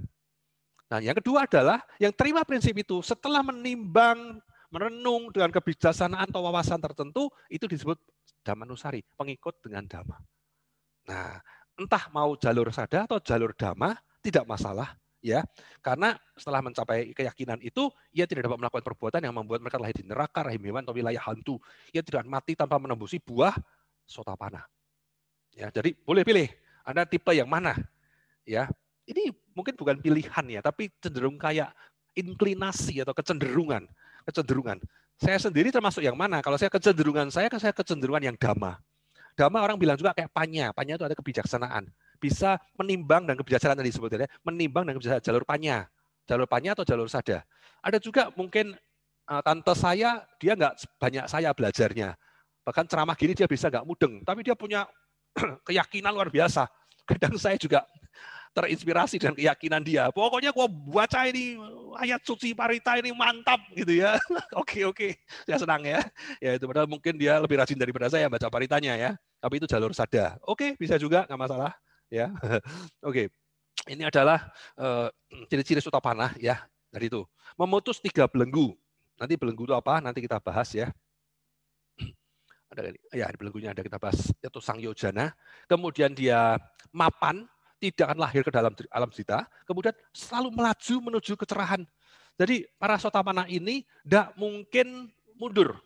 Nah, 0.92 1.00
yang 1.00 1.16
kedua 1.16 1.48
adalah 1.48 1.80
yang 1.96 2.12
terima 2.12 2.44
prinsip 2.44 2.76
itu 2.76 3.00
setelah 3.00 3.40
menimbang, 3.40 4.40
merenung 4.68 5.32
dengan 5.32 5.48
kebijaksanaan 5.54 6.28
atau 6.28 6.44
wawasan 6.44 6.82
tertentu, 6.82 7.32
itu 7.48 7.64
disebut 7.64 7.96
Damanusari, 8.44 9.00
pengikut 9.16 9.56
dengan 9.64 9.88
dhamma. 9.88 10.20
Nah, 11.08 11.40
entah 11.80 12.04
mau 12.12 12.36
jalur 12.36 12.68
sada 12.68 13.08
atau 13.08 13.16
jalur 13.16 13.56
dhamma, 13.56 13.96
tidak 14.20 14.44
masalah 14.44 15.00
ya. 15.24 15.40
Karena 15.80 16.12
setelah 16.36 16.60
mencapai 16.60 17.16
keyakinan 17.16 17.64
itu 17.64 17.88
ia 18.12 18.28
tidak 18.28 18.52
dapat 18.52 18.60
melakukan 18.60 18.84
perbuatan 18.84 19.24
yang 19.24 19.32
membuat 19.32 19.64
mereka 19.64 19.80
lahir 19.80 19.96
di 19.96 20.04
neraka 20.04 20.44
rahim 20.44 20.60
hewan 20.60 20.84
atau 20.84 20.92
wilayah 20.92 21.22
hantu. 21.24 21.56
Ia 21.96 22.04
tidak 22.04 22.28
mati 22.28 22.52
tanpa 22.52 22.76
menembusi 22.76 23.16
buah 23.16 23.56
sotapana. 24.04 24.60
Ya 25.56 25.72
jadi 25.72 25.96
boleh 26.04 26.20
pilih 26.20 26.52
anda 26.84 27.08
tipe 27.08 27.32
yang 27.32 27.48
mana? 27.48 27.72
Ya 28.44 28.68
ini 29.04 29.32
mungkin 29.52 29.76
bukan 29.76 30.00
pilihan 30.00 30.44
ya, 30.48 30.60
tapi 30.64 30.88
cenderung 31.00 31.36
kayak 31.36 31.72
inklinasi 32.16 33.02
atau 33.04 33.12
kecenderungan. 33.12 33.84
Kecenderungan. 34.24 34.80
Saya 35.20 35.38
sendiri 35.38 35.70
termasuk 35.70 36.02
yang 36.02 36.16
mana? 36.16 36.40
Kalau 36.40 36.58
saya 36.58 36.72
kecenderungan 36.72 37.28
saya, 37.30 37.46
saya 37.60 37.70
kecenderungan 37.70 38.32
yang 38.32 38.36
dama. 38.40 38.80
Dama 39.34 39.62
orang 39.62 39.76
bilang 39.78 39.98
juga 39.98 40.14
kayak 40.14 40.30
panya. 40.30 40.70
Panya 40.70 40.94
itu 40.96 41.04
ada 41.06 41.14
kebijaksanaan. 41.14 41.90
Bisa 42.22 42.56
menimbang 42.78 43.26
dan 43.26 43.34
kebijaksanaan 43.36 43.78
tadi 43.78 43.92
sebetulnya, 43.92 44.30
menimbang 44.46 44.86
dan 44.88 44.94
kebijaksanaan 44.96 45.26
jalur 45.26 45.44
panya. 45.44 45.86
Jalur 46.24 46.46
panya 46.48 46.72
atau 46.72 46.86
jalur 46.86 47.06
sada. 47.10 47.44
Ada 47.84 48.00
juga 48.00 48.32
mungkin 48.32 48.72
uh, 49.28 49.42
tante 49.44 49.74
saya, 49.76 50.24
dia 50.40 50.56
nggak 50.56 50.96
banyak 50.96 51.24
saya 51.28 51.52
belajarnya. 51.52 52.16
Bahkan 52.64 52.84
ceramah 52.88 53.12
gini 53.12 53.36
dia 53.36 53.44
bisa 53.44 53.68
nggak 53.68 53.84
mudeng, 53.84 54.24
tapi 54.24 54.40
dia 54.40 54.56
punya 54.56 54.88
keyakinan 55.68 56.16
luar 56.16 56.32
biasa. 56.32 56.64
Kadang 57.04 57.36
saya 57.36 57.60
juga 57.60 57.84
terinspirasi 58.54 59.18
dengan 59.18 59.34
keyakinan 59.34 59.82
dia. 59.82 60.08
Pokoknya 60.14 60.54
gua 60.54 60.70
baca 60.70 61.26
ini 61.26 61.58
ayat 61.98 62.22
suci 62.22 62.54
parita 62.54 62.94
ini 62.94 63.10
mantap 63.10 63.58
gitu 63.74 63.98
ya. 63.98 64.14
oke 64.62 64.86
oke, 64.86 65.18
saya 65.44 65.58
senang 65.58 65.82
ya. 65.82 66.00
Ya 66.38 66.54
itu 66.54 66.64
padahal 66.70 66.86
mungkin 66.86 67.18
dia 67.18 67.42
lebih 67.42 67.58
rajin 67.58 67.74
daripada 67.74 68.06
saya 68.06 68.30
baca 68.30 68.46
paritanya 68.46 68.94
ya. 68.94 69.10
Tapi 69.42 69.58
itu 69.58 69.66
jalur 69.66 69.90
sada. 69.90 70.38
Oke 70.46 70.78
bisa 70.78 70.94
juga 70.96 71.26
nggak 71.26 71.40
masalah 71.40 71.74
ya. 72.06 72.30
oke. 73.10 73.28
Ini 73.84 74.08
adalah 74.08 74.48
uh, 74.80 75.10
ciri-ciri 75.50 75.82
sutapana 75.82 76.32
ya 76.38 76.62
dari 76.88 77.10
itu. 77.10 77.26
Memutus 77.58 77.98
tiga 77.98 78.30
belenggu. 78.30 78.72
Nanti 79.18 79.34
belenggu 79.34 79.66
itu 79.66 79.74
apa? 79.74 79.98
Nanti 79.98 80.22
kita 80.22 80.38
bahas 80.38 80.70
ya 80.72 80.94
ada 82.70 82.90
ya 83.14 83.26
di 83.30 83.36
belenggunya 83.38 83.70
ada 83.74 83.82
kita 83.82 83.98
bahas 84.02 84.34
yaitu 84.42 84.58
sang 84.58 84.82
yojana 84.82 85.30
kemudian 85.70 86.10
dia 86.10 86.58
mapan 86.90 87.46
tidak 87.90 88.12
akan 88.12 88.20
lahir 88.22 88.42
ke 88.46 88.52
dalam 88.52 88.72
alam 88.92 89.10
cerita, 89.10 89.48
kemudian 89.66 89.92
selalu 90.14 90.48
melaju 90.54 90.94
menuju 91.10 91.34
kecerahan. 91.34 91.82
Jadi 92.38 92.66
para 92.78 92.96
sotamana 92.96 93.44
ini 93.50 93.82
tidak 94.06 94.32
mungkin 94.38 95.10
mundur, 95.36 95.76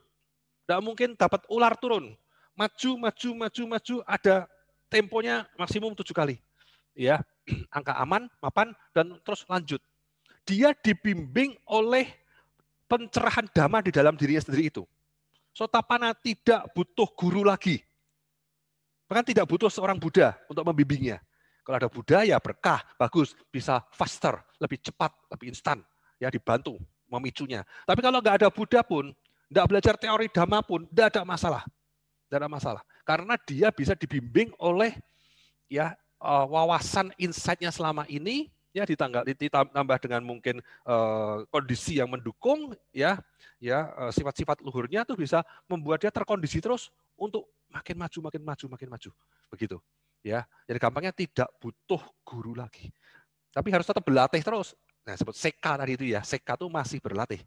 tidak 0.65 0.81
mungkin 0.85 1.09
dapat 1.17 1.45
ular 1.49 1.75
turun, 1.81 2.13
maju, 2.59 2.91
maju, 2.99 3.29
maju, 3.35 3.63
maju, 3.79 3.95
ada 4.05 4.51
temponya 4.91 5.47
maksimum 5.55 5.95
tujuh 5.95 6.17
kali. 6.17 6.37
Ya, 6.99 7.23
angka 7.77 7.95
aman, 8.01 8.27
mapan, 8.43 8.75
dan 8.91 9.17
terus 9.23 9.47
lanjut. 9.47 9.79
Dia 10.49 10.73
dibimbing 10.73 11.55
oleh 11.69 12.09
pencerahan 12.89 13.45
dhamma 13.53 13.85
di 13.85 13.93
dalam 13.93 14.17
dirinya 14.17 14.41
sendiri 14.41 14.73
itu. 14.73 14.83
Sotapana 15.53 16.17
tidak 16.17 16.73
butuh 16.73 17.09
guru 17.13 17.45
lagi. 17.45 17.85
Bahkan 19.09 19.25
tidak 19.29 19.45
butuh 19.49 19.69
seorang 19.69 19.97
Buddha 20.01 20.37
untuk 20.49 20.65
membimbingnya. 20.65 21.21
Kalau 21.69 21.85
ada 21.85 21.93
budaya 21.93 22.41
berkah, 22.41 22.81
bagus, 22.97 23.37
bisa 23.53 23.85
faster, 23.93 24.41
lebih 24.57 24.81
cepat, 24.81 25.13
lebih 25.29 25.53
instan, 25.53 25.85
ya 26.17 26.33
dibantu 26.33 26.81
memicunya. 27.13 27.61
Tapi 27.85 28.01
kalau 28.01 28.25
nggak 28.25 28.41
ada 28.41 28.49
Buddha 28.49 28.81
pun, 28.81 29.13
nggak 29.53 29.67
belajar 29.69 29.95
teori 30.01 30.33
dhamma 30.33 30.65
pun, 30.65 30.89
nggak 30.89 31.13
ada 31.13 31.29
masalah. 31.29 31.69
Nggak 32.33 32.41
ada 32.41 32.49
masalah. 32.49 32.83
Karena 33.05 33.37
dia 33.45 33.69
bisa 33.69 33.93
dibimbing 33.93 34.49
oleh 34.57 34.97
ya 35.69 35.93
eh, 36.25 36.45
wawasan 36.49 37.13
insight-nya 37.21 37.69
selama 37.69 38.09
ini 38.09 38.49
ya 38.73 38.89
ditambah, 38.89 39.29
ditambah 39.37 39.99
dengan 39.99 40.23
mungkin 40.23 40.61
uh, 40.85 41.43
kondisi 41.49 41.99
yang 41.99 42.13
mendukung 42.13 42.77
ya 42.93 43.17
ya 43.59 43.91
uh, 43.97 44.13
sifat-sifat 44.13 44.61
luhurnya 44.61 45.03
tuh 45.09 45.17
bisa 45.17 45.41
membuat 45.67 46.05
dia 46.05 46.13
terkondisi 46.13 46.61
terus 46.61 46.93
untuk 47.17 47.49
makin 47.73 47.97
maju 47.97 48.19
makin 48.29 48.43
maju 48.45 48.65
makin 48.77 48.89
maju 48.93 49.11
begitu 49.51 49.81
ya 50.23 50.43
jadi 50.69 50.79
gampangnya 50.79 51.17
tidak 51.17 51.49
butuh 51.57 52.03
guru 52.29 52.53
lagi. 52.53 52.93
Tapi 53.49 53.69
harus 53.73 53.89
tetap 53.89 54.05
berlatih 54.05 54.45
terus. 54.45 54.77
Nah 55.09 55.17
sebut 55.17 55.33
seka 55.33 55.81
tadi 55.81 55.97
itu 55.97 56.05
ya. 56.13 56.21
Seka 56.21 56.61
itu 56.61 56.69
masih 56.69 57.01
berlatih. 57.01 57.41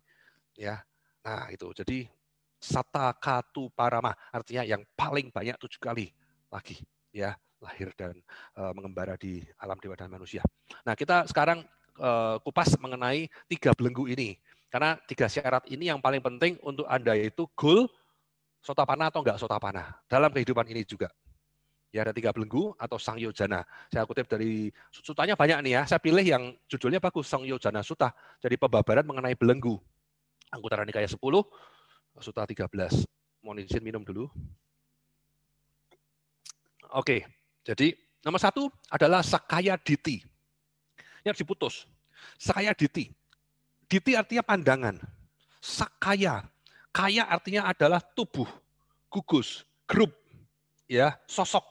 Ya 0.58 0.82
nah 1.22 1.46
itu. 1.54 1.70
Jadi 1.78 2.10
sata 2.58 3.14
katu 3.14 3.70
parama 3.78 4.18
artinya 4.34 4.66
yang 4.66 4.82
paling 4.98 5.30
banyak 5.30 5.54
tujuh 5.62 5.82
kali 5.82 6.14
lagi 6.50 6.82
ya 7.10 7.34
lahir 7.62 7.94
dan 7.94 8.18
uh, 8.58 8.74
mengembara 8.74 9.14
di 9.22 9.46
alam 9.62 9.78
dewa 9.78 9.94
dan 9.94 10.10
manusia. 10.10 10.42
Nah 10.82 10.98
kita 10.98 11.30
sekarang 11.30 11.62
uh, 12.02 12.42
kupas 12.42 12.74
mengenai 12.82 13.30
tiga 13.46 13.70
belenggu 13.78 14.10
ini. 14.10 14.42
Karena 14.72 14.98
tiga 15.06 15.30
syarat 15.30 15.68
ini 15.70 15.94
yang 15.94 16.02
paling 16.02 16.24
penting 16.24 16.58
untuk 16.66 16.90
anda 16.90 17.14
itu 17.14 17.46
goal 17.54 17.86
sotapana 18.64 19.14
atau 19.14 19.22
enggak 19.22 19.38
sotapana 19.38 20.00
dalam 20.10 20.32
kehidupan 20.34 20.66
ini 20.72 20.88
juga 20.88 21.12
Ya 21.92 22.08
ada 22.08 22.16
tiga 22.16 22.32
belenggu 22.32 22.72
atau 22.80 22.96
Sang 22.96 23.20
Yojana. 23.20 23.68
Saya 23.92 24.08
kutip 24.08 24.24
dari 24.24 24.72
sutanya 24.96 25.36
banyak 25.36 25.60
nih 25.60 25.74
ya. 25.76 25.82
Saya 25.84 26.00
pilih 26.00 26.24
yang 26.24 26.56
judulnya 26.72 27.04
bagus, 27.04 27.28
Sang 27.28 27.44
Yojana 27.44 27.84
Suta. 27.84 28.16
Jadi 28.40 28.56
pembabaran 28.56 29.04
mengenai 29.04 29.36
belenggu. 29.36 29.76
Anggota 30.56 30.88
Nikaya 30.88 31.08
10, 31.08 31.20
Suta 32.24 32.48
13. 32.48 33.04
Mohon 33.44 33.68
izin 33.68 33.84
minum 33.84 34.08
dulu. 34.08 34.32
Oke, 36.96 37.28
jadi 37.64 37.96
nomor 38.24 38.40
satu 38.40 38.72
adalah 38.88 39.20
Sakaya 39.20 39.76
Diti. 39.76 40.24
Ini 41.24 41.28
harus 41.28 41.44
diputus. 41.44 41.76
Sakaya 42.40 42.72
Diti. 42.72 43.12
Diti 43.88 44.16
artinya 44.16 44.44
pandangan. 44.48 44.96
Sakaya. 45.60 46.48
Kaya 46.92 47.24
artinya 47.24 47.72
adalah 47.72 48.04
tubuh, 48.04 48.48
gugus, 49.08 49.64
grup, 49.88 50.12
ya 50.92 51.16
sosok 51.24 51.71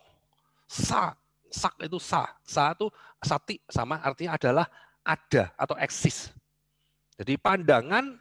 sa. 0.71 1.19
Sak 1.51 1.83
itu 1.83 1.99
sa. 1.99 2.31
Sa 2.47 2.71
itu 2.71 2.87
sati 3.19 3.59
sama 3.67 3.99
artinya 3.99 4.39
adalah 4.39 4.71
ada 5.03 5.51
atau 5.59 5.75
eksis. 5.75 6.31
Jadi 7.19 7.35
pandangan 7.35 8.15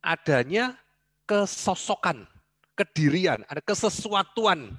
adanya 0.00 0.78
kesosokan 1.26 2.30
kedirian 2.78 3.42
ada 3.50 3.58
kesesuatuan. 3.58 4.70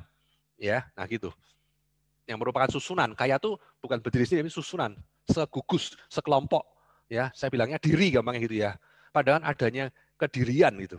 Ya 0.55 0.87
nah 0.95 1.03
gitu. 1.03 1.35
Yang 2.23 2.37
merupakan 2.39 2.71
susunan. 2.71 3.11
Kaya 3.11 3.35
itu 3.35 3.59
bukan 3.83 3.99
berdiri 3.99 4.23
sendiri 4.23 4.47
tapi 4.47 4.55
susunan. 4.55 4.95
Segugus 5.27 5.99
sekelompok. 6.07 6.63
Ya 7.11 7.27
saya 7.35 7.51
bilangnya 7.51 7.75
diri 7.77 8.15
gampangnya 8.15 8.41
gitu 8.47 8.55
ya. 8.55 8.71
Pandangan 9.11 9.43
adanya 9.43 9.91
kedirian 10.15 10.71
gitu. 10.79 10.95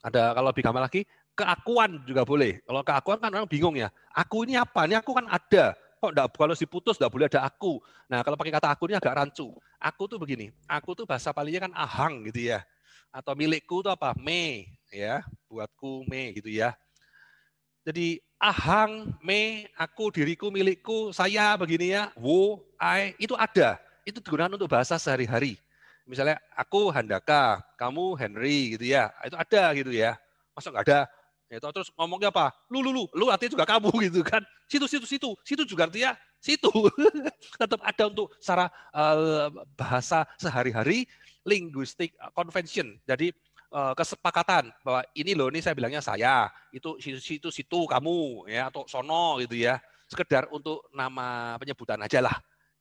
Ada 0.00 0.32
kalau 0.32 0.48
lebih 0.48 0.64
gampang 0.64 0.88
lagi 0.88 1.04
keakuan 1.38 2.02
juga 2.02 2.26
boleh. 2.26 2.58
Kalau 2.66 2.82
keakuan 2.82 3.18
kan 3.22 3.30
orang 3.30 3.46
bingung 3.46 3.78
ya. 3.78 3.94
Aku 4.10 4.42
ini 4.42 4.58
apa? 4.58 4.90
Ini 4.90 4.98
aku 4.98 5.14
kan 5.14 5.30
ada. 5.30 5.78
Kok 6.02 6.10
enggak, 6.10 6.26
kalau 6.34 6.54
diputus 6.58 6.98
enggak 6.98 7.12
boleh 7.14 7.26
ada 7.30 7.46
aku. 7.46 7.78
Nah, 8.10 8.26
kalau 8.26 8.34
pakai 8.34 8.54
kata 8.58 8.74
aku 8.74 8.90
ini 8.90 8.98
agak 8.98 9.14
rancu. 9.14 9.54
Aku 9.78 10.10
tuh 10.10 10.18
begini. 10.18 10.50
Aku 10.66 10.98
tuh 10.98 11.06
bahasa 11.06 11.30
palingnya 11.30 11.70
kan 11.70 11.72
ahang 11.78 12.26
gitu 12.26 12.50
ya. 12.50 12.66
Atau 13.14 13.38
milikku 13.38 13.86
tuh 13.86 13.94
apa? 13.94 14.18
Me 14.18 14.66
ya. 14.90 15.22
Buatku 15.46 16.02
me 16.10 16.34
gitu 16.34 16.50
ya. 16.50 16.74
Jadi 17.86 18.20
ahang, 18.36 19.16
me, 19.24 19.64
aku, 19.72 20.12
diriku, 20.12 20.52
milikku, 20.52 21.08
saya 21.08 21.56
begini 21.56 21.96
ya, 21.96 22.12
wo, 22.20 22.60
I, 22.76 23.16
itu 23.16 23.32
ada. 23.32 23.80
Itu 24.04 24.20
digunakan 24.20 24.52
untuk 24.52 24.68
bahasa 24.68 25.00
sehari-hari. 25.00 25.56
Misalnya 26.04 26.36
aku 26.52 26.92
Handaka, 26.92 27.64
kamu 27.80 28.12
Henry 28.20 28.76
gitu 28.76 28.92
ya. 28.92 29.08
Itu 29.24 29.40
ada 29.40 29.72
gitu 29.72 29.88
ya. 29.88 30.20
Nggak 30.52 30.84
ada? 30.84 31.00
Ya, 31.48 31.56
terus 31.64 31.88
ngomongnya 31.96 32.28
apa? 32.28 32.52
Lu, 32.68 32.84
lu, 32.84 32.92
lu, 32.92 33.04
lu 33.16 33.32
artinya 33.32 33.56
juga 33.56 33.64
kamu 33.64 33.88
gitu 34.12 34.20
kan. 34.20 34.44
Situ, 34.68 34.84
situ, 34.84 35.06
situ. 35.08 35.30
Situ 35.40 35.62
juga 35.64 35.88
artinya 35.88 36.12
situ. 36.36 36.68
Tetap 37.60 37.80
ada 37.80 38.04
untuk 38.04 38.36
secara 38.36 38.68
uh, 38.92 39.48
bahasa 39.72 40.28
sehari-hari, 40.36 41.08
linguistic 41.48 42.12
convention. 42.36 43.00
Jadi 43.08 43.32
uh, 43.72 43.96
kesepakatan 43.96 44.68
bahwa 44.84 45.00
ini 45.16 45.32
loh 45.32 45.48
ini 45.48 45.64
saya 45.64 45.72
bilangnya 45.72 46.04
saya, 46.04 46.52
itu 46.68 47.00
situ 47.00 47.20
situ, 47.20 47.48
situ 47.48 47.78
kamu 47.88 48.44
ya 48.52 48.68
atau 48.68 48.84
sono 48.84 49.40
gitu 49.40 49.56
ya. 49.56 49.80
Sekedar 50.08 50.48
untuk 50.52 50.88
nama 50.92 51.56
penyebutan 51.56 52.00
aja 52.00 52.20
lah. 52.20 52.36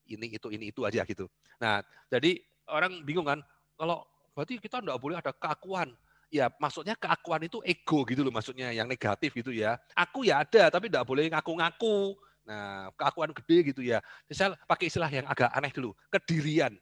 Ini 0.07 0.39
itu 0.39 0.47
ini 0.51 0.71
itu 0.71 0.83
aja 0.87 1.03
gitu. 1.03 1.27
Nah, 1.59 1.83
jadi 2.07 2.39
orang 2.71 3.03
bingung 3.03 3.27
kan 3.27 3.39
kalau 3.75 4.03
berarti 4.35 4.59
kita 4.59 4.79
enggak 4.83 4.99
boleh 4.99 5.19
ada 5.19 5.31
keakuan. 5.31 5.91
Ya, 6.27 6.51
maksudnya 6.59 6.93
keakuan 6.99 7.47
itu 7.47 7.63
ego 7.63 8.03
gitu 8.03 8.19
loh 8.19 8.35
maksudnya 8.35 8.75
yang 8.75 8.83
negatif 8.83 9.31
gitu 9.31 9.55
ya. 9.55 9.79
Aku 9.95 10.27
ya 10.27 10.43
ada 10.43 10.67
tapi 10.67 10.91
enggak 10.91 11.07
boleh 11.07 11.31
ngaku-ngaku. 11.31 12.19
Nah, 12.43 12.91
keakuan 12.99 13.31
gede 13.31 13.57
gitu 13.71 13.81
ya. 13.83 14.03
Misal 14.27 14.59
pakai 14.67 14.91
istilah 14.91 15.07
yang 15.07 15.27
agak 15.27 15.51
aneh 15.55 15.71
dulu, 15.71 15.95
kedirian 16.11 16.75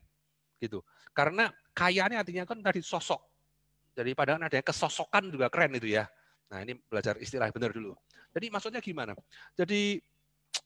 gitu. 0.58 0.82
Karena 1.14 1.54
kayanya 1.78 2.26
artinya 2.26 2.44
kan 2.50 2.58
tadi 2.62 2.82
sosok 2.82 3.36
jadi 3.96 4.12
padahal 4.12 4.44
ada 4.44 4.60
kesosokan 4.60 5.32
juga 5.32 5.48
keren 5.48 5.72
itu 5.80 5.96
ya. 5.96 6.04
Nah 6.52 6.60
ini 6.62 6.76
belajar 6.76 7.16
istilah 7.16 7.48
benar 7.56 7.72
dulu. 7.72 7.96
Jadi 8.36 8.52
maksudnya 8.52 8.84
gimana? 8.84 9.16
Jadi 9.56 10.04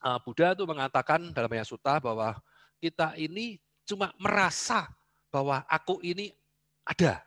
uh, 0.02 0.18
Buddha 0.26 0.58
itu 0.58 0.66
mengatakan 0.66 1.30
dalam 1.30 1.48
Maya 1.48 1.62
Sutta 1.62 2.02
bahwa 2.02 2.42
kita 2.82 3.14
ini 3.22 3.62
cuma 3.86 4.10
merasa 4.18 4.90
bahwa 5.30 5.62
aku 5.70 6.02
ini 6.02 6.34
ada 6.82 7.22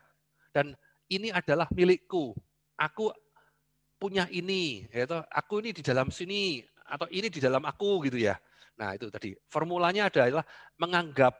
dan 0.51 0.75
ini 1.13 1.29
adalah 1.29 1.69
milikku. 1.73 2.33
Aku 2.81 3.13
punya 4.01 4.27
ini, 4.33 4.89
yaitu 4.91 5.15
aku 5.31 5.63
ini 5.63 5.71
di 5.71 5.83
dalam 5.85 6.11
sini 6.11 6.65
atau 6.83 7.07
ini 7.13 7.31
di 7.31 7.39
dalam 7.39 7.63
aku 7.63 8.03
gitu 8.09 8.19
ya. 8.19 8.35
Nah 8.81 8.97
itu 8.97 9.13
tadi 9.13 9.37
formulanya 9.47 10.11
adalah 10.11 10.43
menganggap 10.81 11.37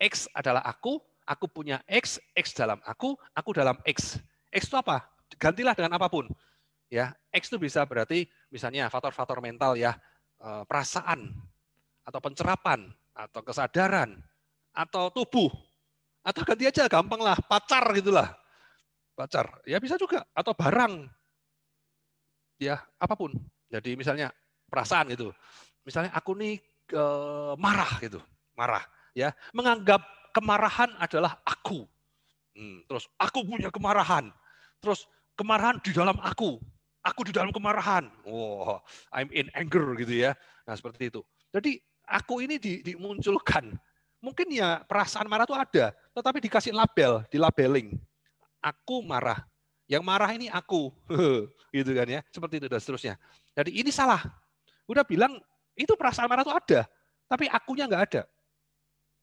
X 0.00 0.26
adalah 0.32 0.64
aku, 0.64 0.98
aku 1.28 1.46
punya 1.50 1.82
X, 1.84 2.16
X 2.32 2.56
dalam 2.56 2.80
aku, 2.86 3.14
aku 3.36 3.50
dalam 3.52 3.76
X. 3.84 4.18
X 4.48 4.70
itu 4.70 4.76
apa? 4.78 5.04
Gantilah 5.36 5.74
dengan 5.76 5.98
apa 5.98 6.08
pun. 6.08 6.30
Ya, 6.88 7.12
X 7.34 7.50
itu 7.50 7.58
bisa 7.58 7.82
berarti 7.84 8.28
misalnya 8.48 8.86
faktor-faktor 8.88 9.42
mental 9.42 9.74
ya, 9.74 9.98
eh, 10.40 10.62
perasaan 10.64 11.34
atau 12.04 12.20
pencerapan 12.20 12.92
atau 13.14 13.40
kesadaran 13.40 14.18
atau 14.74 15.08
tubuh 15.08 15.48
atau 16.26 16.40
ganti 16.42 16.66
aja 16.66 16.90
gampang 16.90 17.22
lah 17.22 17.38
pacar 17.46 17.84
gitulah 17.94 18.34
pacar 19.14 19.62
ya 19.64 19.78
bisa 19.78 19.94
juga 19.94 20.26
atau 20.34 20.52
barang 20.52 21.06
ya 22.58 22.78
apa 22.98 23.14
pun 23.14 23.34
jadi 23.70 23.94
misalnya 23.94 24.34
perasaan 24.66 25.10
gitu 25.14 25.30
misalnya 25.86 26.10
aku 26.14 26.34
nih 26.34 26.58
eh, 26.92 27.54
marah 27.58 27.98
gitu 28.02 28.18
marah 28.58 28.82
ya 29.14 29.30
menganggap 29.54 30.02
kemarahan 30.34 30.90
adalah 30.98 31.38
aku. 31.46 31.86
Hmm, 32.58 32.82
terus 32.90 33.06
aku 33.16 33.46
punya 33.46 33.70
kemarahan. 33.70 34.34
Terus 34.82 35.06
kemarahan 35.38 35.78
di 35.78 35.94
dalam 35.94 36.18
aku. 36.18 36.58
Aku 37.06 37.22
di 37.22 37.30
dalam 37.30 37.54
kemarahan. 37.54 38.10
Oh, 38.26 38.82
I'm 39.14 39.30
in 39.30 39.46
anger 39.54 39.94
gitu 40.02 40.26
ya. 40.26 40.34
Nah 40.66 40.74
seperti 40.74 41.14
itu. 41.14 41.22
Jadi 41.54 41.78
aku 42.10 42.42
ini 42.42 42.58
di, 42.58 42.82
dimunculkan. 42.82 43.70
Mungkin 44.24 44.50
ya 44.50 44.82
perasaan 44.82 45.28
marah 45.28 45.44
itu 45.44 45.52
ada, 45.52 45.92
tetapi 46.16 46.40
dikasih 46.40 46.72
label, 46.72 47.28
di 47.28 47.36
labeling. 47.36 47.92
Aku 48.64 49.04
marah. 49.04 49.44
Yang 49.84 50.02
marah 50.08 50.30
ini 50.32 50.48
aku. 50.48 50.88
gitu 51.76 51.90
kan 51.92 52.08
ya. 52.08 52.20
Seperti 52.32 52.64
itu 52.64 52.66
dan 52.72 52.80
seterusnya. 52.80 53.14
Jadi 53.52 53.76
ini 53.76 53.92
salah. 53.92 54.24
Udah 54.88 55.04
bilang 55.04 55.36
itu 55.74 55.92
perasaan 55.98 56.30
marah 56.30 56.46
itu 56.46 56.54
ada, 56.54 56.80
tapi 57.26 57.50
akunya 57.50 57.90
nggak 57.90 58.04
ada. 58.10 58.22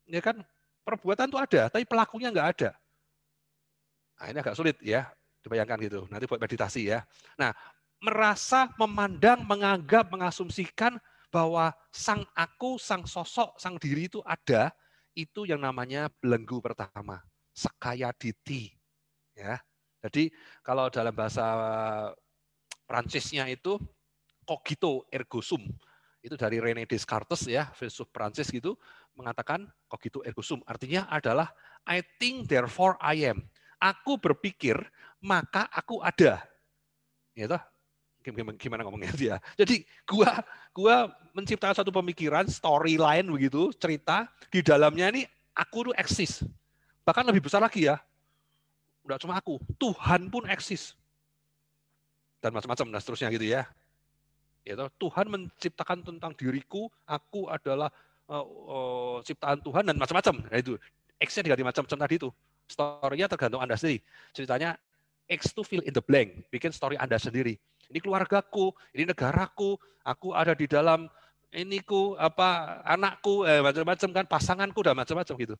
Ya 0.08 0.20
kan? 0.20 0.44
Perbuatan 0.82 1.30
itu 1.30 1.40
ada, 1.40 1.70
tapi 1.70 1.86
pelakunya 1.86 2.34
nggak 2.34 2.50
ada. 2.58 2.70
Nah, 4.18 4.28
ini 4.34 4.38
agak 4.42 4.58
sulit 4.58 4.78
ya, 4.82 5.08
dibayangkan 5.46 5.78
gitu. 5.86 6.00
Nanti 6.10 6.26
buat 6.26 6.42
meditasi 6.42 6.90
ya. 6.90 7.06
Nah, 7.38 7.54
merasa, 8.02 8.68
memandang, 8.82 9.46
menganggap, 9.46 10.10
mengasumsikan 10.10 10.98
bahwa 11.30 11.72
sang 11.94 12.26
aku, 12.34 12.82
sang 12.82 13.06
sosok, 13.06 13.56
sang 13.62 13.78
diri 13.78 14.10
itu 14.10 14.20
ada, 14.26 14.74
itu 15.14 15.46
yang 15.46 15.62
namanya 15.62 16.10
belenggu 16.20 16.60
pertama, 16.60 17.22
sekaya 17.54 18.10
diti. 18.18 18.74
Ya. 19.38 19.62
Jadi 20.02 20.34
kalau 20.66 20.90
dalam 20.90 21.14
bahasa 21.14 21.46
Prancisnya 22.90 23.48
itu 23.48 23.80
cogito 24.44 25.08
ergo 25.08 25.40
sum. 25.40 25.64
Itu 26.22 26.36
dari 26.38 26.60
René 26.60 26.86
Descartes 26.86 27.48
ya, 27.50 27.72
filsuf 27.74 28.12
Prancis 28.12 28.52
gitu 28.52 28.76
mengatakan 29.16 29.70
cogito 29.88 30.22
ergo 30.28 30.44
sum. 30.44 30.60
Artinya 30.68 31.08
adalah 31.08 31.50
I 31.88 32.04
think 32.20 32.52
therefore 32.52 33.00
I 33.00 33.32
am. 33.32 33.48
Aku 33.82 34.20
berpikir 34.20 34.78
maka 35.24 35.72
aku 35.72 36.04
ada. 36.04 36.44
Ya 37.34 37.48
toh? 37.48 37.62
Gimana, 38.22 38.54
gimana 38.54 38.82
ngomongnya 38.86 39.14
dia? 39.18 39.36
Jadi 39.58 39.82
gua 40.06 40.46
gua 40.76 41.10
menciptakan 41.34 41.74
satu 41.82 41.90
pemikiran, 41.90 42.46
storyline 42.46 43.26
begitu, 43.26 43.74
cerita 43.82 44.30
di 44.54 44.62
dalamnya 44.62 45.10
ini 45.10 45.26
aku 45.58 45.90
tuh 45.90 45.96
eksis. 45.98 46.46
Bahkan 47.02 47.26
lebih 47.26 47.50
besar 47.50 47.66
lagi 47.66 47.90
ya. 47.90 47.98
Enggak 49.02 49.20
cuma 49.26 49.34
aku, 49.38 49.58
Tuhan 49.82 50.30
pun 50.30 50.46
eksis. 50.46 50.94
Dan 52.42 52.54
macam-macam 52.54 52.86
dan 52.90 53.00
seterusnya 53.02 53.30
gitu 53.34 53.46
ya. 53.46 53.66
Ya 54.62 54.78
Tuhan 54.78 55.26
menciptakan 55.26 56.06
tentang 56.06 56.38
diriku, 56.38 56.90
aku 57.10 57.50
adalah 57.50 57.90
uh, 58.30 58.46
uh, 58.46 59.18
ciptaan 59.26 59.62
Tuhan 59.62 59.84
dan 59.90 59.98
macam-macam. 59.98 60.46
Nah, 60.46 60.58
itu 60.58 60.78
X-nya 61.18 61.46
diganti 61.46 61.66
macam-macam 61.66 61.98
tadi 62.06 62.16
itu. 62.18 62.30
Story-nya 62.70 63.28
tergantung 63.30 63.62
Anda 63.62 63.78
sendiri. 63.78 64.06
Ceritanya 64.34 64.78
X 65.26 65.54
to 65.54 65.66
fill 65.66 65.82
in 65.86 65.94
the 65.94 66.04
blank, 66.04 66.46
bikin 66.54 66.70
story 66.70 66.98
Anda 66.98 67.18
sendiri. 67.18 67.58
Ini 67.90 68.00
keluargaku, 68.00 68.72
ini 68.94 69.10
negaraku, 69.10 69.76
aku 70.06 70.34
ada 70.34 70.54
di 70.54 70.66
dalam 70.70 71.10
iniku 71.52 72.16
apa 72.16 72.80
anakku 72.88 73.44
eh, 73.44 73.60
macam-macam 73.60 74.10
kan 74.24 74.26
pasanganku 74.30 74.80
dan 74.82 74.96
macam-macam 74.96 75.36
gitu. 75.36 75.56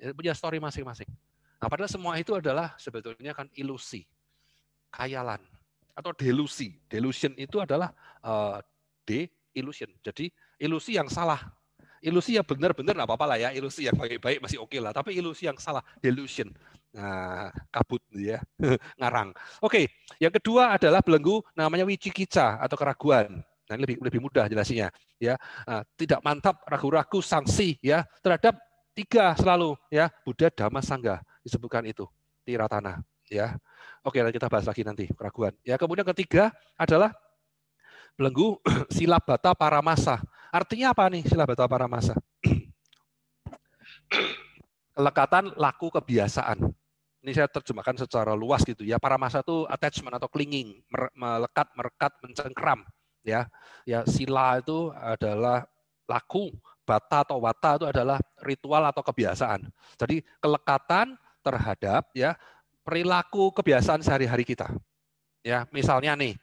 Ya, 0.00 0.12
punya 0.12 0.32
story 0.32 0.60
masing-masing. 0.60 1.08
Nah, 1.56 1.68
padahal 1.72 1.88
semua 1.88 2.20
itu 2.20 2.36
adalah 2.36 2.76
sebetulnya 2.76 3.32
kan 3.32 3.48
ilusi, 3.56 4.04
kayalan 4.92 5.40
atau 5.96 6.12
delusi. 6.12 6.76
Delusion 6.86 7.32
itu 7.40 7.56
adalah 7.58 7.92
uh, 8.20 8.60
de 9.08 9.32
illusion. 9.56 9.88
Jadi 10.04 10.28
ilusi 10.60 11.00
yang 11.00 11.08
salah 11.08 11.40
ilusi 12.06 12.38
yang 12.38 12.46
benar-benar 12.46 12.94
nggak 12.94 13.08
apa-apa 13.08 13.26
lah 13.34 13.38
ya, 13.40 13.48
ilusi 13.50 13.90
yang 13.90 13.96
baik-baik 13.98 14.38
masih 14.38 14.62
oke 14.62 14.70
okay 14.70 14.78
lah, 14.78 14.94
tapi 14.94 15.18
ilusi 15.18 15.50
yang 15.50 15.58
salah, 15.58 15.82
delusion. 15.98 16.54
Nah, 16.94 17.50
kabut 17.68 18.00
ya, 18.14 18.38
ngarang. 19.00 19.34
Oke, 19.60 19.90
yang 20.22 20.32
kedua 20.32 20.78
adalah 20.78 21.02
belenggu 21.02 21.42
namanya 21.58 21.82
wicikica 21.82 22.62
atau 22.62 22.76
keraguan. 22.78 23.42
Nah, 23.66 23.74
ini 23.74 23.82
lebih 23.82 23.96
lebih 23.98 24.20
mudah 24.22 24.46
jelasinnya 24.46 24.94
ya. 25.18 25.34
Nah, 25.66 25.82
tidak 25.98 26.22
mantap, 26.22 26.62
ragu-ragu, 26.70 27.18
sanksi 27.18 27.76
ya 27.82 28.06
terhadap 28.22 28.54
tiga 28.96 29.36
selalu 29.36 29.76
ya, 29.92 30.08
Buddha 30.24 30.48
Dhamma 30.48 30.80
Sangga 30.80 31.20
disebutkan 31.44 31.84
itu, 31.84 32.08
tiratana 32.48 33.04
ya. 33.28 33.60
Oke, 34.06 34.22
kita 34.22 34.46
bahas 34.46 34.64
lagi 34.64 34.86
nanti 34.86 35.10
keraguan. 35.12 35.52
Ya, 35.66 35.76
kemudian 35.76 36.06
ketiga 36.14 36.54
adalah 36.78 37.10
belenggu 38.16 38.62
silabata 38.96 39.52
paramasa. 39.52 40.22
Artinya 40.54 40.94
apa 40.94 41.10
nih 41.10 41.26
silabata 41.26 41.66
paramasa? 41.66 42.14
Kelekatan 44.96 45.52
laku 45.58 45.92
kebiasaan. 45.92 46.72
Ini 47.26 47.34
saya 47.34 47.50
terjemahkan 47.50 48.06
secara 48.06 48.38
luas 48.38 48.62
gitu 48.62 48.86
ya. 48.86 49.02
Paramasa 49.02 49.42
itu 49.42 49.66
attachment 49.66 50.14
atau 50.14 50.30
clinging, 50.30 50.78
melekat, 51.18 51.66
merekat, 51.74 52.14
mencengkram. 52.22 52.86
Ya, 53.26 53.50
ya 53.82 54.06
sila 54.06 54.62
itu 54.62 54.94
adalah 54.94 55.66
laku, 56.06 56.54
bata 56.86 57.26
atau 57.26 57.42
wata 57.42 57.82
itu 57.82 57.86
adalah 57.90 58.18
ritual 58.46 58.86
atau 58.86 59.02
kebiasaan. 59.02 59.66
Jadi 59.98 60.22
kelekatan 60.38 61.18
terhadap 61.42 62.06
ya 62.14 62.38
perilaku 62.86 63.50
kebiasaan 63.50 64.06
sehari-hari 64.06 64.46
kita. 64.46 64.70
Ya, 65.42 65.66
misalnya 65.70 66.14
nih, 66.18 66.34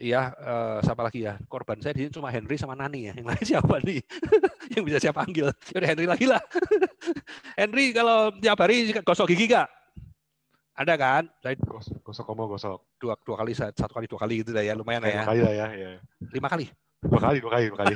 ya 0.00 0.32
uh, 0.36 0.78
siapa 0.84 1.04
lagi 1.04 1.24
ya? 1.28 1.36
Korban 1.48 1.80
saya 1.80 1.96
di 1.96 2.08
sini 2.08 2.12
cuma 2.12 2.32
Henry 2.32 2.56
sama 2.56 2.72
Nani 2.72 3.08
ya. 3.08 3.12
Yang 3.16 3.26
lain 3.28 3.44
siapa 3.44 3.74
nih? 3.84 4.00
yang 4.76 4.82
bisa 4.88 4.98
saya 5.00 5.12
panggil? 5.12 5.48
Yaudah 5.76 5.88
Henry 5.88 6.06
lagi 6.08 6.26
lah. 6.28 6.40
Henry 7.60 7.92
kalau 7.92 8.32
tiap 8.40 8.60
hari 8.60 8.96
gosok 9.04 9.32
gigi 9.32 9.52
gak? 9.52 9.68
Ada 10.76 10.96
kan? 10.96 11.28
Saya 11.44 11.56
gosok, 11.60 12.00
gosok 12.00 12.24
gosok. 12.32 12.80
Dua 12.96 13.12
dua 13.20 13.36
kali 13.44 13.52
satu 13.52 13.92
kali 13.92 14.08
dua 14.08 14.20
kali 14.24 14.34
gitu 14.40 14.56
lah 14.56 14.64
ya 14.64 14.72
lumayan 14.72 15.04
ya. 15.04 15.12
Lima 15.12 15.28
kali 15.28 15.40
lah 15.44 15.52
ya, 15.52 15.66
ya. 15.76 15.90
Lima 16.32 16.48
kali. 16.48 16.66
Dua 17.00 17.16
kali, 17.16 17.40
dua 17.40 17.50
kali, 17.56 17.64
dua 17.72 17.78
kali. 17.80 17.94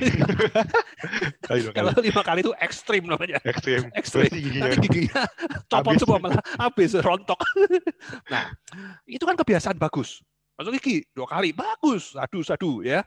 kali, 1.44 1.58
dua 1.60 1.72
kali. 1.76 1.84
Kalau 1.84 1.92
lima 2.00 2.22
kali 2.24 2.40
itu 2.40 2.52
ekstrim 2.56 3.04
namanya. 3.04 3.36
Ekstrim. 3.44 3.92
Ekstrim. 3.92 4.32
Giginya. 4.32 4.72
Nanti 4.72 4.88
giginya 4.88 5.22
copot 5.68 5.94
semua 6.00 6.16
malah 6.16 6.40
habis 6.56 6.96
rontok. 6.96 7.36
nah, 8.32 8.56
itu 9.04 9.20
kan 9.20 9.36
kebiasaan 9.36 9.76
bagus. 9.76 10.24
Masuk 10.56 10.80
gigi 10.80 11.04
dua 11.12 11.28
kali 11.28 11.52
bagus, 11.52 12.16
sadu 12.16 12.40
sadu 12.40 12.80
ya. 12.80 13.04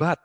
But 0.00 0.16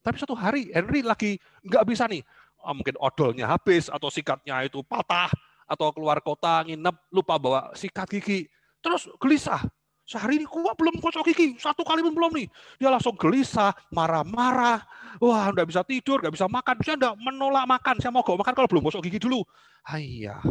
tapi 0.00 0.16
satu 0.16 0.32
hari 0.32 0.72
Henry 0.72 1.04
lagi 1.04 1.36
nggak 1.60 1.84
bisa 1.84 2.08
nih. 2.08 2.24
Oh, 2.64 2.72
mungkin 2.72 2.96
odolnya 2.96 3.44
habis 3.44 3.92
atau 3.92 4.08
sikatnya 4.08 4.64
itu 4.64 4.80
patah 4.80 5.28
atau 5.68 5.92
keluar 5.92 6.24
kota 6.24 6.64
nginep 6.64 7.12
lupa 7.12 7.36
bawa 7.36 7.68
sikat 7.76 8.08
gigi. 8.08 8.48
Terus 8.80 9.12
gelisah 9.20 9.60
Sehari 10.04 10.36
ini 10.36 10.44
gua 10.44 10.76
belum 10.76 11.00
kocok 11.00 11.24
gigi, 11.32 11.56
satu 11.56 11.80
kali 11.80 12.04
pun 12.04 12.12
belum 12.12 12.36
nih. 12.36 12.46
Dia 12.76 12.92
langsung 12.92 13.16
gelisah, 13.16 13.72
marah-marah. 13.88 14.84
Wah, 15.16 15.48
nggak 15.48 15.64
bisa 15.64 15.80
tidur, 15.80 16.20
nggak 16.20 16.36
bisa 16.36 16.44
makan. 16.44 16.76
Saya 16.84 16.96
nggak 17.00 17.16
menolak 17.16 17.64
makan. 17.64 17.96
Saya 18.04 18.12
mau 18.12 18.20
makan 18.20 18.52
kalau 18.52 18.68
belum 18.68 18.84
gosok 18.84 19.00
gigi 19.08 19.16
dulu. 19.16 19.40
Ayah, 19.88 20.44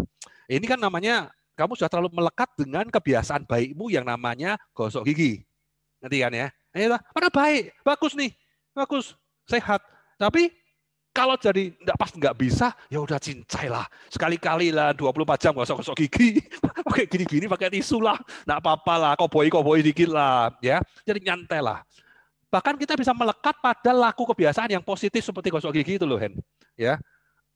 ini 0.49 0.65
kan 0.65 0.81
namanya 0.81 1.29
kamu 1.53 1.77
sudah 1.77 1.89
terlalu 1.89 2.09
melekat 2.17 2.49
dengan 2.57 2.85
kebiasaan 2.89 3.45
baikmu 3.45 3.93
yang 3.93 4.09
namanya 4.09 4.57
gosok 4.73 5.05
gigi. 5.05 5.45
Nanti 6.01 6.17
kan 6.17 6.33
ya? 6.33 6.47
Ayo, 6.73 6.97
mana 6.97 7.29
baik, 7.29 7.77
bagus 7.85 8.17
nih, 8.17 8.33
bagus, 8.73 9.13
sehat. 9.45 9.85
Tapi 10.17 10.49
kalau 11.13 11.37
jadi 11.37 11.69
enggak 11.77 11.97
pas 12.01 12.09
nggak 12.09 12.35
bisa, 12.41 12.73
ya 12.89 12.97
udah 12.97 13.21
cincai 13.21 13.69
lah. 13.69 13.85
Sekali-kali 14.09 14.73
lah 14.73 14.97
24 14.97 15.37
jam 15.37 15.53
gosok-gosok 15.53 15.95
gigi. 16.01 16.41
pakai 16.89 17.05
gini-gini 17.05 17.45
pakai 17.45 17.69
tisu 17.69 18.01
lah. 18.01 18.17
Enggak 18.49 18.59
apa-apa 18.65 18.93
lah, 18.97 19.13
koboi-koboi 19.13 19.85
dikit 19.85 20.09
lah. 20.09 20.49
ya 20.57 20.81
Jadi 21.05 21.21
nyantai 21.21 21.61
lah. 21.61 21.85
Bahkan 22.49 22.81
kita 22.81 22.97
bisa 22.97 23.13
melekat 23.13 23.61
pada 23.61 23.93
laku 23.93 24.25
kebiasaan 24.33 24.73
yang 24.73 24.81
positif 24.81 25.21
seperti 25.21 25.53
gosok 25.53 25.69
gigi 25.77 26.01
itu 26.01 26.05
loh, 26.09 26.17
Hen. 26.17 26.33
Ya, 26.73 26.97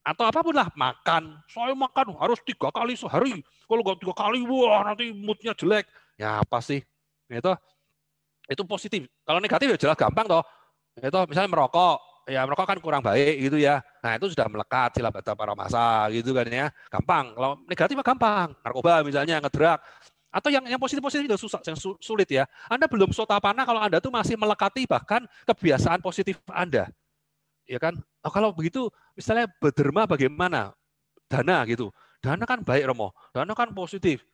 atau 0.06 0.24
apa 0.24 0.40
pun 0.40 0.56
lah 0.56 0.72
makan 0.72 1.36
saya 1.52 1.76
makan 1.76 2.16
harus 2.16 2.40
tiga 2.48 2.72
kali 2.72 2.96
sehari 2.96 3.44
kalau 3.68 3.84
nggak 3.84 4.00
tiga 4.00 4.16
kali 4.16 4.40
wah 4.48 4.88
nanti 4.88 5.12
moodnya 5.12 5.52
jelek 5.52 5.84
ya 6.16 6.40
apa 6.40 6.64
sih 6.64 6.80
itu 7.28 7.52
itu 8.48 8.64
positif 8.64 9.04
kalau 9.28 9.44
negatif 9.44 9.68
ya 9.68 9.76
jelas 9.76 10.00
gampang 10.00 10.24
toh 10.24 10.44
itu 10.96 11.20
misalnya 11.28 11.52
merokok 11.52 12.00
ya 12.28 12.44
merokok 12.44 12.68
kan 12.68 12.78
kurang 12.84 13.02
baik 13.02 13.40
gitu 13.50 13.58
ya. 13.58 13.80
Nah 14.04 14.20
itu 14.20 14.36
sudah 14.36 14.46
melekat 14.52 15.00
sila 15.00 15.10
bata 15.10 15.32
para 15.34 15.56
masa 15.56 16.12
gitu 16.12 16.36
kan 16.36 16.46
ya. 16.46 16.68
Gampang. 16.92 17.34
Kalau 17.34 17.52
negatif 17.66 17.96
gampang. 18.04 18.52
Narkoba 18.62 19.02
misalnya 19.02 19.40
ngedrak. 19.40 19.80
Atau 20.28 20.52
yang 20.52 20.68
yang 20.68 20.78
positif-positif 20.78 21.24
itu 21.24 21.40
susah, 21.40 21.64
yang 21.64 21.80
sulit 21.80 22.28
ya. 22.28 22.44
Anda 22.68 22.86
belum 22.86 23.16
sotapana 23.16 23.64
kalau 23.64 23.80
Anda 23.80 24.04
tuh 24.04 24.12
masih 24.12 24.36
melekati 24.36 24.84
bahkan 24.84 25.24
kebiasaan 25.48 26.04
positif 26.04 26.38
Anda. 26.52 26.92
Ya 27.64 27.80
kan? 27.80 27.96
Oh, 28.22 28.32
kalau 28.32 28.52
begitu 28.52 28.92
misalnya 29.16 29.48
berderma 29.58 30.04
bagaimana? 30.04 30.76
Dana 31.32 31.64
gitu. 31.68 31.92
Dana 32.20 32.44
kan 32.44 32.60
baik 32.64 32.92
Romo. 32.92 33.16
Dana 33.32 33.56
kan 33.56 33.72
positif. 33.72 34.28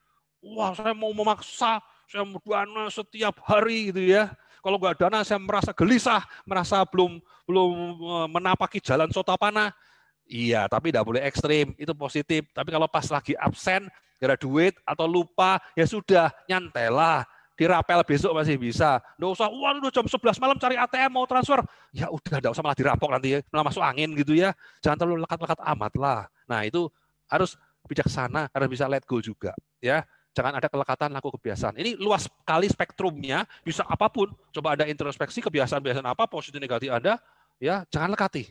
Wah 0.44 0.76
saya 0.76 0.92
mau 0.92 1.14
memaksa, 1.16 1.80
saya 2.10 2.28
mau 2.28 2.42
dana 2.44 2.92
setiap 2.92 3.40
hari 3.48 3.94
gitu 3.94 4.04
ya 4.12 4.36
kalau 4.64 4.80
nggak 4.80 4.96
dana 4.96 5.28
saya 5.28 5.44
merasa 5.44 5.76
gelisah, 5.76 6.24
merasa 6.48 6.88
belum 6.88 7.20
belum 7.44 7.70
eh, 8.00 8.28
menapaki 8.32 8.80
jalan 8.80 9.12
sotapana. 9.12 9.76
Iya, 10.24 10.72
tapi 10.72 10.96
tidak 10.96 11.04
boleh 11.04 11.22
ekstrim, 11.28 11.76
itu 11.76 11.92
positif. 11.92 12.48
Tapi 12.56 12.72
kalau 12.72 12.88
pas 12.88 13.04
lagi 13.12 13.36
absen, 13.36 13.92
gara 14.16 14.40
duit 14.40 14.72
atau 14.88 15.04
lupa, 15.04 15.60
ya 15.76 15.84
sudah, 15.84 16.32
nyantelah. 16.48 17.28
Dirapel 17.54 18.02
besok 18.08 18.34
masih 18.34 18.58
bisa. 18.58 18.98
Nggak 19.20 19.30
usah, 19.36 19.46
wah 19.52 19.78
udah 19.78 19.92
jam 19.94 20.08
11 20.10 20.42
malam 20.42 20.58
cari 20.58 20.74
ATM 20.80 21.12
mau 21.12 21.28
transfer. 21.28 21.60
Ya 21.94 22.10
udah, 22.10 22.40
nggak 22.42 22.50
usah 22.56 22.64
malah 22.66 22.74
dirampok 22.80 23.10
nanti, 23.14 23.38
malah 23.52 23.68
masuk 23.68 23.84
angin 23.84 24.10
gitu 24.18 24.34
ya. 24.34 24.56
Jangan 24.82 25.06
terlalu 25.06 25.28
lekat-lekat 25.28 25.60
amat 25.76 25.94
lah. 26.00 26.20
Nah 26.50 26.66
itu 26.66 26.90
harus 27.30 27.60
bijaksana, 27.86 28.50
harus 28.50 28.68
bisa 28.72 28.88
let 28.90 29.04
go 29.06 29.20
juga. 29.20 29.54
ya 29.84 30.08
Jangan 30.34 30.58
ada 30.58 30.66
kelekatan 30.66 31.14
laku 31.14 31.30
kebiasaan. 31.38 31.78
Ini 31.78 31.94
luas 32.02 32.26
sekali 32.26 32.66
spektrumnya, 32.66 33.46
bisa 33.62 33.86
apa 33.86 34.10
pun. 34.10 34.34
Coba 34.50 34.74
ada 34.74 34.90
introspeksi 34.90 35.46
kebiasaan-kebiasaan 35.46 36.10
apa 36.10 36.26
positif 36.26 36.58
negatif 36.58 36.90
Anda, 36.90 37.22
ya 37.62 37.86
jangan 37.94 38.18
lekati. 38.18 38.50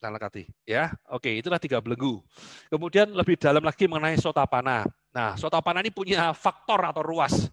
Jangan 0.00 0.16
lekati, 0.16 0.48
ya. 0.64 0.94
Oke, 1.10 1.34
itulah 1.34 1.58
tiga 1.58 1.82
belenggu. 1.82 2.22
Kemudian 2.70 3.10
lebih 3.10 3.36
dalam 3.36 3.60
lagi 3.60 3.84
mengenai 3.90 4.16
sotapana. 4.16 4.86
Nah, 5.12 5.36
sotapana 5.36 5.82
ini 5.82 5.90
punya 5.92 6.30
faktor 6.32 6.80
atau 6.86 7.02
ruas. 7.02 7.50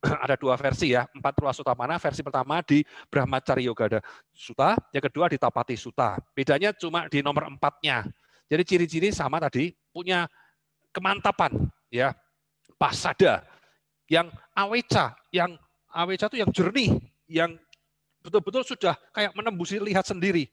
ada 0.24 0.32
dua 0.38 0.56
versi 0.56 0.96
ya, 0.96 1.04
empat 1.12 1.34
ruas 1.42 1.58
sotapana. 1.58 2.00
Versi 2.00 2.24
pertama 2.24 2.64
di 2.64 2.80
Brahmacari 3.10 3.68
Yoga 3.68 3.84
ada 3.90 4.00
Suta, 4.32 4.78
yang 4.94 5.04
kedua 5.04 5.28
di 5.28 5.36
Tapati 5.36 5.76
Suta. 5.76 6.16
Bedanya 6.32 6.72
cuma 6.72 7.04
di 7.10 7.20
nomor 7.20 7.52
empatnya. 7.52 8.08
Jadi 8.48 8.62
ciri-ciri 8.64 9.08
sama 9.12 9.36
tadi, 9.36 9.68
punya 9.92 10.24
kemantapan, 10.90 11.52
ya 11.92 12.16
pasada, 12.80 13.44
yang 14.08 14.32
aweca, 14.56 15.12
yang 15.28 15.60
aweca 15.92 16.32
itu 16.32 16.40
yang 16.40 16.48
jernih, 16.48 16.96
yang 17.28 17.50
betul-betul 18.24 18.64
sudah 18.64 18.96
kayak 19.12 19.36
menembusi 19.36 19.76
lihat 19.76 20.08
sendiri. 20.08 20.48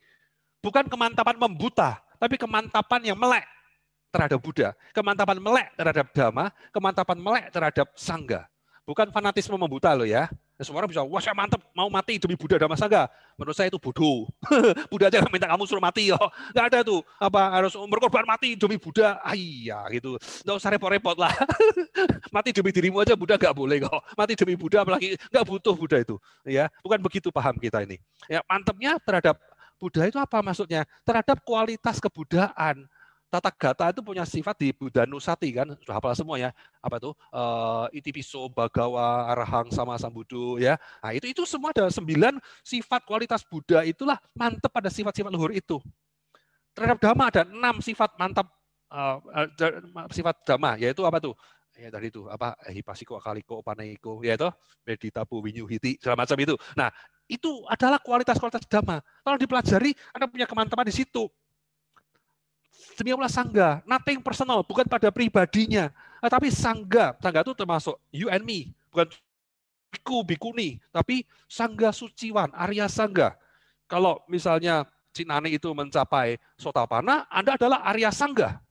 Bukan 0.59 0.91
kemantapan 0.91 1.39
membuta, 1.39 2.03
tapi 2.19 2.35
kemantapan 2.35 3.07
yang 3.07 3.15
melek 3.15 3.47
terhadap 4.11 4.39
Buddha, 4.43 4.75
kemantapan 4.91 5.37
melek 5.39 5.67
terhadap 5.79 6.11
Dhamma, 6.11 6.51
kemantapan 6.75 7.17
melek 7.21 7.45
terhadap 7.55 7.87
Sangga. 7.95 8.43
Bukan 8.83 9.07
fanatisme 9.15 9.55
membuta 9.55 9.95
loh 9.95 10.07
ya. 10.07 10.27
Ya, 10.57 10.65
semua 10.65 10.81
orang 10.81 10.89
bisa, 10.89 11.05
wah 11.05 11.21
saya 11.21 11.37
mantep, 11.37 11.61
mau 11.69 11.85
mati 11.85 12.17
demi 12.17 12.33
Buddha 12.33 12.57
dan 12.57 12.73
Sangha. 12.73 13.05
Menurut 13.37 13.53
saya 13.53 13.69
itu 13.69 13.77
bodoh. 13.77 14.25
Buddha 14.89 15.05
aja 15.05 15.21
minta 15.29 15.45
kamu 15.45 15.69
suruh 15.69 15.77
mati 15.77 16.09
yo. 16.09 16.17
Nggak 16.49 16.65
ada 16.73 16.79
tuh, 16.81 17.05
apa 17.21 17.61
harus 17.61 17.77
berkorban 17.77 18.25
mati 18.25 18.57
demi 18.57 18.81
Buddha. 18.81 19.21
Ah, 19.21 19.37
iya 19.37 19.85
gitu. 19.93 20.17
Nggak 20.17 20.55
usah 20.57 20.73
repot-repot 20.73 21.13
lah. 21.21 21.29
mati 22.35 22.49
demi 22.49 22.73
dirimu 22.73 23.05
aja 23.05 23.13
Buddha 23.13 23.37
nggak 23.37 23.53
boleh 23.53 23.85
kok. 23.85 24.01
Mati 24.17 24.33
demi 24.33 24.57
Buddha 24.57 24.81
apalagi 24.81 25.13
nggak 25.29 25.45
butuh 25.45 25.77
Buddha 25.77 26.01
itu. 26.01 26.17
Ya, 26.41 26.73
bukan 26.81 27.05
begitu 27.05 27.29
paham 27.29 27.53
kita 27.61 27.85
ini. 27.85 28.01
Ya, 28.25 28.41
mantepnya 28.49 28.97
terhadap 28.97 29.37
Buddha 29.77 30.09
itu 30.09 30.17
apa 30.17 30.41
maksudnya? 30.41 30.89
Terhadap 31.05 31.37
kualitas 31.45 32.01
kebudayaan 32.01 32.89
tata 33.27 33.51
gata 33.51 33.85
itu 33.91 33.99
punya 33.99 34.23
sifat 34.23 34.55
di 34.55 34.71
Buddha 34.71 35.03
Nusati 35.03 35.51
kan 35.51 35.67
sudah 35.83 35.95
hafal 35.99 36.15
semua 36.15 36.39
ya. 36.39 36.49
Apa 36.79 36.99
itu? 36.99 37.11
Uh, 37.31 37.85
itipiso 37.91 38.47
bagawa 38.47 39.27
arahang 39.31 39.67
sama 39.71 39.99
sambudu 39.99 40.57
ya. 40.57 40.79
Nah 41.03 41.11
itu 41.11 41.27
itu 41.27 41.43
semua 41.43 41.75
ada 41.75 41.91
sembilan 41.91 42.39
sifat 42.63 43.03
kualitas 43.03 43.43
Buddha 43.43 43.83
itulah 43.83 44.15
mantap 44.31 44.71
pada 44.71 44.87
sifat-sifat 44.87 45.31
luhur 45.31 45.51
itu. 45.51 45.77
Terhadap 46.71 46.97
dhamma 47.03 47.27
ada 47.27 47.43
enam 47.43 47.83
sifat 47.83 48.15
mantap 48.15 48.47
uh, 48.91 49.19
sifat 50.15 50.35
dhamma 50.47 50.79
yaitu 50.79 51.03
apa 51.03 51.19
tuh? 51.19 51.35
Ya 51.77 51.91
tadi 51.93 52.09
itu 52.09 52.25
apa? 52.31 52.57
Hipasiko 52.71 53.19
akaliko 53.19 53.61
panaiko 53.61 54.23
ya 54.23 54.33
itu 54.39 54.49
meditabu 54.87 55.43
winyuhiti 55.43 55.99
segala 55.99 56.23
macam 56.23 56.39
itu. 56.39 56.55
Nah 56.79 56.89
itu 57.27 57.67
adalah 57.67 57.99
kualitas-kualitas 57.99 58.63
dhamma. 58.71 59.03
Kalau 59.03 59.37
dipelajari 59.37 59.91
anda 60.15 60.31
punya 60.31 60.47
kemantapan 60.47 60.87
di 60.87 60.95
situ 60.95 61.27
demi 62.97 63.13
Allah 63.13 63.29
sangga, 63.29 63.81
nothing 63.85 64.19
personal, 64.21 64.65
bukan 64.65 64.85
pada 64.89 65.13
pribadinya, 65.13 65.93
tapi 66.23 66.49
sangga. 66.49 67.13
Sangga 67.21 67.45
itu 67.45 67.53
termasuk 67.53 67.95
you 68.09 68.27
and 68.27 68.41
me, 68.41 68.73
bukan 68.89 69.07
biku 69.93 70.25
bikuni, 70.25 70.81
tapi 70.89 71.23
sangga 71.45 71.93
suciwan, 71.93 72.49
Arya 72.53 72.89
sangga. 72.89 73.37
Kalau 73.87 74.19
misalnya 74.27 74.83
Cinane 75.15 75.49
itu 75.49 75.73
mencapai 75.73 76.37
sotapana, 76.59 77.25
Anda 77.33 77.57
adalah 77.57 77.81
Arya 77.89 78.13
sangga. 78.13 78.61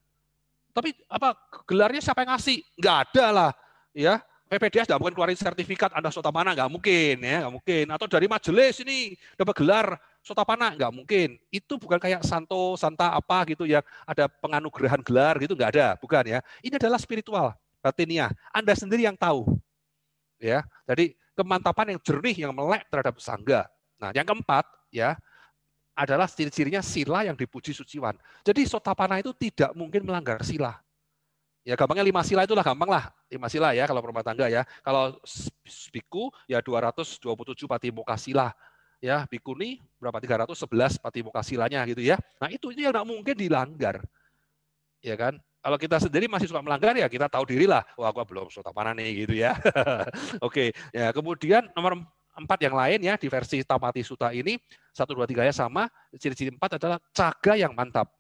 Tapi 0.71 0.95
apa 1.11 1.35
gelarnya 1.67 1.99
siapa 1.99 2.23
yang 2.23 2.37
ngasih? 2.37 2.63
Enggak 2.79 2.97
ada 3.11 3.27
lah, 3.33 3.51
ya. 3.91 4.23
PPDS 4.47 4.87
tidak 4.87 5.03
mungkin 5.03 5.19
keluarin 5.19 5.35
sertifikat 5.35 5.91
Anda 5.91 6.15
sotapana, 6.15 6.55
nggak 6.55 6.71
mungkin 6.71 7.19
ya, 7.19 7.43
nggak 7.43 7.55
mungkin. 7.59 7.85
Atau 7.91 8.07
dari 8.07 8.31
majelis 8.31 8.79
ini 8.79 9.19
dapat 9.35 9.55
gelar 9.59 9.99
Sotapana 10.27 10.75
nggak 10.75 10.91
mungkin. 10.91 11.39
Itu 11.55 11.79
bukan 11.79 12.03
kayak 12.03 12.27
Santo, 12.27 12.75
Santa 12.75 13.15
apa 13.15 13.47
gitu 13.47 13.63
yang 13.63 13.87
ada 14.03 14.27
penganugerahan 14.27 14.99
gelar 15.07 15.39
gitu 15.39 15.55
nggak 15.55 15.71
ada, 15.79 15.95
bukan 16.03 16.27
ya. 16.27 16.39
Ini 16.67 16.83
adalah 16.83 16.99
spiritual, 16.99 17.55
batiniah. 17.79 18.35
Anda 18.51 18.75
sendiri 18.75 19.07
yang 19.07 19.15
tahu. 19.15 19.47
Ya. 20.43 20.67
Jadi 20.91 21.15
kemantapan 21.39 21.95
yang 21.95 22.01
jernih 22.03 22.37
yang 22.43 22.51
melek 22.51 22.91
terhadap 22.91 23.23
sangga. 23.23 23.71
Nah, 24.03 24.11
yang 24.11 24.27
keempat 24.27 24.67
ya 24.91 25.15
adalah 25.95 26.27
ciri-cirinya 26.27 26.83
sila 26.83 27.23
yang 27.23 27.39
dipuji 27.39 27.71
suciwan. 27.71 28.19
Jadi 28.43 28.67
sotapana 28.67 29.23
itu 29.23 29.31
tidak 29.31 29.79
mungkin 29.79 30.03
melanggar 30.03 30.43
sila. 30.43 30.75
Ya 31.67 31.75
gampangnya 31.75 32.07
lima 32.07 32.23
sila 32.23 32.47
itulah 32.47 32.63
gampang 32.63 32.87
lah. 32.87 33.11
Lima 33.27 33.51
sila 33.51 33.75
ya 33.75 33.91
kalau 33.91 33.99
rumah 33.99 34.23
tangga 34.23 34.47
ya. 34.47 34.63
Kalau 34.87 35.19
biku 35.91 36.31
ya 36.47 36.63
227 36.63 37.23
pati 37.67 37.91
muka 37.91 38.15
sila. 38.15 38.55
Ya, 39.05 39.29
bikuni 39.29 39.85
berapa 40.01 40.17
311 40.17 40.97
pati 40.97 41.21
silanya 41.45 41.85
gitu 41.85 42.01
ya. 42.01 42.17
Nah, 42.41 42.49
itu 42.49 42.73
itu 42.73 42.81
yang 42.81 42.97
tidak 42.97 43.07
mungkin 43.07 43.37
dilanggar. 43.37 44.01
Ya 45.05 45.15
kan? 45.15 45.37
Kalau 45.61 45.77
kita 45.83 45.99
sendiri 45.99 46.31
masih 46.31 46.47
suka 46.47 46.63
melanggar 46.63 46.95
ya 46.95 47.11
kita 47.11 47.27
tahu 47.27 47.43
diri 47.43 47.67
lah. 47.67 47.83
Wah, 47.99 48.15
gua 48.15 48.23
belum 48.23 48.47
mana 48.71 48.95
nih 48.95 49.27
gitu 49.27 49.35
ya. 49.35 49.59
Oke, 50.47 50.71
ya 50.95 51.11
kemudian 51.11 51.67
nomor 51.75 52.07
empat 52.37 52.59
yang 52.63 52.77
lain 52.77 53.03
ya 53.03 53.19
di 53.19 53.27
versi 53.27 53.65
Tamati 53.67 54.05
Suta 54.07 54.31
ini 54.31 54.61
satu 54.95 55.19
dua 55.19 55.27
tiga 55.27 55.43
ya 55.43 55.51
sama. 55.51 55.91
Ciri-ciri 56.15 56.55
empat 56.55 56.79
adalah 56.79 57.03
caga 57.11 57.59
yang 57.59 57.75
mantap. 57.75 58.15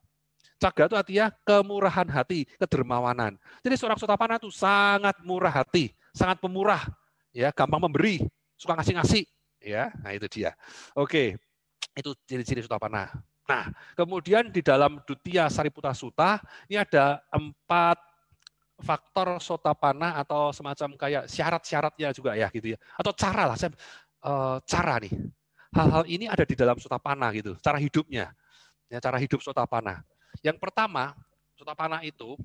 Caga 0.56 0.88
itu 0.88 0.96
artinya 0.96 1.26
kemurahan 1.44 2.08
hati, 2.08 2.48
kedermawanan. 2.56 3.36
Jadi 3.60 3.74
seorang 3.76 4.00
sotapana 4.00 4.40
itu 4.40 4.48
sangat 4.48 5.20
murah 5.20 5.52
hati, 5.52 5.92
sangat 6.16 6.40
pemurah, 6.40 6.80
ya, 7.36 7.52
gampang 7.52 7.84
memberi, 7.84 8.24
suka 8.56 8.72
ngasih-ngasih, 8.72 9.28
ya. 9.66 9.90
Nah, 10.00 10.14
itu 10.14 10.30
dia. 10.30 10.54
Oke. 10.94 11.34
Itu 11.96 12.14
ciri-ciri 12.28 12.62
sotapana. 12.62 13.10
Nah, 13.46 13.70
kemudian 13.98 14.50
di 14.50 14.62
dalam 14.62 15.02
Dutia 15.02 15.50
Sariputa 15.50 15.90
Suta 15.94 16.38
ini 16.70 16.78
ada 16.78 17.22
empat 17.30 17.98
faktor 18.82 19.40
sotapana 19.40 20.20
atau 20.20 20.52
semacam 20.52 20.94
kayak 20.94 21.24
syarat-syaratnya 21.26 22.14
juga 22.14 22.38
ya 22.38 22.46
gitu 22.52 22.76
ya. 22.76 22.78
Atau 22.94 23.10
cara 23.16 23.48
lah, 23.48 23.56
saya, 23.58 23.72
uh, 24.22 24.62
cara 24.62 25.00
nih. 25.02 25.14
Hal-hal 25.72 26.04
ini 26.06 26.24
ada 26.30 26.44
di 26.46 26.54
dalam 26.54 26.76
sotapana 26.78 27.32
gitu, 27.34 27.56
cara 27.58 27.80
hidupnya. 27.80 28.30
Ya, 28.86 28.98
cara 29.02 29.18
hidup 29.18 29.40
sotapana. 29.42 30.04
Yang 30.44 30.60
pertama, 30.60 31.16
Sotapana 31.56 32.04
itu 32.04 32.36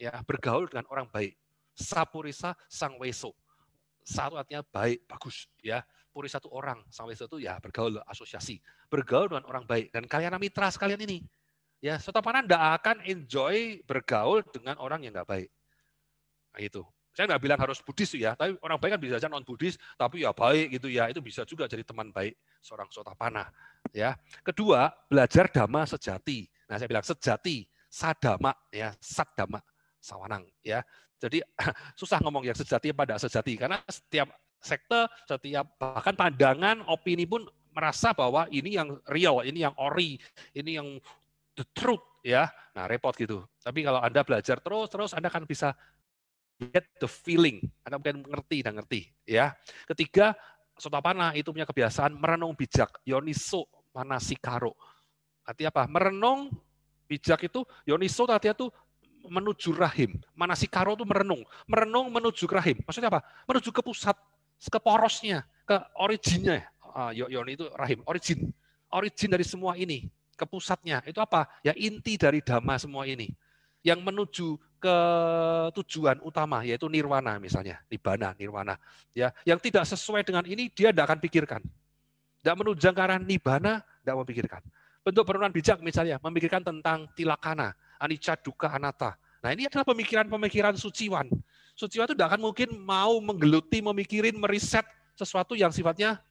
ya 0.00 0.16
bergaul 0.24 0.66
dengan 0.72 0.88
orang 0.88 1.06
baik. 1.12 1.36
Sapurisa 1.76 2.56
sang 2.66 2.96
weso. 2.96 3.36
Satu 4.00 4.40
artinya 4.40 4.64
baik, 4.64 5.04
bagus 5.04 5.48
ya. 5.60 5.84
Purisa 6.14 6.38
itu 6.38 6.46
orang, 6.54 6.78
weso 6.86 7.26
itu 7.26 7.42
ya 7.42 7.58
bergaul 7.58 7.98
asosiasi. 8.06 8.62
Bergaul 8.86 9.26
dengan 9.34 9.50
orang 9.50 9.66
baik 9.66 9.90
dan 9.90 10.06
kalian 10.06 10.38
mitra 10.38 10.70
sekalian 10.70 11.02
ini. 11.02 11.26
Ya, 11.82 11.98
Sotapana 11.98 12.46
tidak 12.46 12.62
akan 12.80 13.02
enjoy 13.02 13.82
bergaul 13.82 14.46
dengan 14.54 14.78
orang 14.78 15.02
yang 15.02 15.10
nggak 15.10 15.26
baik. 15.26 15.50
Nah, 16.54 16.60
itu. 16.62 16.86
Saya 17.14 17.30
nggak 17.30 17.42
bilang 17.42 17.58
harus 17.58 17.78
Buddhis 17.82 18.14
ya, 18.14 18.34
tapi 18.34 18.58
orang 18.62 18.78
baik 18.78 18.98
kan 18.98 19.00
bisa 19.02 19.14
aja 19.18 19.30
non 19.30 19.42
Buddhis, 19.42 19.78
tapi 19.94 20.22
ya 20.22 20.34
baik 20.34 20.78
gitu 20.78 20.90
ya, 20.90 21.10
itu 21.10 21.18
bisa 21.22 21.46
juga 21.46 21.66
jadi 21.66 21.82
teman 21.86 22.10
baik 22.10 22.34
seorang 22.58 22.90
sotapana. 22.90 23.50
Ya, 23.90 24.18
kedua 24.42 24.90
belajar 25.10 25.50
dhamma 25.50 25.86
sejati. 25.86 26.46
Nah, 26.66 26.78
saya 26.78 26.90
bilang 26.90 27.06
sejati, 27.06 27.66
sadama 27.90 28.50
ya, 28.70 28.94
sadama 28.98 29.62
sawanang 30.02 30.44
ya. 30.60 30.84
Jadi 31.16 31.40
susah 32.00 32.20
ngomong 32.20 32.44
yang 32.44 32.58
sejati 32.58 32.92
pada 32.92 33.16
sejati 33.16 33.56
karena 33.56 33.80
setiap 33.88 34.28
sekte, 34.64 35.06
setiap 35.28 35.76
bahkan 35.76 36.16
pandangan, 36.16 36.80
opini 36.88 37.28
pun 37.28 37.44
merasa 37.74 38.16
bahwa 38.16 38.48
ini 38.48 38.80
yang 38.80 38.96
real, 39.10 39.44
ini 39.44 39.62
yang 39.66 39.74
ori, 39.76 40.16
ini 40.56 40.80
yang 40.80 40.88
the 41.54 41.66
truth 41.76 42.02
ya. 42.24 42.48
Nah, 42.72 42.88
repot 42.88 43.14
gitu. 43.14 43.44
Tapi 43.60 43.84
kalau 43.84 44.00
Anda 44.00 44.24
belajar 44.24 44.58
terus 44.58 44.88
terus 44.88 45.10
Anda 45.12 45.28
akan 45.28 45.44
bisa 45.44 45.76
get 46.58 46.86
the 47.02 47.10
feeling. 47.10 47.60
Anda 47.84 48.00
mungkin 48.00 48.24
mengerti 48.24 48.64
dan 48.64 48.80
ngerti 48.80 49.12
ya. 49.26 49.52
Ketiga, 49.84 50.34
Sotapana 50.74 51.30
itu 51.38 51.54
punya 51.54 51.66
kebiasaan 51.68 52.18
merenung 52.18 52.58
bijak, 52.58 52.98
yoniso 53.06 53.70
manasikaro. 53.94 54.74
Artinya 55.46 55.70
apa? 55.70 55.84
Merenung 55.86 56.50
bijak 57.06 57.46
itu 57.46 57.62
yoniso 57.86 58.26
artinya 58.26 58.58
itu 58.58 58.68
menuju 59.30 59.70
rahim. 59.76 60.18
Manasikaro 60.34 60.98
itu 60.98 61.06
merenung. 61.06 61.46
Merenung 61.70 62.10
menuju 62.10 62.44
rahim. 62.50 62.82
Maksudnya 62.82 63.08
apa? 63.08 63.22
Menuju 63.46 63.70
ke 63.70 63.80
pusat, 63.80 64.18
ke 64.58 64.78
porosnya, 64.80 65.46
ke 65.64 65.76
originnya. 65.98 66.64
Uh, 66.94 67.10
yoni 67.10 67.58
itu 67.58 67.66
rahim, 67.74 68.00
origin. 68.06 68.54
Origin 68.94 69.30
dari 69.34 69.42
semua 69.42 69.74
ini, 69.74 70.06
ke 70.38 70.46
pusatnya. 70.46 71.02
Itu 71.02 71.18
apa? 71.18 71.50
Ya 71.66 71.74
inti 71.74 72.14
dari 72.14 72.38
dhamma 72.38 72.78
semua 72.78 73.02
ini. 73.10 73.34
Yang 73.82 74.00
menuju 74.00 74.48
ke 74.84 74.96
tujuan 75.80 76.20
utama 76.20 76.60
yaitu 76.60 76.86
nirwana 76.92 77.40
misalnya, 77.40 77.80
nibbana, 77.88 78.36
nirwana. 78.36 78.76
Ya, 79.16 79.32
yang 79.48 79.56
tidak 79.56 79.88
sesuai 79.88 80.22
dengan 80.22 80.44
ini 80.44 80.68
dia 80.68 80.92
tidak 80.92 81.08
akan 81.08 81.18
pikirkan. 81.24 81.62
Tidak 82.44 82.54
menunjang 82.54 82.92
ke 82.92 83.00
arah 83.00 83.16
nibbana, 83.16 83.80
tidak 83.80 84.16
memikirkan. 84.20 84.62
Bentuk 85.00 85.24
perenungan 85.24 85.52
bijak 85.56 85.80
misalnya, 85.80 86.20
memikirkan 86.20 86.60
tentang 86.60 87.08
tilakana, 87.16 87.72
anicca, 87.96 88.36
duka, 88.36 88.72
anatta. 88.72 89.16
Nah 89.40 89.52
ini 89.52 89.68
adalah 89.68 89.84
pemikiran-pemikiran 89.88 90.76
suciwan. 90.76 91.28
Suciwan 91.74 92.06
itu 92.06 92.14
tidak 92.14 92.34
akan 92.34 92.42
mungkin 92.50 92.68
mau 92.78 93.18
menggeluti, 93.18 93.82
memikirin, 93.82 94.38
meriset 94.38 94.86
sesuatu 95.18 95.58
yang 95.58 95.74
sifatnya 95.74 96.22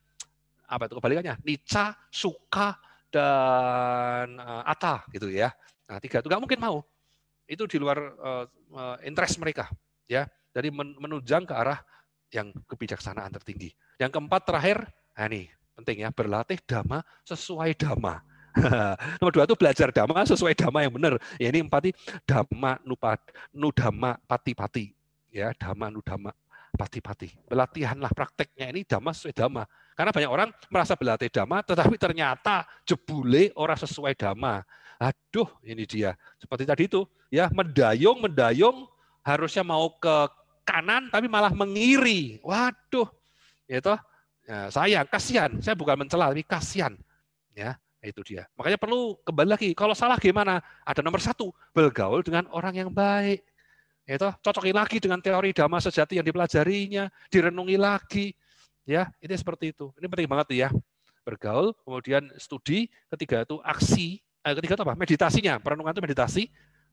apa 0.64 0.88
itu 0.88 0.96
kebalikannya, 0.96 1.36
nica, 1.44 1.94
suka, 2.08 2.80
dan 3.14 4.42
uh, 4.42 4.66
ata 4.66 5.06
gitu 5.14 5.30
ya. 5.30 5.54
Nah 5.86 6.02
tiga 6.02 6.24
itu 6.24 6.28
nggak 6.32 6.42
mungkin 6.42 6.60
mau. 6.60 6.82
Itu 7.46 7.70
di 7.70 7.78
luar 7.78 8.00
uh, 8.00 8.46
uh, 8.74 8.98
interest 9.06 9.38
mereka 9.38 9.70
ya. 10.10 10.26
Dari 10.54 10.70
menunjang 10.74 11.50
ke 11.50 11.54
arah 11.54 11.82
yang 12.30 12.54
kebijaksanaan 12.70 13.34
tertinggi. 13.42 13.74
Yang 13.98 14.18
keempat 14.18 14.42
terakhir, 14.46 14.86
nah 15.18 15.26
ini 15.26 15.50
penting 15.74 16.06
ya, 16.06 16.10
berlatih 16.14 16.62
dhamma 16.62 17.02
sesuai 17.26 17.74
dhamma. 17.74 18.22
Nomor 19.18 19.34
dua 19.34 19.46
itu 19.50 19.58
belajar 19.58 19.90
dhamma 19.90 20.22
sesuai 20.30 20.54
dhamma 20.54 20.86
yang 20.86 20.94
benar. 20.94 21.18
Ya 21.42 21.50
ini 21.50 21.66
empati 21.66 21.90
dhamma 22.30 22.78
nupa, 22.86 23.18
nudhamma 23.50 24.22
pati-pati. 24.30 24.94
Ya, 25.34 25.50
dhamma 25.58 25.90
nudhamma 25.90 26.30
pati-pati. 26.78 27.34
Pelatihanlah 27.50 28.14
prakteknya 28.14 28.70
ini 28.70 28.86
dhamma 28.86 29.10
sesuai 29.18 29.34
dhamma. 29.34 29.66
Karena 29.98 30.14
banyak 30.14 30.30
orang 30.30 30.50
merasa 30.70 30.94
berlatih 30.94 31.30
dhamma, 31.34 31.66
tetapi 31.66 31.96
ternyata 31.98 32.70
jebule 32.86 33.50
orang 33.58 33.78
sesuai 33.78 34.14
dhamma. 34.14 34.62
Aduh, 35.02 35.50
ini 35.66 35.90
dia. 35.90 36.14
Seperti 36.38 36.70
tadi 36.70 36.86
itu, 36.86 37.02
ya 37.34 37.50
mendayung, 37.50 38.22
mendayung, 38.22 38.86
harusnya 39.26 39.66
mau 39.66 39.90
ke 39.98 40.30
kanan, 40.66 41.10
tapi 41.10 41.26
malah 41.26 41.52
mengiri. 41.52 42.38
Waduh, 42.46 43.10
itu 43.66 43.96
Ya, 44.44 44.68
sayang, 44.68 45.08
kasihan. 45.08 45.52
Saya 45.64 45.72
bukan 45.72 45.96
mencela, 45.96 46.28
tapi 46.28 46.44
kasihan. 46.44 46.92
Ya, 47.56 47.80
itu 48.04 48.20
dia. 48.28 48.44
Makanya 48.60 48.76
perlu 48.76 49.16
kembali 49.24 49.50
lagi. 49.56 49.70
Kalau 49.72 49.96
salah 49.96 50.20
gimana? 50.20 50.60
Ada 50.84 51.00
nomor 51.00 51.24
satu, 51.24 51.56
bergaul 51.72 52.20
dengan 52.28 52.52
orang 52.52 52.76
yang 52.76 52.90
baik. 52.92 53.40
Itu 54.04 54.30
cocokin 54.44 54.76
lagi 54.76 55.00
dengan 55.00 55.24
teori 55.24 55.56
dhamma 55.56 55.80
sejati 55.80 56.20
yang 56.20 56.28
dipelajarinya, 56.28 57.08
direnungi 57.32 57.78
lagi. 57.80 58.36
Ya, 58.84 59.08
ini 59.24 59.32
seperti 59.40 59.72
itu. 59.72 59.96
Ini 59.96 60.12
penting 60.12 60.28
banget 60.28 60.48
ya. 60.52 60.70
Bergaul, 61.24 61.72
kemudian 61.88 62.28
studi, 62.36 62.92
ketiga 63.08 63.48
itu 63.48 63.64
aksi, 63.64 64.20
eh, 64.44 64.54
ketiga 64.60 64.76
itu 64.76 64.84
apa? 64.84 64.96
Meditasinya. 65.00 65.56
Perenungan 65.64 65.96
itu 65.96 66.04
meditasi. 66.04 66.44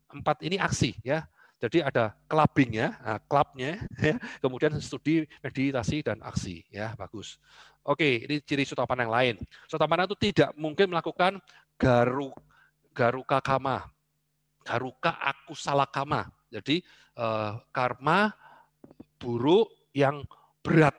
Empat 0.07 0.43
ini 0.47 0.55
aksi 0.55 0.95
ya. 1.03 1.27
Jadi 1.61 1.85
ada 1.85 2.17
clubbingnya, 2.25 2.97
nah, 3.05 3.21
klubnya, 3.21 3.77
ya. 4.01 4.17
kemudian 4.41 4.73
studi, 4.81 5.29
meditasi 5.45 6.01
dan 6.01 6.25
aksi, 6.25 6.65
ya 6.73 6.97
bagus. 6.97 7.37
Oke, 7.85 8.25
ini 8.25 8.41
ciri 8.41 8.65
sutapana 8.65 9.05
yang 9.05 9.13
lain. 9.13 9.35
Sutapana 9.69 10.09
itu 10.09 10.17
tidak 10.17 10.57
mungkin 10.57 10.89
melakukan 10.89 11.37
garu, 11.77 12.33
garuka 12.97 13.45
kama, 13.45 13.93
garuka 14.65 15.21
aku 15.21 15.53
salah 15.53 15.85
kama. 15.85 16.33
Jadi 16.51 16.83
eh, 17.17 17.53
karma 17.71 18.35
buruk 19.17 19.91
yang 19.95 20.27
berat, 20.61 20.95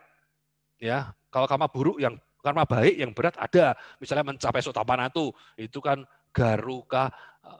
ya. 0.80 1.12
Kalau 1.32 1.47
karma 1.47 1.68
buruk 1.68 1.99
yang 1.99 2.16
karma 2.41 2.66
baik 2.66 2.95
yang 2.97 3.12
berat 3.14 3.38
ada. 3.38 3.78
Misalnya 4.02 4.34
mencapai 4.34 4.64
sutapana 4.66 5.12
itu, 5.60 5.80
kan 5.84 6.02
garuka 6.34 7.12
eh, 7.45 7.60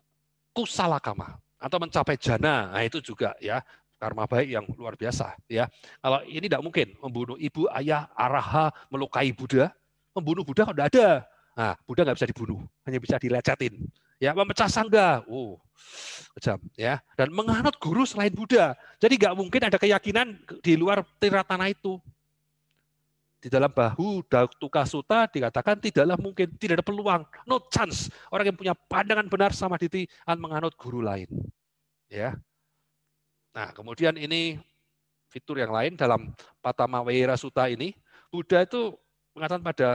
kusala 0.56 0.98
kama 0.98 1.38
atau 1.62 1.78
mencapai 1.78 2.18
jana. 2.18 2.74
Nah, 2.74 2.82
itu 2.82 2.98
juga 3.00 3.38
ya 3.38 3.62
karma 4.02 4.26
baik 4.26 4.50
yang 4.50 4.66
luar 4.74 4.98
biasa 4.98 5.38
ya. 5.46 5.70
Kalau 6.02 6.26
ini 6.26 6.50
tidak 6.50 6.66
mungkin 6.66 6.98
membunuh 6.98 7.38
ibu, 7.38 7.70
ayah, 7.78 8.10
araha, 8.18 8.74
melukai 8.90 9.30
Buddha, 9.30 9.70
membunuh 10.18 10.42
Buddha 10.42 10.66
kalau 10.66 10.74
tidak 10.74 10.90
ada. 10.98 11.08
Nah, 11.54 11.74
Buddha 11.86 12.02
nggak 12.10 12.18
bisa 12.18 12.30
dibunuh, 12.34 12.60
hanya 12.90 12.98
bisa 12.98 13.22
dilecetin. 13.22 13.78
Ya, 14.22 14.38
memecah 14.38 14.70
sangga, 14.70 15.26
oh, 15.26 15.58
kejam 16.38 16.62
ya. 16.78 17.02
Dan 17.18 17.34
menganut 17.34 17.74
guru 17.82 18.06
selain 18.06 18.30
Buddha. 18.30 18.78
Jadi 19.02 19.18
nggak 19.18 19.34
mungkin 19.34 19.62
ada 19.66 19.82
keyakinan 19.82 20.38
di 20.62 20.78
luar 20.78 21.02
tiratana 21.18 21.74
itu. 21.74 21.98
Di 23.42 23.50
dalam 23.50 23.74
bahu 23.74 24.22
Tuka 24.62 24.86
Suta 24.86 25.26
dikatakan 25.26 25.82
tidaklah 25.82 26.14
mungkin, 26.22 26.54
tidak 26.62 26.78
ada 26.78 26.86
peluang, 26.86 27.26
no 27.50 27.58
chance. 27.74 28.14
Orang 28.30 28.54
yang 28.54 28.58
punya 28.58 28.78
pandangan 28.78 29.26
benar 29.26 29.58
sama 29.58 29.82
diti 29.82 30.06
akan 30.30 30.38
menganut 30.38 30.78
guru 30.78 31.02
lain. 31.02 31.26
Ya. 32.06 32.38
Nah, 33.58 33.74
kemudian 33.74 34.14
ini 34.22 34.62
fitur 35.34 35.58
yang 35.58 35.74
lain 35.74 35.98
dalam 35.98 36.30
Patama 36.62 37.02
Weira 37.02 37.34
Suta 37.34 37.66
ini, 37.66 37.98
Buddha 38.30 38.62
itu 38.62 38.94
mengatakan 39.34 39.66
pada 39.66 39.90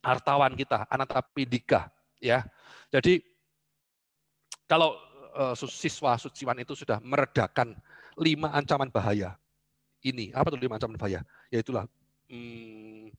hartawan 0.00 0.56
kita, 0.56 0.88
Anatapindika. 0.88 1.92
Ya. 2.16 2.48
Jadi 2.88 3.20
kalau 4.72 4.96
uh, 5.36 5.52
siswa 5.68 6.16
suciwan 6.16 6.56
itu 6.64 6.72
sudah 6.72 6.96
meredakan 7.04 7.76
lima 8.16 8.48
ancaman 8.56 8.88
bahaya. 8.88 9.36
Ini 10.00 10.32
apa 10.32 10.48
tuh 10.48 10.56
lima 10.56 10.80
ancaman 10.80 10.96
bahaya? 10.96 11.20
Yaitulah 11.52 11.84
hmm, 12.32 13.12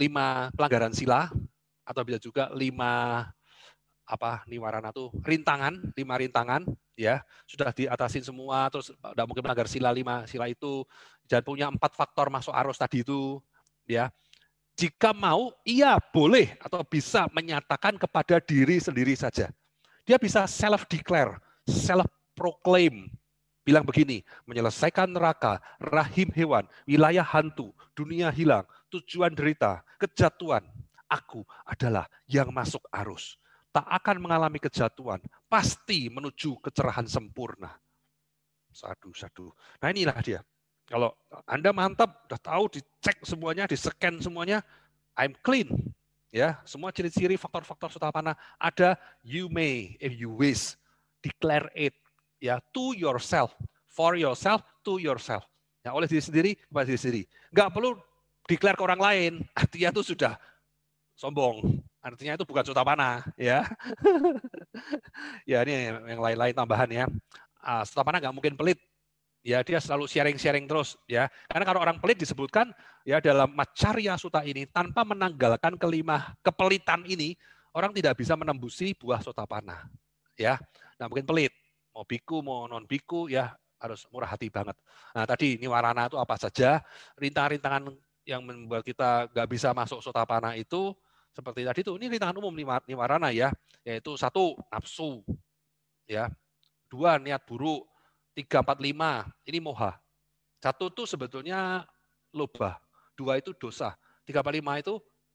lima 0.00 0.48
pelanggaran 0.56 0.96
sila 0.96 1.28
atau 1.84 2.00
bisa 2.08 2.16
juga 2.16 2.48
lima 2.56 3.28
apa 4.08 4.48
niwarana 4.48 4.96
tuh 4.96 5.12
rintangan, 5.20 5.76
lima 5.92 6.14
rintangan 6.16 6.64
ya 6.96 7.20
sudah 7.44 7.68
diatasin 7.76 8.24
semua 8.24 8.72
terus 8.72 8.88
tidak 8.88 9.26
mungkin 9.28 9.44
melanggar 9.44 9.68
sila 9.68 9.92
lima 9.92 10.24
sila 10.24 10.48
itu 10.48 10.88
dan 11.28 11.44
punya 11.44 11.68
empat 11.68 11.92
faktor 11.92 12.32
masuk 12.32 12.56
arus 12.56 12.80
tadi 12.80 13.04
itu 13.04 13.44
ya 13.84 14.08
jika 14.74 15.14
mau, 15.14 15.54
ia 15.62 15.94
boleh 16.10 16.58
atau 16.58 16.82
bisa 16.82 17.30
menyatakan 17.30 17.94
kepada 17.94 18.42
diri 18.42 18.82
sendiri 18.82 19.14
saja. 19.14 19.54
Dia 20.04 20.20
bisa 20.20 20.44
self-declare, 20.44 21.40
self-proclaim. 21.64 23.08
Bilang 23.64 23.88
begini, 23.88 24.20
menyelesaikan 24.44 25.08
neraka, 25.08 25.56
rahim 25.80 26.28
hewan, 26.36 26.68
wilayah 26.84 27.24
hantu, 27.24 27.72
dunia 27.96 28.28
hilang, 28.28 28.68
tujuan 28.92 29.32
derita, 29.32 29.80
kejatuhan. 29.96 30.60
Aku 31.08 31.40
adalah 31.64 32.04
yang 32.28 32.52
masuk 32.52 32.84
arus. 32.92 33.40
Tak 33.72 33.88
akan 33.88 34.20
mengalami 34.20 34.60
kejatuhan, 34.60 35.24
pasti 35.48 36.12
menuju 36.12 36.60
kecerahan 36.60 37.08
sempurna. 37.08 37.72
Sadu, 38.68 39.16
sadu. 39.16 39.48
Nah 39.80 39.88
inilah 39.88 40.20
dia. 40.20 40.44
Kalau 40.84 41.16
Anda 41.48 41.72
mantap, 41.72 42.28
udah 42.28 42.40
tahu, 42.44 42.76
dicek 42.76 43.24
semuanya, 43.24 43.64
di-scan 43.64 44.20
semuanya, 44.20 44.60
I'm 45.16 45.32
clean. 45.40 45.72
Ya, 46.34 46.58
semua 46.66 46.90
ciri-ciri 46.90 47.38
faktor-faktor 47.38 47.94
sutapana 47.94 48.34
ada. 48.58 48.98
You 49.22 49.46
may, 49.46 49.94
if 50.02 50.18
you 50.18 50.34
wish, 50.34 50.74
declare 51.22 51.70
it. 51.78 51.94
Ya, 52.42 52.58
to 52.74 52.90
yourself, 52.90 53.54
for 53.86 54.18
yourself, 54.18 54.66
to 54.82 54.98
yourself. 54.98 55.46
Ya, 55.86 55.94
oleh 55.94 56.10
diri 56.10 56.18
sendiri, 56.18 56.50
kepada 56.58 56.90
diri 56.90 56.98
sendiri. 56.98 57.22
Enggak 57.54 57.70
perlu 57.70 57.94
declare 58.50 58.74
ke 58.74 58.82
orang 58.82 58.98
lain. 58.98 59.32
Artinya 59.62 59.94
itu 59.94 60.02
sudah 60.10 60.34
sombong. 61.14 61.78
Artinya 62.02 62.34
itu 62.34 62.42
bukan 62.42 62.66
sutapana, 62.66 63.22
ya. 63.38 63.62
ya 65.54 65.62
ini 65.62 65.94
yang 65.94 66.18
lain-lain 66.18 66.54
tambahan 66.58 66.90
ya. 66.90 67.04
Uh, 67.62 67.86
sutapana 67.86 68.18
nggak 68.18 68.34
mungkin 68.34 68.58
pelit, 68.58 68.82
ya 69.44 69.60
dia 69.60 69.78
selalu 69.78 70.08
sharing-sharing 70.08 70.64
terus 70.64 70.96
ya. 71.04 71.28
Karena 71.46 71.68
kalau 71.68 71.84
orang 71.84 72.00
pelit 72.00 72.16
disebutkan 72.16 72.72
ya 73.04 73.20
dalam 73.20 73.52
macarya 73.52 74.16
suta 74.16 74.40
ini 74.42 74.64
tanpa 74.64 75.04
menanggalkan 75.04 75.76
kelima 75.76 76.32
kepelitan 76.40 77.04
ini 77.04 77.36
orang 77.76 77.92
tidak 77.92 78.16
bisa 78.16 78.32
menembusi 78.34 78.96
buah 78.96 79.20
sotapana. 79.20 79.84
Ya. 80.34 80.56
Nah, 80.96 81.06
mungkin 81.12 81.28
pelit. 81.28 81.52
Mau 81.94 82.02
biku 82.02 82.42
mau 82.42 82.66
non 82.66 82.88
biku 82.88 83.30
ya 83.30 83.54
harus 83.78 84.08
murah 84.10 84.32
hati 84.32 84.48
banget. 84.48 84.74
Nah, 85.12 85.28
tadi 85.28 85.60
ini 85.60 85.68
warana 85.68 86.08
itu 86.08 86.16
apa 86.16 86.34
saja? 86.40 86.80
Rintangan-rintangan 87.20 87.92
yang 88.24 88.40
membuat 88.40 88.82
kita 88.82 89.28
nggak 89.28 89.48
bisa 89.52 89.76
masuk 89.76 90.00
sotapana 90.00 90.56
itu 90.56 90.96
seperti 91.34 91.66
tadi 91.66 91.80
itu 91.84 91.92
ini 92.00 92.06
rintangan 92.08 92.40
umum 92.40 92.54
niwarana 92.88 93.34
ya, 93.34 93.50
yaitu 93.82 94.14
satu 94.14 94.54
nafsu, 94.70 95.20
ya, 96.06 96.30
dua 96.86 97.18
niat 97.18 97.42
buruk, 97.42 97.84
345 98.34 99.48
ini 99.48 99.58
moha. 99.62 99.94
Satu 100.58 100.90
itu 100.90 101.06
sebetulnya 101.06 101.86
loba, 102.34 102.82
dua 103.14 103.38
itu 103.38 103.54
dosa, 103.54 103.94
345 104.26 104.82
itu 104.82 104.94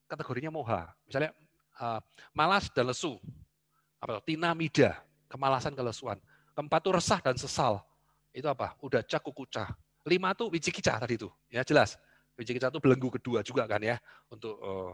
kategorinya 0.10 0.52
moha. 0.52 0.92
Misalnya 1.08 1.32
uh, 1.80 2.02
malas 2.36 2.68
dan 2.74 2.92
lesu, 2.92 3.16
apa 4.04 4.20
tina 4.28 4.52
mida, 4.52 5.00
kemalasan 5.32 5.72
kelesuan. 5.78 6.20
Keempat 6.58 6.80
itu 6.84 6.92
resah 6.92 7.20
dan 7.24 7.36
sesal. 7.40 7.80
Itu 8.36 8.52
apa? 8.52 8.76
Udah 8.84 9.00
cak 9.00 9.24
kukuca. 9.24 9.72
Lima 10.04 10.34
itu 10.36 10.50
wicikica 10.52 11.00
tadi 11.00 11.16
itu, 11.16 11.30
ya 11.48 11.64
jelas. 11.64 11.96
Wicikica 12.36 12.72
itu 12.72 12.80
belenggu 12.80 13.20
kedua 13.20 13.44
juga 13.44 13.68
kan 13.68 13.84
ya 13.84 14.00
untuk 14.32 14.56
uh, 14.64 14.92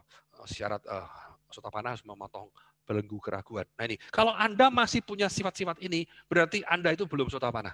syarat 0.50 0.82
uh, 0.90 1.08
sotapana 1.50 1.94
harus 1.94 2.04
memotong 2.04 2.50
belenggu 2.86 3.18
keraguan. 3.18 3.66
Nah 3.78 3.86
ini, 3.90 3.98
kalau 4.14 4.34
Anda 4.34 4.70
masih 4.70 5.02
punya 5.02 5.26
sifat-sifat 5.26 5.82
ini, 5.82 6.06
berarti 6.30 6.62
Anda 6.70 6.94
itu 6.94 7.10
belum 7.10 7.30
sotapana. 7.34 7.74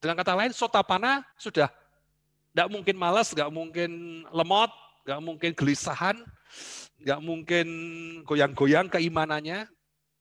Dengan 0.00 0.16
kata 0.16 0.32
lain, 0.32 0.52
sotapana 0.56 1.20
sudah 1.36 1.68
tidak 2.50 2.68
mungkin 2.72 2.96
malas, 2.96 3.30
nggak 3.36 3.52
mungkin 3.52 3.90
lemot, 4.32 4.72
nggak 5.04 5.20
mungkin 5.20 5.50
gelisahan, 5.52 6.16
nggak 7.04 7.20
mungkin 7.20 7.66
goyang-goyang 8.24 8.88
keimanannya, 8.88 9.68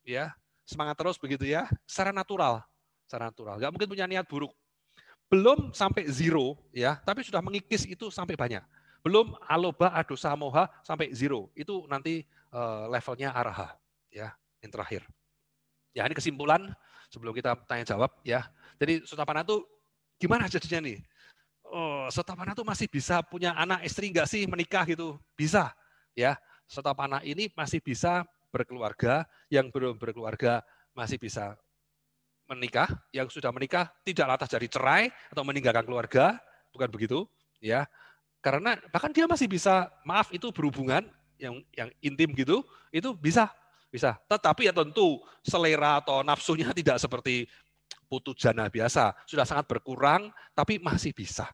ya 0.03 0.35
semangat 0.67 0.99
terus 0.99 1.17
begitu 1.17 1.47
ya, 1.47 1.65
secara 1.89 2.13
natural, 2.13 2.61
secara 3.07 3.31
natural, 3.31 3.57
nggak 3.57 3.71
mungkin 3.73 3.89
punya 3.89 4.05
niat 4.05 4.27
buruk. 4.27 4.53
Belum 5.31 5.73
sampai 5.73 6.05
zero, 6.11 6.59
ya, 6.75 6.99
tapi 7.01 7.23
sudah 7.25 7.41
mengikis 7.41 7.87
itu 7.87 8.11
sampai 8.13 8.37
banyak. 8.37 8.61
Belum 8.99 9.31
aloba, 9.47 9.95
adosa, 9.95 10.35
moha 10.35 10.67
sampai 10.83 11.09
zero, 11.15 11.49
itu 11.55 11.87
nanti 11.87 12.27
uh, 12.51 12.91
levelnya 12.91 13.31
araha, 13.31 13.73
ya, 14.11 14.35
yang 14.59 14.71
terakhir. 14.75 15.01
Ya 15.95 16.05
ini 16.05 16.13
kesimpulan 16.13 16.69
sebelum 17.09 17.33
kita 17.33 17.57
tanya 17.65 17.85
jawab 17.85 18.13
ya. 18.23 18.47
Jadi 18.77 19.03
Sotapana 19.03 19.43
itu 19.43 19.65
gimana 20.21 20.45
jadinya 20.45 20.87
nih? 20.87 20.97
Oh, 21.65 22.09
Sotapana 22.09 22.53
itu 22.53 22.63
masih 22.65 22.87
bisa 22.89 23.21
punya 23.21 23.53
anak 23.53 23.85
istri 23.85 24.09
enggak 24.09 24.29
sih 24.29 24.45
menikah 24.45 24.85
gitu? 24.87 25.17
Bisa 25.33 25.73
ya. 26.13 26.37
Sotapana 26.69 27.25
ini 27.25 27.49
masih 27.57 27.81
bisa 27.81 28.21
berkeluarga, 28.53 29.25
yang 29.49 29.73
belum 29.73 29.97
berkeluarga 29.97 30.61
masih 30.93 31.17
bisa 31.17 31.57
menikah, 32.49 32.89
yang 33.13 33.29
sudah 33.29 33.53
menikah 33.53 33.89
tidak 34.05 34.25
lantas 34.25 34.49
jadi 34.49 34.69
cerai 34.69 35.13
atau 35.29 35.45
meninggalkan 35.45 35.85
keluarga, 35.85 36.37
bukan 36.73 36.89
begitu 36.89 37.25
ya. 37.61 37.85
Karena 38.41 38.77
bahkan 38.89 39.13
dia 39.13 39.25
masih 39.29 39.45
bisa 39.49 39.89
maaf 40.05 40.29
itu 40.33 40.49
berhubungan 40.49 41.05
yang 41.37 41.61
yang 41.73 41.89
intim 42.01 42.33
gitu, 42.37 42.65
itu 42.93 43.13
bisa 43.17 43.49
bisa. 43.89 44.17
Tetapi 44.29 44.69
ya 44.69 44.73
tentu 44.73 45.19
selera 45.43 46.01
atau 46.01 46.21
nafsunya 46.21 46.71
tidak 46.79 47.01
seperti 47.01 47.49
putu 48.09 48.33
jana 48.33 48.69
biasa, 48.69 49.13
sudah 49.29 49.45
sangat 49.45 49.69
berkurang, 49.69 50.33
tapi 50.57 50.81
masih 50.81 51.13
bisa. 51.13 51.45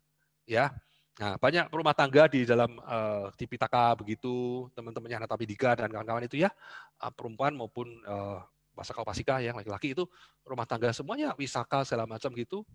Ya, 0.47 0.71
Nah, 1.15 1.39
banyak 1.39 1.71
rumah 1.71 1.95
tangga 1.95 2.27
di 2.27 2.43
dalam 2.43 2.75
uh, 2.83 3.31
Tipitaka 3.39 3.95
begitu, 3.95 4.67
teman-temannya 4.75 5.23
Hanata 5.23 5.39
Pidika 5.39 5.71
dan 5.71 5.87
kawan-kawan 5.87 6.27
itu 6.27 6.43
ya, 6.43 6.51
uh, 6.99 7.11
perempuan 7.15 7.55
maupun 7.55 7.87
uh, 8.03 8.43
Basaka 8.75 9.07
Pasika 9.07 9.39
yang 9.39 9.55
laki-laki 9.55 9.95
itu 9.95 10.03
rumah 10.43 10.67
tangga 10.67 10.91
semuanya 10.91 11.31
wisaka 11.39 11.87
segala 11.87 12.03
macam 12.03 12.35
gitu. 12.35 12.67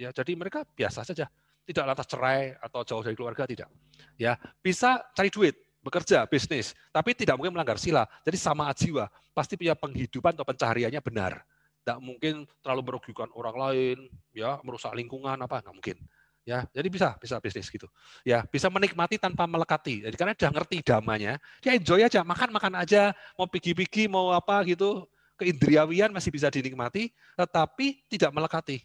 Ya, 0.00 0.16
jadi 0.16 0.32
mereka 0.32 0.64
biasa 0.64 1.04
saja, 1.04 1.28
tidak 1.68 1.84
lantas 1.84 2.08
cerai 2.08 2.56
atau 2.56 2.80
jauh 2.88 3.04
dari 3.04 3.12
keluarga 3.12 3.44
tidak. 3.44 3.68
Ya, 4.16 4.40
bisa 4.64 5.04
cari 5.12 5.28
duit, 5.28 5.52
bekerja, 5.84 6.24
bisnis, 6.24 6.72
tapi 6.88 7.12
tidak 7.12 7.36
mungkin 7.36 7.52
melanggar 7.52 7.76
sila. 7.76 8.08
Jadi 8.24 8.40
sama 8.40 8.72
jiwa, 8.72 9.12
pasti 9.36 9.60
punya 9.60 9.76
penghidupan 9.76 10.32
atau 10.32 10.48
pencahariannya 10.48 11.04
benar 11.04 11.44
tidak 11.84 12.00
mungkin 12.00 12.34
terlalu 12.64 12.80
merugikan 12.88 13.28
orang 13.36 13.56
lain, 13.60 13.98
ya 14.32 14.56
merusak 14.64 14.96
lingkungan 14.96 15.36
apa 15.36 15.60
nggak 15.60 15.76
mungkin. 15.76 16.00
Ya, 16.44 16.64
jadi 16.72 16.88
bisa 16.88 17.16
bisa 17.20 17.36
bisnis 17.40 17.68
gitu. 17.68 17.88
Ya, 18.24 18.44
bisa 18.48 18.72
menikmati 18.72 19.20
tanpa 19.20 19.44
melekati. 19.44 20.08
Jadi 20.08 20.16
karena 20.16 20.32
dia 20.32 20.48
ngerti 20.48 20.80
damanya, 20.80 21.36
dia 21.60 21.76
enjoy 21.76 22.00
aja, 22.00 22.24
makan 22.24 22.56
makan 22.56 22.72
aja, 22.80 23.12
mau 23.36 23.44
pergi-pergi 23.44 24.08
mau 24.08 24.32
apa 24.32 24.64
gitu, 24.64 25.04
keindriawian 25.36 26.08
masih 26.08 26.32
bisa 26.32 26.48
dinikmati, 26.48 27.12
tetapi 27.36 28.08
tidak 28.08 28.32
melekati, 28.32 28.80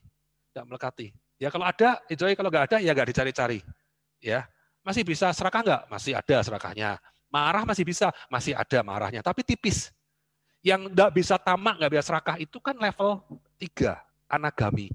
tidak 0.51 0.65
melekati. 0.67 1.07
Ya 1.39 1.47
kalau 1.51 1.67
ada 1.67 2.03
enjoy, 2.11 2.35
kalau 2.35 2.51
nggak 2.51 2.65
ada 2.67 2.77
ya 2.83 2.91
nggak 2.91 3.15
dicari-cari. 3.15 3.59
Ya, 4.19 4.43
masih 4.89 5.05
bisa 5.05 5.29
serakah 5.29 5.61
nggak? 5.61 5.81
Masih 5.85 6.17
ada 6.17 6.37
serakahnya. 6.41 6.97
Marah 7.29 7.61
masih 7.61 7.85
bisa, 7.85 8.09
masih 8.25 8.57
ada 8.57 8.81
marahnya, 8.81 9.21
tapi 9.21 9.45
tipis. 9.45 9.93
Yang 10.65 10.89
nggak 10.89 11.11
bisa 11.13 11.37
tamak, 11.37 11.77
nggak 11.77 11.93
bisa 11.93 12.03
serakah 12.09 12.41
itu 12.41 12.57
kan 12.57 12.73
level 12.73 13.21
tiga, 13.61 14.01
anagami. 14.25 14.89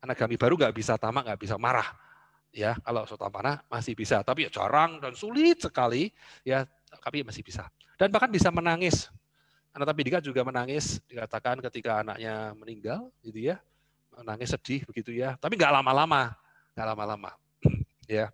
Anagami 0.00 0.40
baru 0.40 0.56
nggak 0.56 0.72
bisa 0.72 0.96
tamak, 0.96 1.28
nggak 1.28 1.40
bisa 1.44 1.60
marah. 1.60 1.84
Ya, 2.50 2.80
kalau 2.80 3.04
sotampana 3.04 3.60
masih 3.68 3.92
bisa, 3.92 4.24
tapi 4.24 4.48
ya 4.48 4.50
jarang 4.50 4.98
dan 5.04 5.12
sulit 5.12 5.60
sekali. 5.60 6.08
Ya, 6.42 6.64
tapi 7.04 7.20
masih 7.20 7.44
bisa. 7.44 7.68
Dan 8.00 8.08
bahkan 8.08 8.32
bisa 8.32 8.48
menangis. 8.48 9.12
Anak 9.76 9.92
tapi 9.92 10.02
juga 10.24 10.42
menangis, 10.42 10.98
dikatakan 11.06 11.60
ketika 11.70 12.02
anaknya 12.02 12.56
meninggal, 12.58 13.12
gitu 13.22 13.52
ya, 13.52 13.60
menangis 14.16 14.50
sedih 14.50 14.82
begitu 14.88 15.14
ya. 15.14 15.36
Tapi 15.38 15.54
nggak 15.60 15.70
lama-lama, 15.70 16.34
nggak 16.74 16.86
lama-lama. 16.88 17.30
ya. 18.10 18.32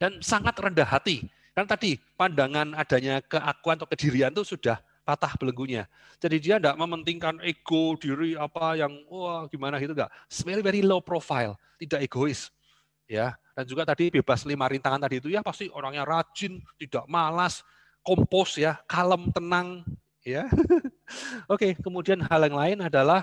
Dan 0.00 0.18
sangat 0.20 0.56
rendah 0.58 0.86
hati. 0.86 1.26
Kan 1.54 1.70
tadi 1.70 2.02
pandangan 2.18 2.74
adanya 2.74 3.22
keakuan 3.22 3.78
atau 3.78 3.86
kedirian 3.86 4.34
itu 4.34 4.42
sudah 4.42 4.82
patah 5.06 5.38
belenggunya. 5.38 5.86
Jadi 6.18 6.36
dia 6.42 6.56
tidak 6.58 6.74
mementingkan 6.74 7.38
ego 7.44 7.94
diri 7.94 8.34
apa 8.34 8.74
yang 8.74 8.90
wah 9.06 9.46
gimana 9.46 9.78
gitu 9.78 9.94
enggak. 9.94 10.10
Very 10.42 10.64
very 10.64 10.80
low 10.82 10.98
profile, 10.98 11.54
tidak 11.78 12.10
egois. 12.10 12.50
Ya, 13.04 13.36
dan 13.52 13.68
juga 13.68 13.84
tadi 13.84 14.08
bebas 14.08 14.48
lima 14.48 14.64
rintangan 14.64 14.96
tadi 14.96 15.20
itu 15.20 15.28
ya 15.28 15.44
pasti 15.44 15.68
orangnya 15.68 16.08
rajin, 16.08 16.58
tidak 16.80 17.04
malas, 17.04 17.60
kompos 18.00 18.56
ya, 18.56 18.80
kalem, 18.88 19.28
tenang 19.28 19.84
ya. 20.24 20.48
Oke, 21.52 21.76
kemudian 21.84 22.24
hal 22.24 22.48
yang 22.48 22.56
lain 22.56 22.78
adalah 22.88 23.22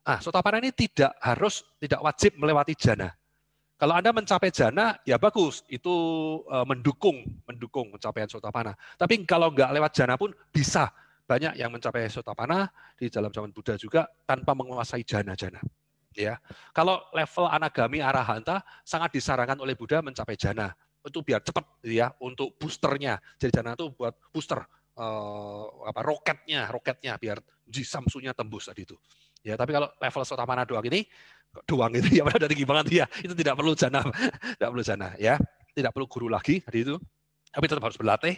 Ah, 0.00 0.16
sotapana 0.16 0.58
ini 0.64 0.72
tidak 0.72 1.12
harus, 1.20 1.60
tidak 1.76 2.00
wajib 2.00 2.32
melewati 2.40 2.72
jana. 2.72 3.12
Kalau 3.80 3.96
Anda 3.96 4.12
mencapai 4.12 4.52
jana, 4.52 5.00
ya 5.08 5.16
bagus, 5.16 5.64
itu 5.64 5.88
uh, 6.44 6.68
mendukung, 6.68 7.24
mendukung 7.48 7.88
pencapaian 7.96 8.28
sotapana. 8.28 8.76
Tapi 9.00 9.24
kalau 9.24 9.48
nggak 9.48 9.72
lewat 9.72 9.92
jana 9.96 10.20
pun 10.20 10.36
bisa. 10.52 10.92
Banyak 11.24 11.56
yang 11.56 11.72
mencapai 11.72 12.10
sotapana 12.12 12.68
di 12.98 13.08
dalam 13.08 13.32
zaman 13.32 13.54
Buddha 13.56 13.80
juga 13.80 14.04
tanpa 14.28 14.52
menguasai 14.52 15.00
jana-jana. 15.00 15.62
Ya, 16.12 16.42
kalau 16.74 17.00
level 17.14 17.46
anagami 17.46 18.02
arahanta 18.02 18.66
sangat 18.82 19.14
disarankan 19.14 19.56
oleh 19.62 19.78
Buddha 19.78 20.02
mencapai 20.02 20.34
jana 20.34 20.74
itu 21.00 21.24
biar 21.24 21.40
cepat 21.40 21.64
ya 21.86 22.12
untuk 22.20 22.58
boosternya. 22.60 23.16
Jadi 23.40 23.62
jana 23.62 23.72
itu 23.78 23.94
buat 23.94 24.12
booster 24.34 24.60
uh, 25.00 25.64
apa 25.88 26.00
roketnya, 26.04 26.68
roketnya 26.68 27.16
biar 27.16 27.40
jisamsunya 27.64 28.36
tembus 28.36 28.68
tadi 28.68 28.84
itu. 28.84 28.98
Ya, 29.40 29.56
tapi 29.56 29.72
kalau 29.72 29.88
level 29.88 30.22
sotamana 30.28 30.68
doang 30.68 30.84
ini 30.84 31.08
doang 31.64 31.92
itu? 31.96 32.08
Ya 32.20 32.22
dari 32.26 32.52
tinggi 32.52 32.66
banget 32.68 32.86
ya. 32.92 33.06
Itu 33.24 33.32
tidak 33.34 33.56
perlu 33.58 33.72
jana, 33.74 34.04
tidak 34.56 34.68
perlu 34.70 34.84
jana 34.84 35.08
ya. 35.16 35.34
Tidak 35.70 35.90
perlu 35.94 36.06
guru 36.10 36.28
lagi 36.28 36.60
tadi 36.60 36.84
itu. 36.84 36.96
Tapi 37.50 37.64
tetap 37.66 37.82
harus 37.82 37.98
berlatih 37.98 38.36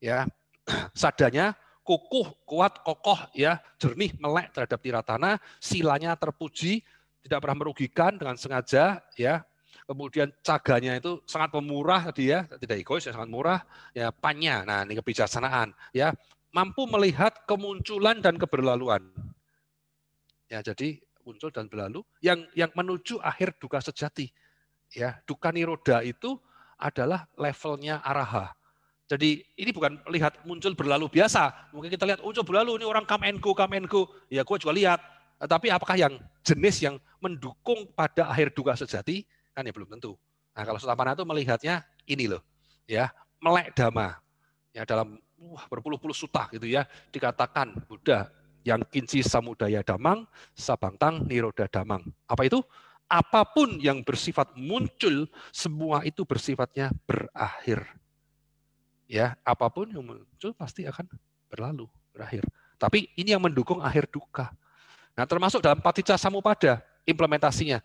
ya. 0.00 0.24
Sadanya 0.96 1.52
kukuh, 1.84 2.48
kuat, 2.48 2.80
kokoh 2.80 3.20
ya, 3.36 3.60
jernih, 3.76 4.16
melek 4.16 4.56
terhadap 4.56 4.80
tiratana, 4.80 5.36
silanya 5.60 6.16
terpuji, 6.16 6.80
tidak 7.20 7.44
pernah 7.44 7.56
merugikan 7.60 8.16
dengan 8.16 8.40
sengaja 8.40 9.04
ya. 9.20 9.44
Kemudian 9.84 10.32
caganya 10.40 10.96
itu 10.96 11.20
sangat 11.28 11.52
pemurah 11.52 12.08
tadi 12.08 12.32
ya. 12.32 12.48
Tidak 12.48 12.80
egois 12.80 13.04
ya 13.04 13.12
sangat 13.12 13.28
murah. 13.28 13.60
Ya 13.92 14.08
panya 14.08 14.64
nah 14.64 14.80
ini 14.80 14.96
kebijaksanaan 14.96 15.76
ya. 15.92 16.16
Mampu 16.56 16.88
melihat 16.88 17.44
kemunculan 17.44 18.22
dan 18.24 18.40
keberlaluan 18.40 19.12
ya 20.48 20.60
jadi 20.60 21.00
muncul 21.24 21.48
dan 21.48 21.66
berlalu 21.66 22.04
yang 22.20 22.44
yang 22.52 22.68
menuju 22.76 23.20
akhir 23.20 23.56
duka 23.56 23.80
sejati 23.80 24.28
ya 24.92 25.16
duka 25.24 25.48
niroda 25.50 26.04
itu 26.04 26.36
adalah 26.76 27.24
levelnya 27.38 28.04
araha 28.04 28.52
jadi 29.04 29.44
ini 29.60 29.70
bukan 29.70 30.00
lihat 30.08 30.40
muncul 30.48 30.72
berlalu 30.72 31.12
biasa. 31.12 31.52
Mungkin 31.76 31.92
kita 31.92 32.08
lihat 32.08 32.24
muncul 32.24 32.40
berlalu 32.40 32.80
ini 32.80 32.88
orang 32.88 33.04
come 33.04 33.28
and 33.28 33.36
go, 33.36 33.52
come. 33.52 33.76
Ya 34.32 34.40
gue 34.40 34.56
juga 34.56 34.72
lihat. 34.72 35.00
Tapi 35.44 35.68
apakah 35.68 35.92
yang 36.00 36.16
jenis 36.40 36.80
yang 36.80 36.96
mendukung 37.20 37.84
pada 37.92 38.32
akhir 38.32 38.56
duka 38.56 38.72
sejati 38.72 39.28
kan 39.52 39.60
ya 39.60 39.76
belum 39.76 39.92
tentu. 39.92 40.16
Nah 40.56 40.62
kalau 40.64 40.80
Sutapana 40.80 41.12
itu 41.12 41.26
melihatnya 41.28 41.84
ini 42.08 42.32
loh, 42.32 42.40
ya 42.88 43.12
melek 43.44 43.76
dhamma, 43.76 44.18
ya 44.72 44.88
dalam 44.88 45.20
wah, 45.38 45.64
berpuluh-puluh 45.68 46.16
suta 46.16 46.48
gitu 46.50 46.64
ya 46.64 46.88
dikatakan 47.12 47.74
Buddha 47.86 48.30
yang 48.64 48.80
kinci 48.88 49.20
samudaya 49.20 49.84
damang, 49.84 50.24
sabangtang 50.56 51.28
niroda 51.28 51.68
damang. 51.68 52.00
Apa 52.24 52.48
itu? 52.48 52.64
Apa 53.04 53.44
pun 53.44 53.76
yang 53.78 54.00
bersifat 54.00 54.56
muncul, 54.56 55.28
semua 55.52 56.00
itu 56.08 56.24
bersifatnya 56.24 56.88
berakhir. 57.04 57.84
Ya, 59.04 59.36
apa 59.44 59.68
pun 59.68 59.92
yang 59.92 60.02
muncul 60.02 60.56
pasti 60.56 60.88
akan 60.88 61.04
berlalu, 61.52 61.84
berakhir. 62.16 62.48
Tapi 62.80 63.12
ini 63.20 63.36
yang 63.36 63.44
mendukung 63.44 63.84
akhir 63.84 64.08
duka. 64.08 64.50
Nah, 65.14 65.28
termasuk 65.28 65.60
dalam 65.60 65.78
paticca 65.78 66.16
samupada 66.16 66.82
implementasinya. 67.04 67.78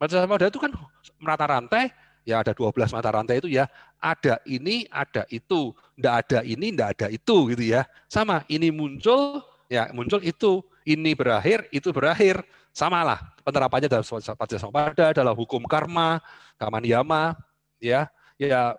Paticca 0.00 0.24
samupada 0.24 0.48
itu 0.48 0.58
kan 0.58 0.72
mata 1.20 1.44
rantai, 1.46 1.92
ya 2.24 2.40
ada 2.40 2.56
12 2.56 2.90
mata 2.90 3.12
rantai 3.12 3.38
itu 3.38 3.52
ya, 3.52 3.68
ada 4.00 4.40
ini, 4.48 4.88
ada 4.88 5.28
itu, 5.28 5.76
ndak 6.00 6.14
ada 6.24 6.38
ini, 6.42 6.72
ndak 6.72 6.88
ada 6.98 7.06
itu 7.12 7.36
gitu 7.52 7.62
ya. 7.62 7.84
Sama, 8.08 8.42
ini 8.48 8.72
muncul, 8.72 9.44
ya 9.68 9.90
muncul 9.92 10.20
itu, 10.20 10.64
ini 10.84 11.16
berakhir, 11.16 11.68
itu 11.72 11.90
berakhir. 11.90 12.42
Samalah 12.74 13.22
penerapannya 13.46 13.86
dalam 13.86 14.02
paticca 14.02 14.58
samupada, 14.58 15.14
dalam 15.14 15.34
hukum 15.38 15.62
karma, 15.70 16.18
kamaniyama, 16.58 17.38
ya. 17.78 18.10
Ya 18.34 18.74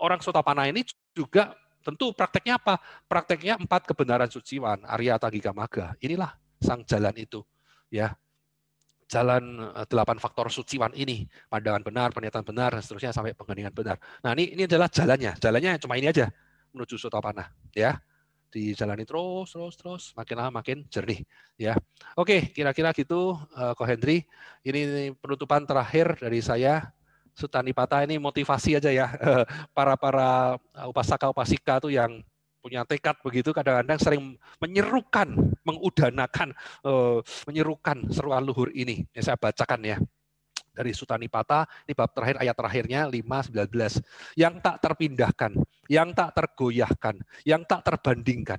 orang 0.00 0.24
sotapana 0.24 0.64
ini 0.64 0.80
juga 1.12 1.52
tentu 1.84 2.16
prakteknya 2.16 2.56
apa? 2.56 2.80
Prakteknya 3.04 3.60
empat 3.60 3.84
kebenaran 3.84 4.32
suciwan, 4.32 4.80
Arya 4.88 5.20
Tagika 5.20 5.52
Maga. 5.52 5.92
Inilah 6.00 6.32
sang 6.56 6.80
jalan 6.88 7.12
itu, 7.20 7.44
ya 7.92 8.16
jalan 9.04 9.60
eh, 9.76 9.86
delapan 9.86 10.16
faktor 10.16 10.48
suciwan 10.48 10.90
ini, 10.96 11.28
pandangan 11.52 11.84
benar, 11.84 12.08
pernyataan 12.16 12.44
benar, 12.48 12.72
dan 12.72 12.82
seterusnya 12.82 13.12
sampai 13.12 13.36
pengandingan 13.36 13.76
benar. 13.76 14.00
Nah 14.24 14.32
ini 14.32 14.56
ini 14.56 14.64
adalah 14.64 14.88
jalannya, 14.88 15.36
jalannya 15.36 15.76
cuma 15.76 15.94
ini 16.00 16.08
aja 16.08 16.32
menuju 16.72 16.96
Sotapana, 16.96 17.52
ya 17.76 18.00
dijalani 18.54 19.02
terus 19.02 19.50
terus 19.50 19.74
terus 19.74 20.02
makin 20.14 20.36
lama 20.38 20.62
makin 20.62 20.86
jernih 20.86 21.26
ya. 21.58 21.74
Oke 22.14 22.54
kira-kira 22.54 22.94
gitu 22.94 23.34
uh, 23.58 23.74
Ko 23.74 23.82
Hendri. 23.82 24.22
Ini 24.62 25.10
penutupan 25.18 25.66
terakhir 25.66 26.22
dari 26.22 26.38
saya. 26.38 26.94
Sutani 27.34 27.74
Pata 27.74 28.06
ini 28.06 28.14
motivasi 28.14 28.78
aja 28.78 28.94
ya 28.94 29.10
para 29.74 29.98
para 29.98 30.54
upasaka 30.86 31.34
upasika 31.34 31.82
tuh 31.82 31.90
yang 31.90 32.22
punya 32.62 32.86
tekad 32.86 33.18
begitu 33.26 33.50
kadang-kadang 33.50 33.98
sering 33.98 34.22
menyerukan, 34.62 35.34
mengudanakan, 35.66 36.54
menyerukan 37.42 38.06
seruan 38.14 38.46
luhur 38.46 38.70
ini. 38.70 39.02
Ini 39.10 39.18
saya 39.20 39.34
bacakan 39.34 39.82
ya 39.82 39.98
dari 40.74 40.90
Sutani 40.90 41.30
Pata, 41.30 41.64
ini 41.86 41.94
bab 41.94 42.10
terakhir 42.10 42.42
ayat 42.42 42.56
terakhirnya 42.58 43.00
5:19. 43.06 44.02
Yang 44.34 44.54
tak 44.60 44.76
terpindahkan, 44.82 45.52
yang 45.86 46.10
tak 46.10 46.30
tergoyahkan, 46.34 47.16
yang 47.46 47.62
tak 47.62 47.86
terbandingkan. 47.86 48.58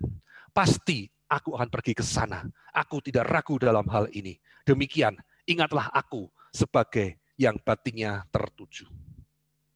Pasti 0.56 1.12
aku 1.28 1.60
akan 1.60 1.68
pergi 1.68 1.94
ke 1.94 2.04
sana. 2.08 2.48
Aku 2.72 3.04
tidak 3.04 3.28
ragu 3.28 3.60
dalam 3.60 3.84
hal 3.92 4.08
ini. 4.16 4.40
Demikian, 4.64 5.20
ingatlah 5.44 5.92
aku 5.92 6.32
sebagai 6.56 7.20
yang 7.36 7.60
batinnya 7.60 8.24
tertuju. 8.32 8.88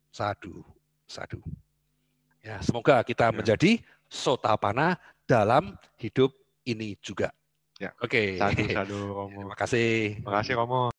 Sadu, 0.10 0.64
sadu. 1.04 1.44
Ya, 2.40 2.64
semoga 2.64 3.04
kita 3.04 3.30
ya. 3.30 3.36
menjadi 3.36 3.72
sotapana 4.08 4.96
dalam 5.28 5.76
hidup 6.00 6.32
ini 6.64 6.96
juga. 7.04 7.36
Ya. 7.80 7.96
Oke. 8.00 8.40
Okay. 8.40 8.40
Sadu, 8.40 8.64
sadu, 8.72 8.98
Romo. 9.12 9.40
Terima 9.44 9.58
kasih. 9.60 10.20
Terima 10.20 10.34
kasih, 10.40 10.54
Romo. 10.56 10.99